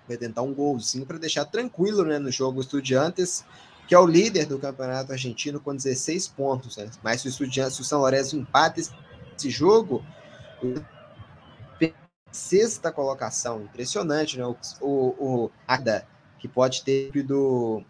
[0.08, 3.44] Vai tentar um golzinho para deixar tranquilo né, no jogo Estudiantes
[3.86, 6.76] que é o líder do campeonato argentino com 16 pontos.
[6.76, 6.88] Né?
[7.02, 10.04] Mas se o se o São Lourenço empata esse jogo,
[12.32, 14.46] sexta colocação, impressionante, né?
[14.46, 16.06] O, o, o Arda,
[16.38, 17.84] que pode ter do,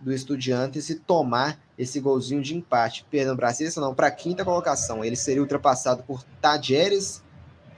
[0.00, 3.06] do Estudiantes e tomar esse golzinho de empate.
[3.10, 5.04] Perdão, para sexta não, para quinta colocação.
[5.04, 7.22] Ele seria ultrapassado por Tajeres,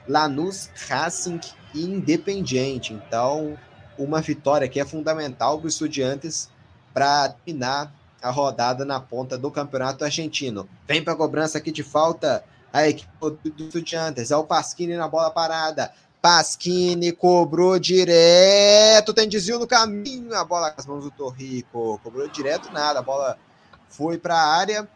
[0.07, 1.39] Lanús, Racing
[1.73, 2.93] e Independiente.
[2.93, 3.57] Então,
[3.97, 6.49] uma vitória que é fundamental para os Estudiantes
[6.97, 7.93] para terminar
[8.23, 10.67] a rodada na ponta do campeonato argentino.
[10.87, 12.43] Vem para a cobrança aqui de falta
[12.73, 14.31] a equipe do Estudiantes.
[14.31, 15.93] É o Pasquini na bola parada.
[16.19, 21.99] Pasquini cobrou direto, tem desvio no caminho, a bola nas mãos do Torrico.
[22.03, 23.37] Cobrou direto nada, a bola
[23.87, 24.89] foi para a área,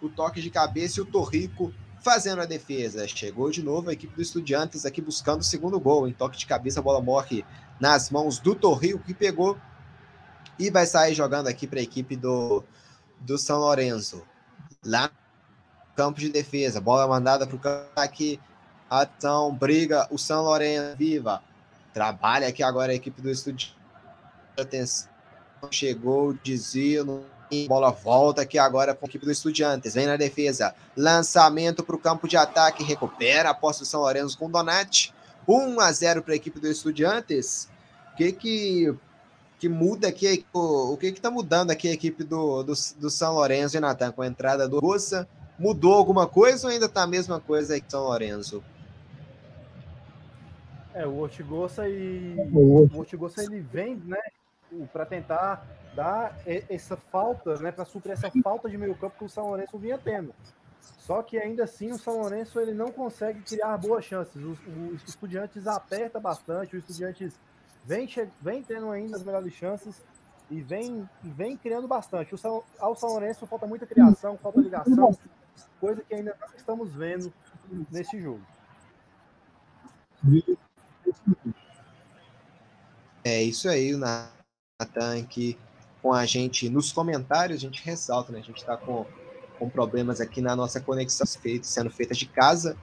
[0.00, 1.74] o toque de cabeça e o Torrico
[2.04, 3.08] fazendo a defesa.
[3.08, 6.06] Chegou de novo a equipe do Estudiantes aqui buscando o segundo gol.
[6.06, 7.44] Em toque de cabeça, a bola morre
[7.80, 9.58] nas mãos do Torrico, que pegou
[10.58, 12.64] e vai sair jogando aqui para a equipe do,
[13.20, 14.22] do São Lourenço.
[14.84, 15.10] Lá
[15.98, 16.80] campo de defesa.
[16.80, 18.40] Bola mandada para o aqui.
[18.88, 20.06] Ação, briga.
[20.10, 21.42] O São Lourenço, viva.
[21.92, 23.70] Trabalha aqui agora a equipe do Estúdio.
[24.56, 25.08] Atenção.
[25.70, 27.24] Chegou, desvio.
[27.66, 29.94] Bola volta aqui agora para a equipe do Estudiantes.
[29.94, 30.74] Vem na defesa.
[30.96, 32.84] Lançamento para o campo de ataque.
[32.84, 35.12] Recupera a posse do São Lourenço com Donati.
[35.48, 37.68] 1 a 0 para a equipe do Estudiantes.
[38.12, 38.94] O que que,
[39.58, 40.44] que muda aqui?
[40.52, 43.80] O, o que que tá mudando aqui a equipe do, do, do São Lourenço e
[43.80, 45.28] Natan com a entrada do Russa?
[45.58, 48.62] Mudou alguma coisa ou ainda está a mesma coisa aí que São Lourenço?
[50.94, 54.20] É, o Ortigosa e o Ortigosa ele vem, né,
[54.92, 59.28] para tentar dar essa falta, né, para suprir essa falta de meio campo que o
[59.28, 60.32] São Lourenço vinha tendo.
[60.98, 64.36] Só que ainda assim o São Lourenço ele não consegue criar boas chances.
[64.36, 64.58] Os,
[64.92, 67.34] os estudiantes aperta bastante, o estudiantes
[67.88, 68.06] vem,
[68.42, 70.02] vem tendo ainda as melhores chances
[70.50, 72.34] e vem, vem criando bastante.
[72.34, 75.16] O São, ao São Lourenço falta muita criação, falta ligação,
[75.80, 77.32] coisa que ainda não estamos vendo
[77.90, 78.42] nesse jogo.
[83.24, 85.58] É isso aí, o Natan aqui
[86.02, 88.38] com a gente nos comentários, a gente ressalta, né?
[88.38, 89.06] A gente está com,
[89.58, 91.26] com problemas aqui na nossa conexão
[91.62, 92.76] sendo feita de casa,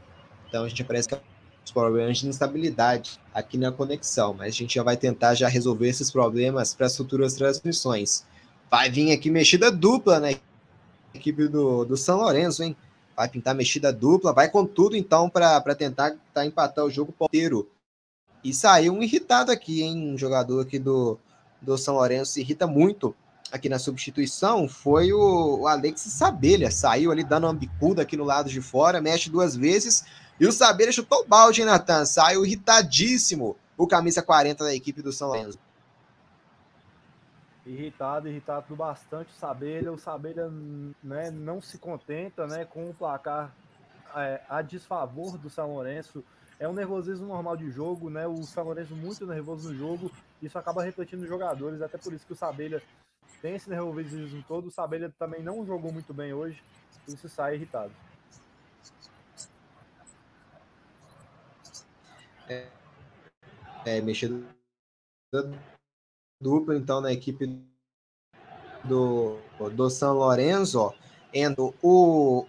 [0.47, 1.34] então a gente aparece com
[1.65, 5.89] os problemas de instabilidade aqui na conexão, mas a gente já vai tentar já resolver
[5.89, 8.23] esses problemas para as futuras transmissões.
[8.69, 10.35] Vai vir aqui mexida dupla, né?
[11.13, 12.75] Equipe do, do São Lourenço, hein?
[13.15, 17.67] Vai pintar mexida dupla, vai com tudo então para tentar tá, empatar o jogo inteiro.
[18.43, 20.13] E saiu um irritado aqui, hein?
[20.13, 21.17] Um jogador aqui do,
[21.59, 23.15] do São Lourenço se irrita muito
[23.51, 24.67] aqui na substituição.
[24.67, 26.69] Foi o, o Alex Sabelha.
[26.69, 30.05] Saiu ali dando uma bicuda aqui no lado de fora, mexe duas vezes.
[30.39, 32.05] E o Sabelha chutou o balde, hein, Natan?
[32.05, 35.59] Saiu irritadíssimo o camisa 40 da equipe do São Lourenço.
[37.65, 39.91] Irritado, irritado bastante o Sabelha.
[39.91, 40.51] O Sabelha
[41.01, 43.55] né, não se contenta né, com o placar
[44.15, 46.23] é, a desfavor do São Lourenço.
[46.59, 48.27] É um nervosismo normal de jogo, né?
[48.27, 50.11] O São Lourenço muito nervoso no jogo.
[50.41, 52.81] Isso acaba refletindo nos jogadores, até por isso que o Sabelha
[53.41, 54.67] tem esse nervosismo todo.
[54.67, 56.61] O Sabelha também não jogou muito bem hoje,
[57.07, 57.91] isso sai irritado.
[62.47, 62.67] É,
[63.85, 64.45] é mexido
[66.41, 67.59] dupla, então, na equipe
[68.83, 69.37] do,
[69.73, 70.93] do São Lourenço, ó,
[71.33, 72.45] endo o,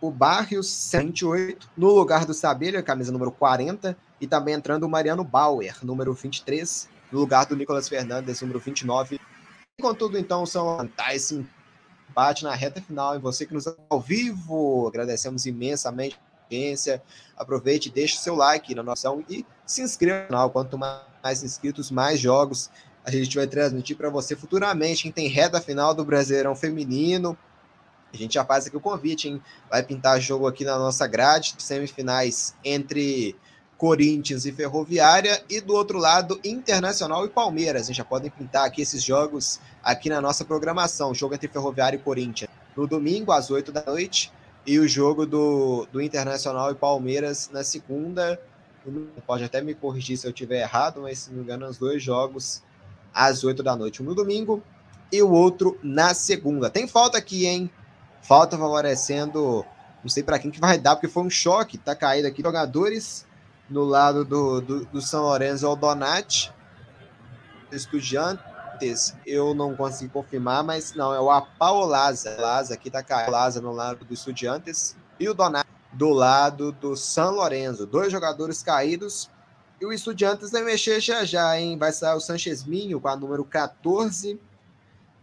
[0.00, 5.22] o Barrios 128, no lugar do Sabelha, camisa número 40, e também entrando o Mariano
[5.22, 9.20] Bauer, número 23, no lugar do Nicolas Fernandes, número 29.
[9.80, 11.46] Contudo, então, são tá esse
[12.10, 13.14] empate na reta final.
[13.14, 16.18] E você que nos ao vivo, agradecemos imensamente
[16.48, 17.02] audiência.
[17.36, 20.50] Aproveite, deixe seu like na nossa e se inscreva no canal.
[20.50, 22.70] Quanto mais inscritos, mais jogos
[23.04, 25.04] a gente vai transmitir para você futuramente.
[25.04, 27.38] Quem tem reta final do Brasileirão Feminino,
[28.12, 29.42] a gente já faz aqui o convite, hein?
[29.70, 33.34] Vai pintar jogo aqui na nossa grade, semifinais entre
[33.78, 37.82] Corinthians e Ferroviária, e do outro lado, Internacional e Palmeiras.
[37.82, 41.14] A gente já podem pintar aqui esses jogos aqui na nossa programação.
[41.14, 44.32] Jogo entre Ferroviária e Corinthians no domingo, às 8 da noite,
[44.68, 48.38] e o jogo do, do Internacional e Palmeiras na segunda.
[49.26, 52.02] Pode até me corrigir se eu estiver errado, mas se não me engano, os dois
[52.02, 52.62] jogos
[53.12, 54.62] às 8 da noite, um no domingo
[55.10, 56.68] e o outro na segunda.
[56.68, 57.70] Tem falta aqui, hein?
[58.20, 59.64] Falta favorecendo,
[60.02, 62.42] não sei para quem que vai dar, porque foi um choque, tá caído aqui.
[62.42, 63.26] Jogadores
[63.70, 66.52] no lado do, do, do São Lourenço ao Donati.
[68.78, 72.36] Estudiantes, eu não consegui confirmar, mas não, é o Apau Laza.
[72.72, 73.32] Aqui tá caído.
[73.32, 77.86] Laza no lado do Estudiantes e o Donati do lado do São Lourenço.
[77.86, 79.30] Dois jogadores caídos.
[79.80, 81.78] E o Estudiantes vai mexer já já, hein?
[81.78, 84.40] Vai sair o Sanchez Minho com a número 14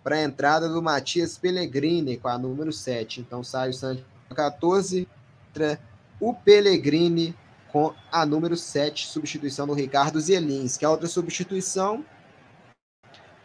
[0.03, 3.21] para a entrada do Matias Pellegrini com a número 7.
[3.21, 5.07] Então sai o Sanchez 14,
[5.49, 5.79] entra
[6.19, 7.35] o Pellegrini
[7.71, 12.05] com a número 7, substituição do Ricardo Zelins, que é outra substituição.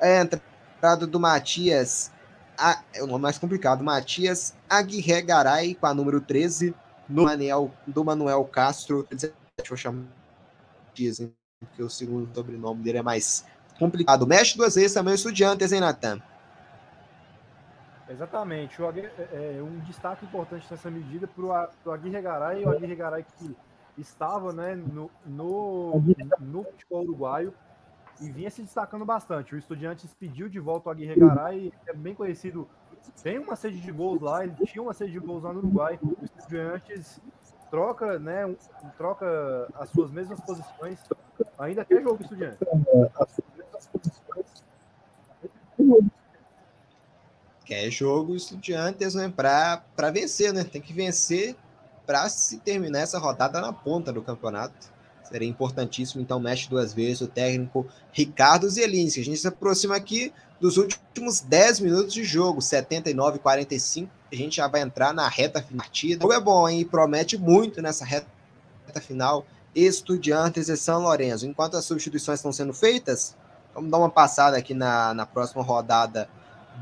[0.01, 2.11] É a entrada do Matias,
[2.59, 6.75] a, é o nome mais complicado, Matias Aguirre Garay, com a número 13,
[7.09, 9.07] no Manuel, do Manuel Castro.
[9.11, 9.35] Deixa
[9.71, 10.05] eu chamar
[10.87, 11.23] Matias,
[11.59, 13.45] porque o segundo sobrenome dele é mais
[13.79, 14.27] complicado.
[14.27, 16.21] Mexe duas vezes também o Estudiantes, hein, Natan?
[18.09, 18.81] Exatamente.
[18.81, 23.25] O, é, é, um destaque importante nessa medida para o Aguirre Garay, o Aguirre Garay
[23.39, 23.55] que
[23.99, 26.03] estava né, no, no,
[26.41, 27.55] no futebol uruguaio
[28.21, 29.55] e vinha se destacando bastante.
[29.55, 32.69] O Estudiantes pediu de volta o Aguirre Garay, é bem conhecido,
[33.23, 35.99] tem uma sede de gols lá, ele tinha uma sede de gols lá no Uruguai.
[36.03, 37.21] O Estudiantes
[37.71, 38.55] troca, né,
[38.97, 40.99] troca as suas mesmas posições,
[41.59, 42.59] ainda quer jogo Estudiantes.
[47.65, 50.65] Que é jogo estudiantes né, para vencer, né?
[50.65, 51.55] Tem que vencer
[52.05, 54.93] para se terminar essa rodada na ponta do campeonato.
[55.31, 59.21] Seria importantíssimo, então mexe duas vezes o técnico Ricardo Zelinski.
[59.21, 64.11] A gente se aproxima aqui dos últimos 10 minutos de jogo, 79 e 45.
[64.31, 66.19] A gente já vai entrar na reta partida.
[66.19, 66.85] O jogo é bom, hein?
[66.85, 68.27] Promete muito nessa reta
[69.01, 69.47] final.
[69.75, 71.47] Estudiantes e São Lourenço.
[71.47, 73.37] Enquanto as substituições estão sendo feitas,
[73.73, 76.29] vamos dar uma passada aqui na, na próxima rodada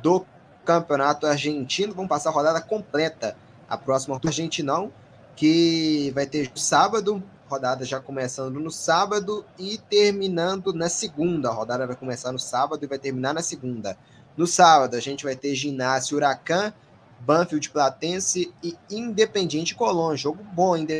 [0.02, 0.24] do
[0.64, 1.94] Campeonato Argentino.
[1.94, 3.36] Vamos passar a rodada completa.
[3.68, 4.90] A próxima do Argentinão,
[5.36, 11.48] que vai ter sábado, rodada já começando no sábado e terminando na segunda.
[11.48, 13.96] A rodada vai começar no sábado e vai terminar na segunda.
[14.36, 16.72] No sábado, a gente vai ter Ginásio Huracan,
[17.20, 20.14] Banfield Platense e Independiente Colón.
[20.16, 20.92] Jogo bom, ainda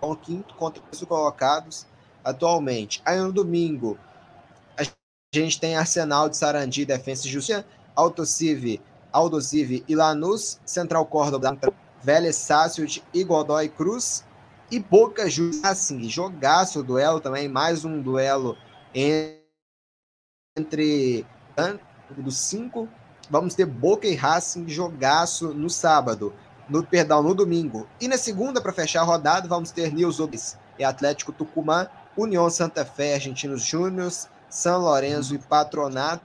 [0.00, 1.86] o quinto contra os colocados
[2.22, 3.02] atualmente.
[3.04, 3.98] Aí no domingo,
[4.78, 4.84] a
[5.34, 7.64] gente tem Arsenal de Sarandi, Defensa e Justiça,
[7.96, 8.80] Autocive,
[9.12, 11.58] Aldocive e Lanús, Central Córdoba,
[12.02, 14.24] Vélez Sácio e Godoy Cruz,
[14.70, 18.56] e Boca Juniors assim, jogaço o duelo também, mais um duelo
[18.94, 19.44] entre
[22.16, 22.88] dos cinco.
[23.30, 26.34] Vamos ter Boca e Racing jogaço no sábado,
[26.68, 27.88] no perdão, no domingo.
[28.00, 30.18] E na segunda, para fechar a rodada, vamos ter News
[30.78, 36.24] e Atlético Tucumã, União Santa Fé, Argentinos Júniors, São Lourenço e Patronato,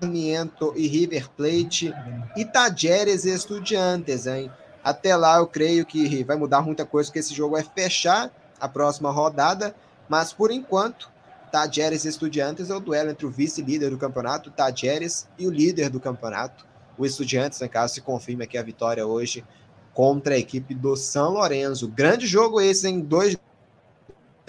[0.00, 1.92] Sarmiento e River Plate,
[2.36, 4.50] e Tajeres e Estudiantes, hein?
[4.86, 8.30] Até lá, eu creio que vai mudar muita coisa, porque esse jogo vai fechar
[8.60, 9.74] a próxima rodada.
[10.08, 11.10] Mas por enquanto,
[11.50, 15.90] Tajeres e Estudiantes é o duelo entre o vice-líder do campeonato, Tajeres, e o líder
[15.90, 16.64] do campeonato,
[16.96, 19.44] o Estudiantes, no caso, se confirma aqui a vitória hoje
[19.92, 21.88] contra a equipe do São Lourenço.
[21.88, 23.36] Grande jogo esse, em dois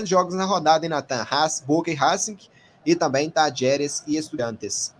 [0.04, 1.26] jogos na rodada, em Natan?
[1.28, 2.38] Haas, Boca e Racing,
[2.86, 4.94] e também Tajeres e Estudiantes.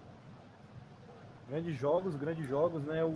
[1.50, 3.04] Grandes jogos, grandes jogos, né?
[3.04, 3.10] O,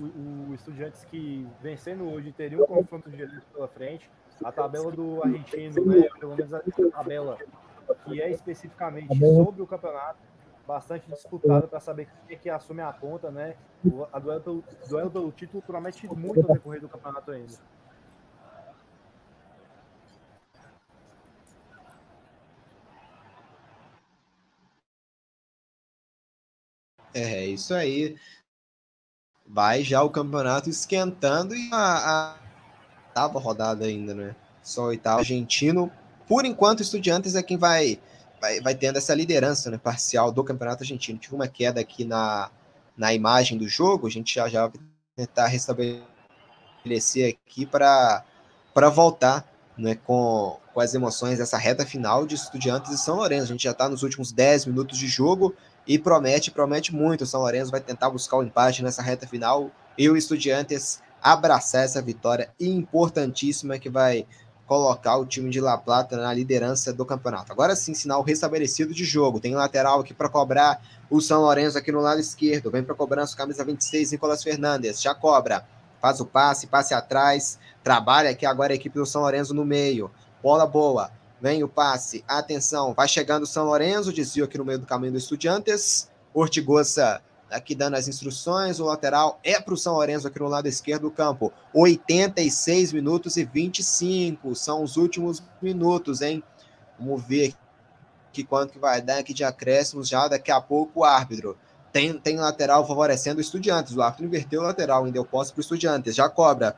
[0.49, 4.09] o Estudiantes que vencendo hoje teria um confronto direto pela frente.
[4.43, 6.07] A tabela do argentino, né?
[6.19, 7.37] Pelo menos a tabela
[8.05, 10.19] que é especificamente sobre o campeonato,
[10.65, 13.55] bastante disputada para saber quem é que assume a ponta, né?
[13.85, 17.57] O, a duelo pelo, duelo pelo título promete muito no decorrer do campeonato ainda.
[27.13, 28.15] É, isso aí.
[29.45, 32.35] Vai já o campeonato esquentando e a, a
[33.07, 34.35] oitava rodada ainda, né?
[34.63, 35.91] Só oitavo argentino.
[36.27, 37.99] Por enquanto, Estudiantes é quem vai,
[38.39, 41.19] vai, vai tendo essa liderança né, parcial do campeonato argentino.
[41.19, 42.49] Tive uma queda aqui na,
[42.95, 44.79] na imagem do jogo, a gente já, já vai
[45.15, 48.23] tentar restabelecer aqui para
[48.93, 49.45] voltar
[49.77, 53.43] né, com, com as emoções dessa reta final de Estudiantes e São Lourenço.
[53.43, 55.53] A gente já está nos últimos 10 minutos de jogo
[55.87, 57.21] e promete, promete muito.
[57.21, 61.83] O São Lourenço vai tentar buscar o empate nessa reta final e o Estudiantes abraçar
[61.83, 64.25] essa vitória importantíssima que vai
[64.65, 67.51] colocar o time de La Plata na liderança do campeonato.
[67.51, 69.39] Agora sim, sinal restabelecido de jogo.
[69.39, 72.71] Tem lateral aqui para cobrar o São Lourenço aqui no lado esquerdo.
[72.71, 75.01] Vem para cobrança, camisa 26, Nicolas Fernandes.
[75.01, 75.67] Já cobra.
[76.01, 77.59] Faz o passe, passe atrás.
[77.83, 80.09] Trabalha aqui agora a equipe do São Lourenço no meio.
[80.41, 81.11] Bola boa.
[81.41, 82.23] Vem o passe.
[82.27, 82.93] Atenção.
[82.93, 84.13] Vai chegando o São Lourenço.
[84.13, 86.07] Desvio aqui no meio do caminho do Estudiantes.
[86.34, 88.80] Ortigosa aqui dando as instruções.
[88.80, 91.51] O lateral é para o São Lourenço aqui no lado esquerdo do campo.
[91.73, 94.55] 86 minutos e 25.
[94.55, 96.43] São os últimos minutos, hein?
[96.99, 97.55] Vamos ver
[98.30, 101.57] aqui quanto que vai dar aqui de acréscimos já daqui a pouco o árbitro.
[101.91, 103.95] Tem, tem lateral favorecendo o Estudiantes.
[103.95, 106.15] O árbitro inverteu o lateral, ainda deu posse para o Estudiantes.
[106.15, 106.76] Já cobra.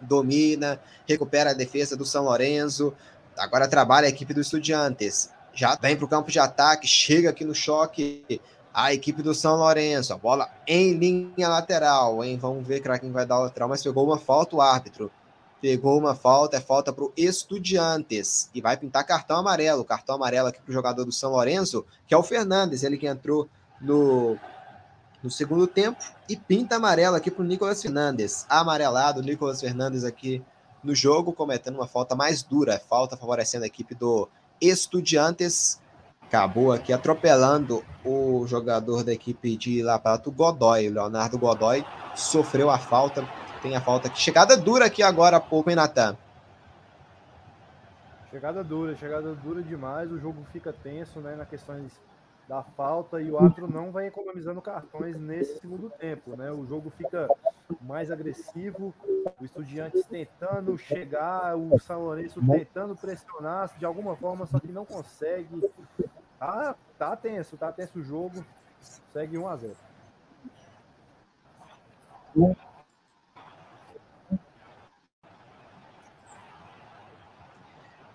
[0.00, 2.94] Domina, recupera a defesa do São Lourenço.
[3.40, 5.30] Agora trabalha a equipe do Estudiantes.
[5.54, 8.40] Já vem para o campo de ataque, chega aqui no choque
[8.72, 10.12] a equipe do São Lourenço.
[10.12, 12.36] A bola em linha lateral, hein?
[12.36, 15.10] Vamos ver quem vai dar o lateral, mas pegou uma falta o árbitro.
[15.60, 18.50] Pegou uma falta, é falta para o Estudiantes.
[18.54, 19.84] E vai pintar cartão amarelo.
[19.84, 23.06] Cartão amarelo aqui para o jogador do São Lourenço, que é o Fernandes, ele que
[23.06, 23.48] entrou
[23.80, 24.38] no,
[25.22, 25.98] no segundo tempo.
[26.28, 28.44] E pinta amarelo aqui para o Nicolas Fernandes.
[28.48, 30.42] Amarelado, Nicolas Fernandes aqui
[30.82, 34.28] no jogo, cometendo uma falta mais dura, falta favorecendo a equipe do
[34.60, 35.80] Estudiantes.
[36.22, 40.88] Acabou aqui atropelando o jogador da equipe de La Plata, o Godoy.
[40.88, 41.84] O Leonardo Godoy
[42.14, 43.26] sofreu a falta.
[43.60, 44.20] Tem a falta aqui.
[44.20, 46.16] Chegada dura aqui agora há pouco, hein, Natan?
[48.30, 50.10] Chegada dura, chegada dura demais.
[50.12, 51.90] O jogo fica tenso, né, na questões
[52.50, 56.50] da falta e o árbitro não vai economizando cartões nesse segundo tempo, né?
[56.50, 57.28] O jogo fica
[57.80, 58.92] mais agressivo,
[59.40, 64.84] o Estudiantes tentando chegar, o São Lourenço tentando pressionar de alguma forma, só que não
[64.84, 65.70] consegue.
[66.40, 68.44] Tá, tá tenso, tá tenso o jogo.
[69.12, 69.76] Segue 1 a 0.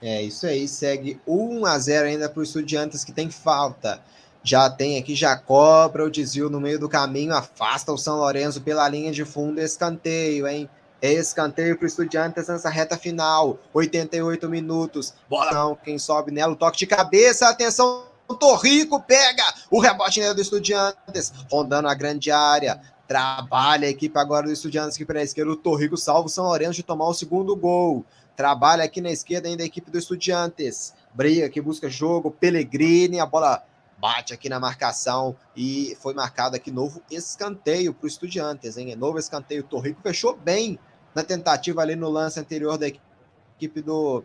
[0.02, 4.04] É isso aí, segue 1 a 0 ainda para o Estudiantes que tem falta.
[4.46, 8.62] Já tem aqui, já cobra o desvio no meio do caminho, afasta o São Lourenço
[8.62, 10.70] pela linha de fundo, escanteio, hein?
[11.02, 15.16] Escanteio para o Estudiantes nessa reta final, 88 minutos.
[15.28, 18.04] Bola não, quem sobe nela, toque de cabeça, atenção,
[18.40, 22.80] Torrico pega o rebote do Estudiantes, rondando a grande área.
[23.08, 25.52] Trabalha a equipe agora do Estudiantes aqui para a esquerda.
[25.52, 28.06] O Torrico salva o São Lourenço de tomar o segundo gol.
[28.36, 30.94] Trabalha aqui na esquerda ainda a equipe do Estudiantes.
[31.16, 32.30] Briga que busca jogo.
[32.30, 33.64] Pellegrini, a bola
[33.98, 38.92] bate aqui na marcação e foi marcado aqui novo escanteio para o Estudiantes, hein?
[38.92, 39.64] É novo escanteio.
[39.64, 40.78] Torrico fechou bem
[41.14, 44.24] na tentativa ali no lance anterior da equipe do,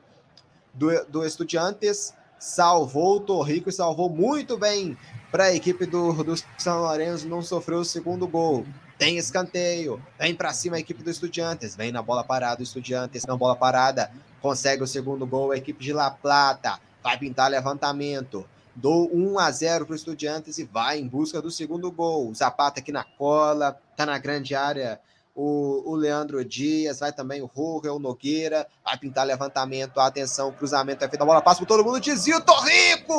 [0.74, 2.14] do, do Estudiantes.
[2.38, 4.96] Salvou o Torrico e salvou muito bem
[5.30, 7.28] para a equipe do, do São Lourenço.
[7.28, 8.66] Não sofreu o segundo gol.
[8.98, 10.02] Tem escanteio.
[10.18, 11.76] Vem para cima a equipe do Estudiantes.
[11.76, 13.24] Vem na bola parada o Estudiantes.
[13.24, 14.10] Na bola parada.
[14.40, 16.78] Consegue o segundo gol a equipe de La Plata.
[17.02, 18.46] Vai pintar levantamento.
[18.80, 22.34] Dou 1 a 0 para o Estudiantes e vai em busca do segundo gol.
[22.34, 24.98] Zapata aqui na cola, tá na grande área
[25.34, 31.08] o, o Leandro Dias, vai também o Rogel Nogueira, vai pintar levantamento, atenção, cruzamento é
[31.08, 33.16] feito, a bola passa por todo mundo, desvio, Torrico!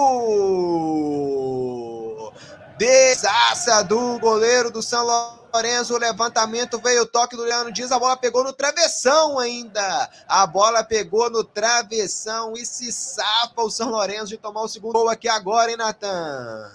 [2.77, 5.40] Desaça do goleiro do São Lourenço,
[5.89, 10.47] o levantamento veio o toque do Leandro Dias, a bola pegou no travessão ainda, a
[10.47, 15.09] bola pegou no travessão e se safa o São Lourenço de tomar o segundo gol
[15.09, 16.71] aqui agora, hein, Natan?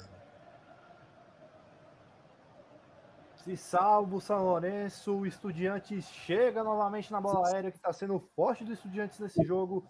[3.45, 8.19] Se salva o São Lourenço, o Estudiantes chega novamente na bola aérea, que está sendo
[8.35, 9.85] forte do Estudiantes nesse jogo.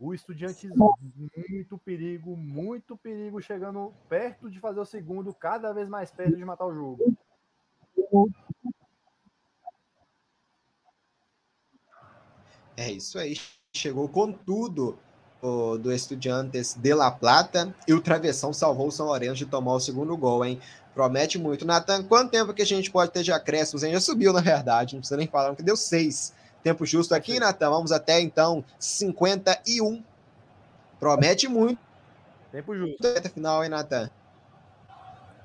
[0.00, 6.10] O Estudiantes, muito perigo, muito perigo, chegando perto de fazer o segundo, cada vez mais
[6.10, 7.16] perto de matar o jogo.
[12.76, 13.36] É isso aí.
[13.74, 14.98] Chegou com tudo
[15.40, 19.74] o, do Estudiantes de La Plata e o Travessão salvou o São Lourenço de tomar
[19.74, 20.60] o segundo gol, hein?
[20.94, 21.66] Promete muito.
[21.66, 23.82] Natan, quanto tempo que a gente pode ter de acréscimos?
[23.82, 26.32] A gente já subiu, na verdade, não precisa nem falar, que deu seis.
[26.62, 27.70] Tempo justo aqui, Natan.
[27.70, 30.02] Vamos até então 51.
[30.98, 31.78] Promete muito.
[32.50, 33.06] Tempo justo.
[33.06, 34.10] Até final, hein, Natan?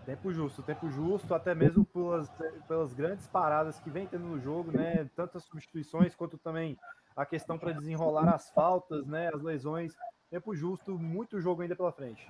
[0.06, 2.28] Tempo justo, tempo justo, até mesmo pelas,
[2.68, 5.08] pelas grandes paradas que vem tendo no jogo, né?
[5.16, 6.78] Tantas substituições quanto também
[7.16, 9.30] a questão para desenrolar as faltas, né?
[9.34, 9.94] As lesões.
[10.30, 12.28] Tempo justo, muito jogo ainda pela frente.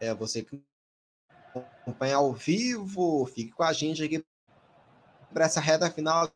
[0.00, 0.62] É, você que
[1.54, 4.22] acompanha ao vivo, fique com a gente aqui
[5.32, 6.30] para essa reta final.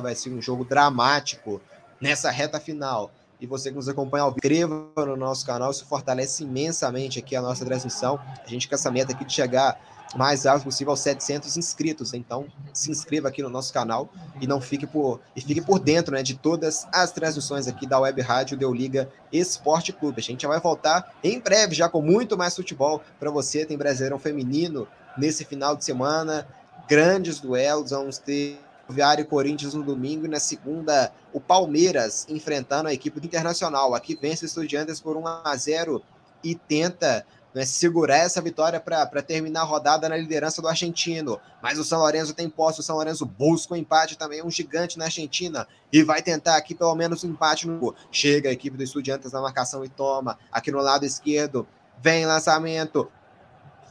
[0.00, 1.60] Vai ser um jogo dramático
[2.00, 3.10] nessa reta final.
[3.40, 7.42] E você que nos acompanha ao vivo, no nosso canal, isso fortalece imensamente aqui a
[7.42, 8.16] nossa transmissão.
[8.44, 9.76] A gente com essa meta aqui de chegar
[10.14, 12.14] mais alto possível aos 700 inscritos.
[12.14, 14.08] Então, se inscreva aqui no nosso canal
[14.40, 17.98] e não fique por e fique por dentro, né, de todas as transmissões aqui da
[17.98, 20.20] Web Rádio Deu Liga Esporte Clube.
[20.20, 23.66] A gente já vai voltar em breve já com muito mais futebol para você.
[23.66, 24.86] Tem Brasileirão feminino
[25.18, 26.46] nesse final de semana,
[26.88, 32.88] grandes duelos, vamos ter Viário e Corinthians no domingo e na segunda o Palmeiras enfrentando
[32.88, 33.94] a equipe do Internacional.
[33.94, 36.02] Aqui vence o Estudiantes por 1 a 0
[36.42, 37.26] e tenta
[37.56, 41.40] né, segurar essa vitória para terminar a rodada na liderança do argentino.
[41.62, 44.50] Mas o São Lourenço tem posse, o São Lourenço busca o um empate também, um
[44.50, 48.76] gigante na Argentina, e vai tentar aqui pelo menos um empate no Chega a equipe
[48.76, 50.38] do Estudiantes na marcação e toma.
[50.52, 51.66] Aqui no lado esquerdo,
[51.98, 53.10] vem lançamento.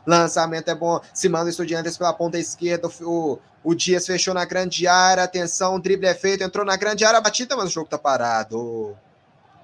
[0.06, 1.00] Lançamento é bom.
[1.14, 2.88] Se manda o Estudiantes pela ponta esquerda.
[3.02, 5.24] O, o Dias fechou na grande área.
[5.24, 6.44] Atenção, o drible é feito.
[6.44, 8.96] Entrou na grande área, batida, mas o jogo tá parado.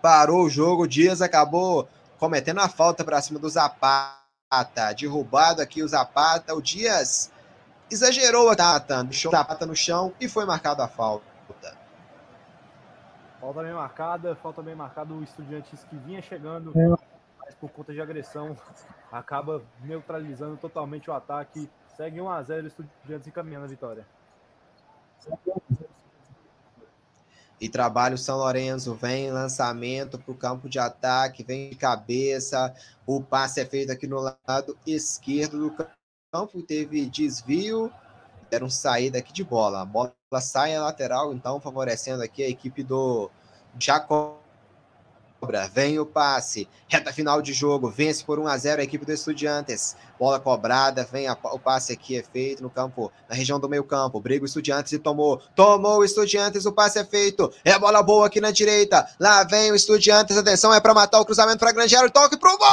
[0.02, 0.84] Parou o jogo.
[0.84, 1.88] O Dias acabou
[2.18, 4.94] cometendo a falta para cima do Zapata.
[4.98, 6.56] Derrubado aqui o Zapata.
[6.56, 7.32] O Dias
[7.90, 11.32] exagerou a data, deixou o Zapata no chão e foi marcada a falta.
[13.40, 16.72] Falta bem marcada, falta bem marcado o Estudiantes que vinha chegando,
[17.40, 18.56] mas por conta de agressão
[19.12, 21.70] acaba neutralizando totalmente o ataque.
[21.98, 24.08] Segue 1 a 0 Estudiantes encaminhando a vitória.
[27.60, 32.74] E trabalha o São Lourenço, vem lançamento para o campo de ataque, vem de cabeça,
[33.06, 35.76] o passe é feito aqui no lado esquerdo do
[36.34, 37.94] campo, teve desvio,
[38.50, 42.82] deram saída aqui de bola, a bola sai a lateral, então favorecendo aqui a equipe
[42.82, 43.30] do
[43.78, 44.41] Jacó
[45.74, 49.12] vem o passe, reta final de jogo, vence por 1 a 0 a equipe do
[49.12, 49.96] Estudiantes.
[50.20, 54.20] Bola cobrada, vem a, o passe aqui é feito no campo, na região do meio-campo.
[54.20, 55.42] Briga o Estudiantes e tomou.
[55.56, 57.52] Tomou o Estudiantes, o passe é feito.
[57.66, 59.08] É bola boa aqui na direita.
[59.20, 62.58] Lá vem o Estudiantes, atenção, é para matar o cruzamento para grande área, toque pro
[62.58, 62.68] gol!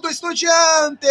[0.00, 1.08] Do Estudiantes!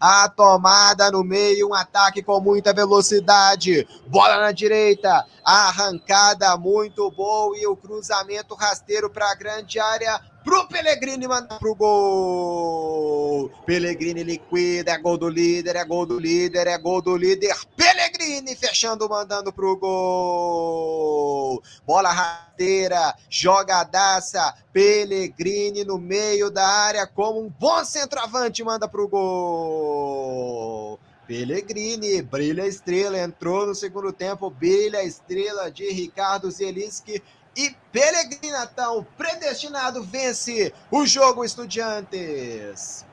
[0.00, 3.86] A tomada no meio, um ataque com muita velocidade.
[4.06, 10.66] Bola na direita, arrancada muito boa e o cruzamento rasteiro para a grande área pro
[10.66, 13.50] Pellegrini mandar pro gol.
[13.66, 17.54] Pellegrini liquida, é gol do líder, é gol do líder, é gol do líder.
[17.76, 21.62] Pellegrini fechando, mandando pro gol.
[21.86, 24.54] Bola rasteira, jogadaça.
[24.72, 30.98] Pellegrini no meio da área como um bom centroavante manda pro gol.
[31.26, 37.22] Pellegrini, brilha a estrela, entrou no segundo tempo, brilha a estrela de Ricardo Zelinski
[37.56, 43.04] e Pellegrini, Natal, predestinado, vence o jogo Estudiantes.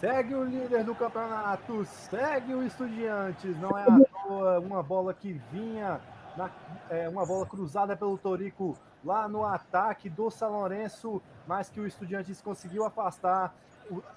[0.00, 3.54] Segue o líder do campeonato, segue o Estudiantes.
[3.58, 6.00] Não é à toa uma bola que vinha,
[6.36, 6.50] na,
[6.88, 11.86] é, uma bola cruzada pelo Torico lá no ataque do São Lourenço, mas que o
[11.86, 13.54] Estudiantes conseguiu afastar.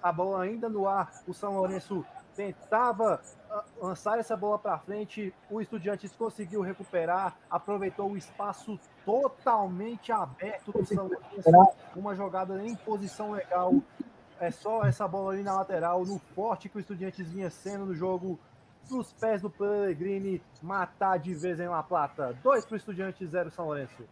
[0.01, 3.19] A bola ainda no ar, o São Lourenço tentava
[3.81, 10.85] lançar essa bola para frente, o Estudiantes conseguiu recuperar, aproveitou o espaço totalmente aberto do
[10.85, 13.73] São Lourenço, uma jogada em posição legal.
[14.39, 17.95] É só essa bola ali na lateral, no forte que o Estudiantes vinha sendo no
[17.95, 18.39] jogo,
[18.89, 22.37] nos pés do Pellegrini, matar de vez em La Plata.
[22.43, 24.03] Dois para o Estudiantes, zero São Lourenço.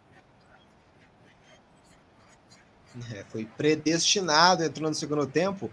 [3.14, 5.72] É, foi predestinado, entrou no segundo tempo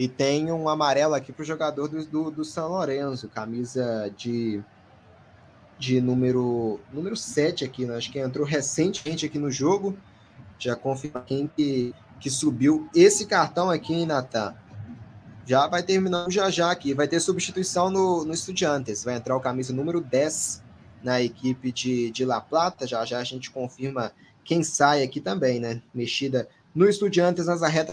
[0.00, 4.64] e tem um amarelo aqui para o jogador do, do, do, São Lourenço, camisa de,
[5.78, 7.98] de número, número 7 aqui, né?
[7.98, 9.94] acho que entrou recentemente aqui no jogo.
[10.58, 14.54] Já confirma quem que, que subiu esse cartão aqui, em Natan.
[15.44, 16.94] Já vai terminando já já aqui.
[16.94, 19.04] Vai ter substituição no, no Estudiantes.
[19.04, 20.62] Vai entrar o camisa número 10
[21.02, 22.86] na equipe de, de La Plata.
[22.86, 24.12] Já já a gente confirma
[24.46, 25.82] quem sai aqui também, né?
[25.92, 27.92] Mexida no Estudiantes, nas reta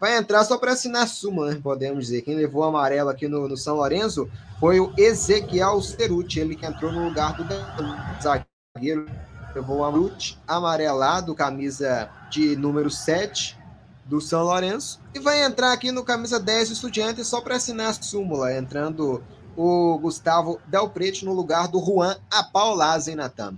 [0.00, 1.60] vai entrar só para assinar súmula, né?
[1.62, 2.22] Podemos dizer.
[2.22, 4.28] Quem levou o amarelo aqui no, no São Lourenço
[4.60, 9.06] foi o Ezequiel Ceruti, ele que entrou no lugar do zagueiro.
[9.54, 13.56] Levou o Amrut amarelado, camisa de número 7
[14.04, 15.00] do São Lourenço.
[15.14, 19.22] E vai entrar aqui no camisa 10 do Estudiante só para assinar a súmula, entrando
[19.56, 23.56] o Gustavo Del Prete no lugar do Juan Apaolazzi, Natan.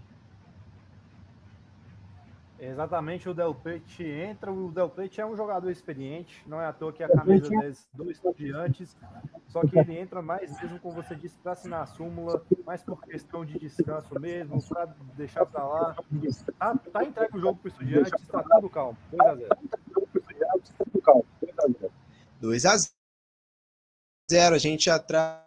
[2.69, 4.53] Exatamente, o Del Prete entra.
[4.53, 7.89] O Del Prete é um jogador experiente, não é à toa que a camisa 10
[7.95, 8.97] do Estudiantes,
[9.49, 13.01] só que ele entra mais mesmo, como você disse, para assinar a súmula, mais por
[13.03, 14.87] questão de descanso mesmo, para
[15.17, 15.97] deixar para lá.
[16.59, 18.97] Tá, tá entregue o jogo para o Estudiantes, está tudo calmo.
[22.43, 22.91] 2x0.
[24.31, 24.55] 2x0.
[24.55, 25.47] A gente atrás.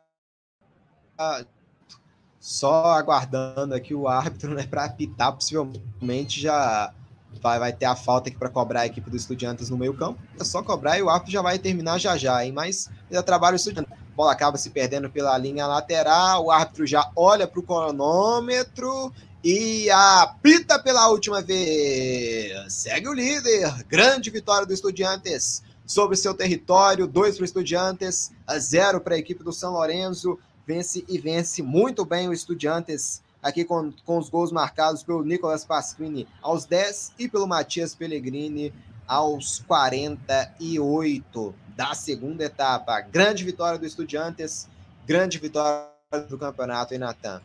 [2.39, 6.93] Só aguardando aqui o árbitro né, para apitar, possivelmente já
[7.41, 10.19] vai, vai ter a falta aqui para cobrar a equipe do Estudiantes no meio-campo.
[10.39, 12.51] É só cobrar e o árbitro já vai terminar já já, hein?
[12.51, 13.91] Mas ainda trabalha o Estudiantes.
[13.91, 19.13] A bola acaba se perdendo pela linha lateral, o árbitro já olha para o cronômetro
[19.43, 22.73] e apita pela última vez.
[22.73, 23.85] Segue o líder.
[23.87, 27.07] Grande vitória do Estudiantes sobre seu território.
[27.07, 30.37] Dois para o Estudiantes, a zero para a equipe do São Lourenço.
[30.67, 35.65] Vence e vence muito bem o Estudiantes aqui com, com os gols marcados pelo Nicolas
[35.65, 38.73] Pasquini aos 10 e pelo Matias Pellegrini
[39.07, 43.01] aos 48 da segunda etapa.
[43.01, 44.69] Grande vitória do Estudiantes,
[45.05, 45.89] grande vitória
[46.27, 47.41] do campeonato em Natan.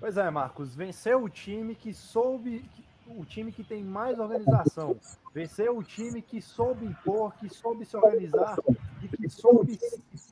[0.00, 2.64] Pois é, Marcos, venceu o time que soube,
[3.06, 4.96] o time que tem mais organização,
[5.32, 8.58] venceu o time que soube impor, que soube se organizar
[9.00, 9.78] e que soube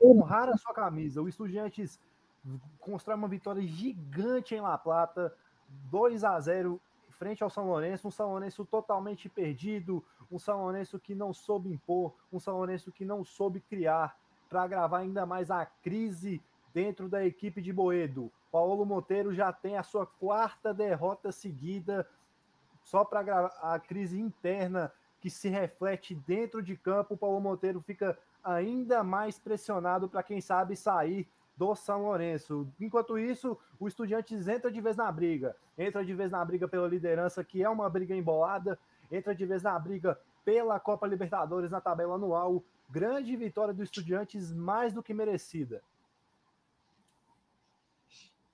[0.03, 1.23] honrar a sua camisa.
[1.23, 2.01] O Estudiantes
[2.79, 5.35] constrói uma vitória gigante em La Plata,
[5.91, 6.81] 2 a 0
[7.21, 10.03] frente ao São Lourenço, um São Lourenço totalmente perdido,
[10.33, 14.19] um São Lourenço que não soube impor, um São Lourenço que não soube criar
[14.49, 16.43] para agravar ainda mais a crise
[16.73, 18.33] dentro da equipe de Boedo.
[18.51, 22.09] Paulo Monteiro já tem a sua quarta derrota seguida,
[22.83, 24.91] só para a crise interna
[25.21, 27.19] que se reflete dentro de campo.
[27.19, 31.29] Paulo Monteiro fica ainda mais pressionado para quem sabe sair
[31.61, 32.67] do São Lourenço.
[32.81, 35.55] Enquanto isso, o Estudiantes entra de vez na briga.
[35.77, 38.79] Entra de vez na briga pela liderança, que é uma briga embolada.
[39.13, 42.65] Entra de vez na briga pela Copa Libertadores na tabela anual.
[42.89, 45.83] Grande vitória do Estudiantes, mais do que merecida.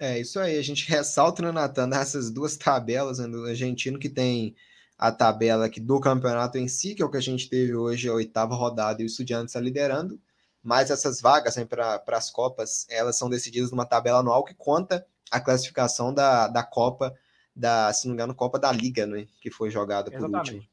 [0.00, 4.08] É isso aí, a gente ressalta, né, Natan, nessas duas tabelas, né, do argentino que
[4.08, 4.56] tem
[4.98, 8.08] a tabela aqui do campeonato em si, que é o que a gente teve hoje,
[8.08, 10.20] a oitava rodada, e o Estudiantes está liderando,
[10.66, 15.06] mas essas vagas né, para as Copas, elas são decididas numa tabela anual que conta
[15.30, 17.16] a classificação da, da Copa,
[17.55, 20.66] da, se não me engano, Copa da Liga, né, que foi jogada por último.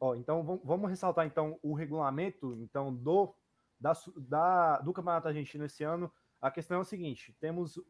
[0.00, 3.32] Ó, então vamos ressaltar então o regulamento então do,
[3.78, 6.12] da, da, do Campeonato Argentino esse ano.
[6.42, 7.80] A questão é o seguinte: temos,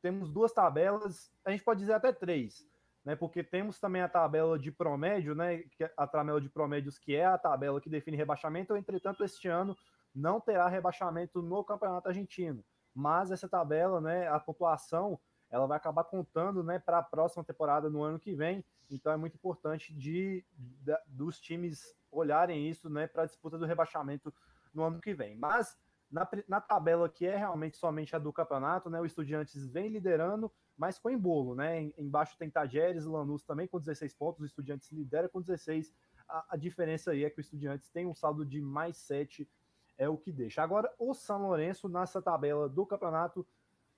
[0.00, 2.66] temos duas tabelas, a gente pode dizer até três
[3.04, 3.14] né?
[3.14, 5.62] Porque temos também a tabela de promédio, né?
[5.78, 8.74] É a tabela de promédios que é a tabela que define rebaixamento.
[8.74, 9.76] Entretanto, este ano
[10.14, 12.64] não terá rebaixamento no Campeonato Argentino.
[12.94, 14.28] Mas essa tabela, né?
[14.28, 15.18] A pontuação
[15.50, 16.78] ela vai acabar contando, né?
[16.78, 18.64] Para a próxima temporada no ano que vem.
[18.90, 23.06] Então é muito importante de, de dos times olharem isso, né?
[23.06, 24.32] Para a disputa do rebaixamento
[24.72, 25.36] no ano que vem.
[25.36, 25.76] Mas
[26.10, 29.00] na, na tabela que é realmente somente a do campeonato, né?
[29.00, 31.92] O Estudiantes vem liderando mas com embolo, né?
[31.96, 35.92] Embaixo tem Tajeres, Lanús também com 16 pontos, o Estudiantes lidera com 16.
[36.28, 39.48] A, a, diferença aí é que o Estudiantes tem um saldo de mais 7,
[39.96, 40.62] é o que deixa.
[40.62, 43.46] Agora, o São Lourenço, nessa tabela do campeonato,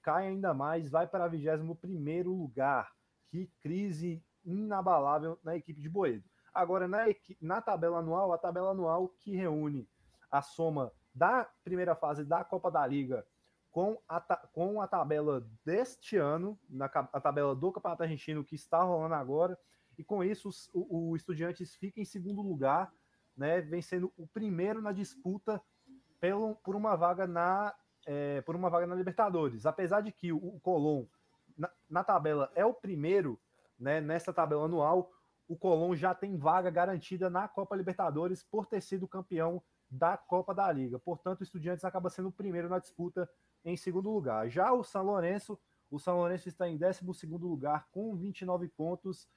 [0.02, 1.76] cai ainda mais, vai para 21
[2.24, 2.92] lugar.
[3.28, 6.24] Que crise inabalável na equipe de Boedo.
[6.54, 7.04] Agora, na,
[7.40, 9.88] na tabela anual, a tabela anual que reúne
[10.30, 13.26] a soma da primeira fase da Copa da Liga
[13.76, 14.20] com a,
[14.52, 19.58] com a tabela deste ano, na, a tabela do Campeonato Argentino que está rolando agora,
[19.98, 22.90] e com isso o, o Estudiantes fica em segundo lugar,
[23.36, 25.62] né, vencendo o primeiro na disputa
[26.26, 27.72] pelo, por uma vaga na
[28.04, 29.64] é, por uma vaga na Libertadores.
[29.64, 31.06] Apesar de que o, o Colón
[31.56, 33.38] na, na, tabela é o primeiro,
[33.78, 35.12] né, nessa tabela anual,
[35.48, 40.52] o Colón já tem vaga garantida na Copa Libertadores por ter sido campeão da Copa
[40.52, 40.98] da Liga.
[40.98, 43.28] Portanto, o Estudiantes acaba sendo o primeiro na disputa
[43.64, 44.48] em segundo lugar.
[44.48, 45.58] Já o São Lourenço,
[45.90, 49.28] o São Lourenço está em 12 lugar com 29 pontos.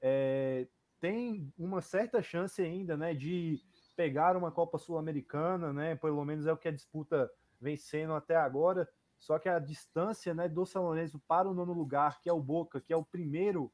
[0.00, 0.66] É,
[1.00, 3.60] tem uma certa chance ainda né, de
[3.96, 5.96] pegar uma Copa Sul-Americana, né?
[5.96, 8.88] Pelo menos é o que a disputa vem sendo até agora.
[9.18, 12.40] Só que a distância né, do São Lourenço para o nono lugar, que é o
[12.40, 13.72] Boca, que é o primeiro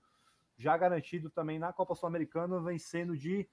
[0.59, 3.49] já garantido também na Copa Sul-Americana, vem sendo de,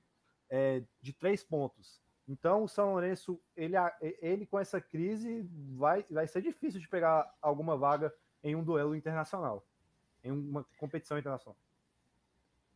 [0.49, 2.01] é, de três pontos.
[2.27, 3.75] Então, o São Lourenço, ele,
[4.19, 5.47] ele com essa crise,
[5.77, 8.13] vai, vai ser difícil de pegar alguma vaga
[8.43, 9.65] em um duelo internacional,
[10.23, 11.57] em uma competição internacional.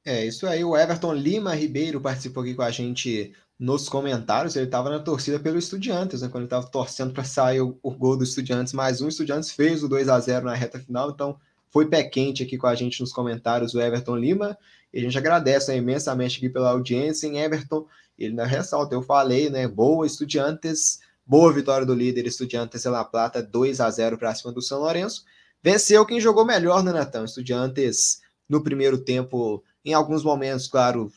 [0.06, 0.64] É, isso aí.
[0.64, 4.56] O Everton Lima Ribeiro participou aqui com a gente nos comentários.
[4.56, 6.30] Ele estava na torcida pelo Estudiantes, né?
[6.30, 9.06] Quando ele estava torcendo para sair o, o, gol do Estudiantes, mais um.
[9.06, 11.38] O Estudiantes fez o 2 a 0 na reta final, então
[11.70, 14.58] foi pé quente aqui com a gente nos comentários o Everton Lima.
[14.94, 17.86] E a gente agradece né, imensamente aqui pela audiência em Everton.
[18.18, 19.68] Ele na ressalta, eu falei, né?
[19.68, 24.62] Boa Estudiantes, boa vitória do líder Estudiantes La Plata, 2 a 0 para cima do
[24.62, 25.26] São Lourenço.
[25.62, 27.26] Venceu quem jogou melhor, né, Natan?
[27.26, 31.12] Estudiantes no primeiro tempo, em alguns momentos, claro,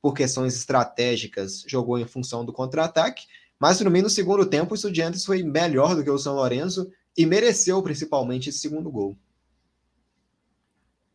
[0.00, 3.26] por questões estratégicas, jogou em função do contra-ataque,
[3.58, 6.90] mas no meio do segundo tempo, o Estudiantes foi melhor do que o São Lourenço
[7.16, 9.18] e mereceu principalmente esse segundo gol.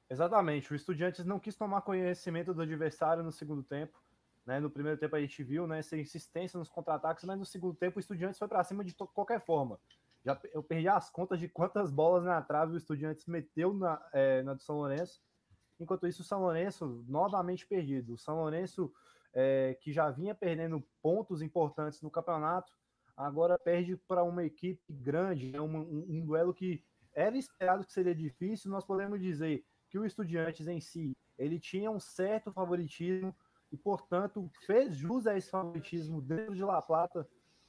[0.10, 3.98] Exatamente, o Estudiantes não quis tomar conhecimento do adversário no segundo tempo.
[4.46, 4.60] Né?
[4.60, 7.98] No primeiro tempo a gente viu né, essa insistência nos contra-ataques, mas no segundo tempo
[7.98, 9.80] o Estudiantes foi para cima de qualquer forma.
[10.26, 14.44] Já, eu perdi as contas de quantas bolas na trave o Estudiantes meteu na, é,
[14.44, 15.22] na do São Lourenço.
[15.80, 18.14] Enquanto isso, o São Lourenço novamente perdido.
[18.14, 18.92] O São Lourenço,
[19.34, 22.72] é, que já vinha perdendo pontos importantes no campeonato,
[23.16, 25.62] agora perde para uma equipe grande, né?
[25.62, 26.84] um, um, um duelo que
[27.14, 28.72] era esperado que seria difícil.
[28.72, 33.36] Nós podemos dizer que o Estudiantes em si ele tinha um certo favoritismo
[33.72, 37.28] e, portanto, fez jus a esse favoritismo dentro de La Plata.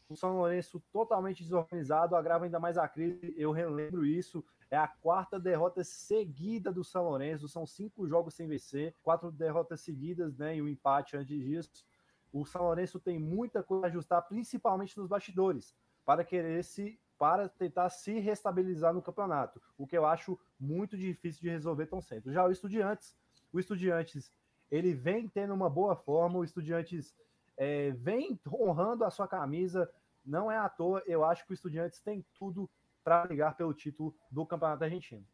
[0.09, 3.35] O São Lourenço totalmente desorganizado, agrava ainda mais a crise.
[3.36, 4.44] Eu relembro isso.
[4.70, 7.49] É a quarta derrota seguida do São Lourenço.
[7.49, 10.57] São cinco jogos sem vencer, quatro derrotas seguidas, né?
[10.57, 11.85] E um empate antes disso.
[12.32, 15.74] O São Lourenço tem muita coisa a ajustar, principalmente nos bastidores,
[16.05, 21.43] para querer se para tentar se restabilizar no campeonato, o que eu acho muito difícil
[21.43, 22.32] de resolver tão cedo.
[22.32, 23.16] Já o Estudiantes,
[23.53, 24.32] o Estudiantes,
[24.70, 27.15] ele vem tendo uma boa forma, o Estudiantes
[27.57, 29.91] é, vem honrando a sua camisa,
[30.24, 32.69] não é à toa, eu acho que o Estudiantes tem tudo
[33.05, 35.24] para brigar pelo título do Campeonato Argentino.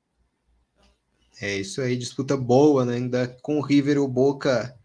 [1.41, 2.97] É isso aí, disputa boa, né?
[2.97, 4.77] ainda com o River o Boca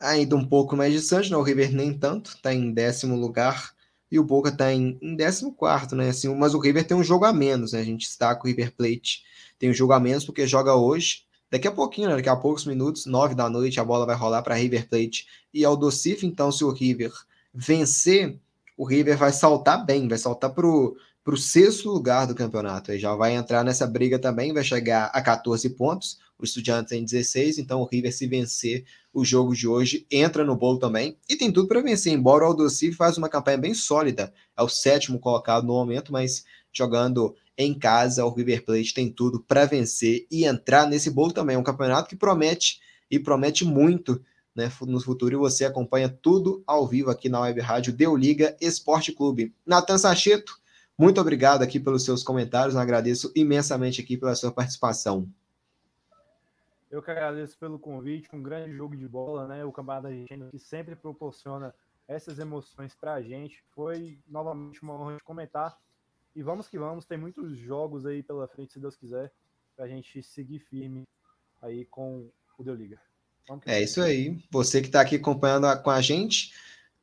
[0.00, 3.72] ainda um pouco mais distante, não, o River nem tanto, está em décimo lugar,
[4.10, 6.10] e o Boca está em, em 14, né?
[6.10, 7.80] Assim, mas o River tem um jogo a menos, né?
[7.80, 9.24] A gente destaca o River Plate,
[9.58, 12.16] tem um jogo a menos porque joga hoje, daqui a pouquinho, né?
[12.16, 15.64] daqui a poucos minutos, nove da noite, a bola vai rolar para River Plate e
[15.64, 16.26] Aldosife.
[16.26, 17.12] Então, se o River
[17.52, 18.38] vencer,
[18.76, 20.52] o River vai saltar bem, vai saltar
[21.24, 22.90] para o sexto lugar do campeonato.
[22.90, 26.18] Aí já vai entrar nessa briga também, vai chegar a 14 pontos.
[26.38, 30.54] O Estudiantes tem 16, então o River, se vencer o jogo de hoje, entra no
[30.54, 31.16] bolo também.
[31.28, 34.32] E tem tudo para vencer, embora o Aldosive faz uma campanha bem sólida.
[34.56, 39.40] É o sétimo colocado no momento, mas jogando em casa, o River Plate tem tudo
[39.40, 41.56] para vencer e entrar nesse bolo também.
[41.56, 42.80] É um campeonato que promete
[43.10, 44.20] e promete muito
[44.54, 45.34] né, no futuro.
[45.34, 49.54] E você acompanha tudo ao vivo aqui na Web Rádio Deu Liga Esporte Clube.
[49.64, 50.58] Natan Sacheto,
[50.96, 52.76] muito obrigado aqui pelos seus comentários.
[52.76, 55.28] Agradeço imensamente aqui pela sua participação.
[56.90, 59.64] Eu que agradeço pelo convite, um grande jogo de bola, né?
[59.64, 61.74] O Campeonato Argentino que sempre proporciona
[62.06, 63.64] essas emoções para a gente.
[63.74, 65.76] Foi novamente uma honra de comentar.
[66.36, 69.32] E vamos que vamos, tem muitos jogos aí pela frente, se Deus quiser,
[69.74, 71.04] para a gente seguir firme
[71.60, 73.00] aí com o Deu Liga.
[73.66, 74.42] É isso aí.
[74.50, 76.52] Você que está aqui acompanhando com a gente,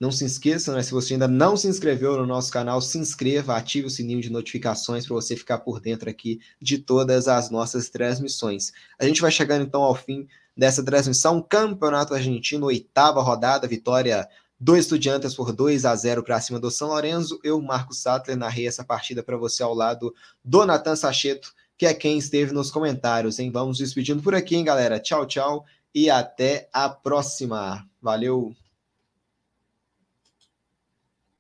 [0.01, 0.81] não se esqueça, né?
[0.81, 4.31] Se você ainda não se inscreveu no nosso canal, se inscreva, ative o sininho de
[4.31, 8.73] notificações para você ficar por dentro aqui de todas as nossas transmissões.
[8.97, 11.39] A gente vai chegando então ao fim dessa transmissão.
[11.39, 14.27] Campeonato Argentino, oitava rodada, vitória
[14.59, 17.39] do Estudiantes por 2 a 0 para cima do São Lourenço.
[17.43, 21.93] Eu, Marcos Sattler, narrei essa partida para você ao lado do Natan Sacheto, que é
[21.93, 23.51] quem esteve nos comentários, hein?
[23.51, 24.99] Vamos despedindo por aqui, hein, galera?
[24.99, 25.63] Tchau, tchau
[25.93, 27.87] e até a próxima.
[28.01, 28.60] Valeu!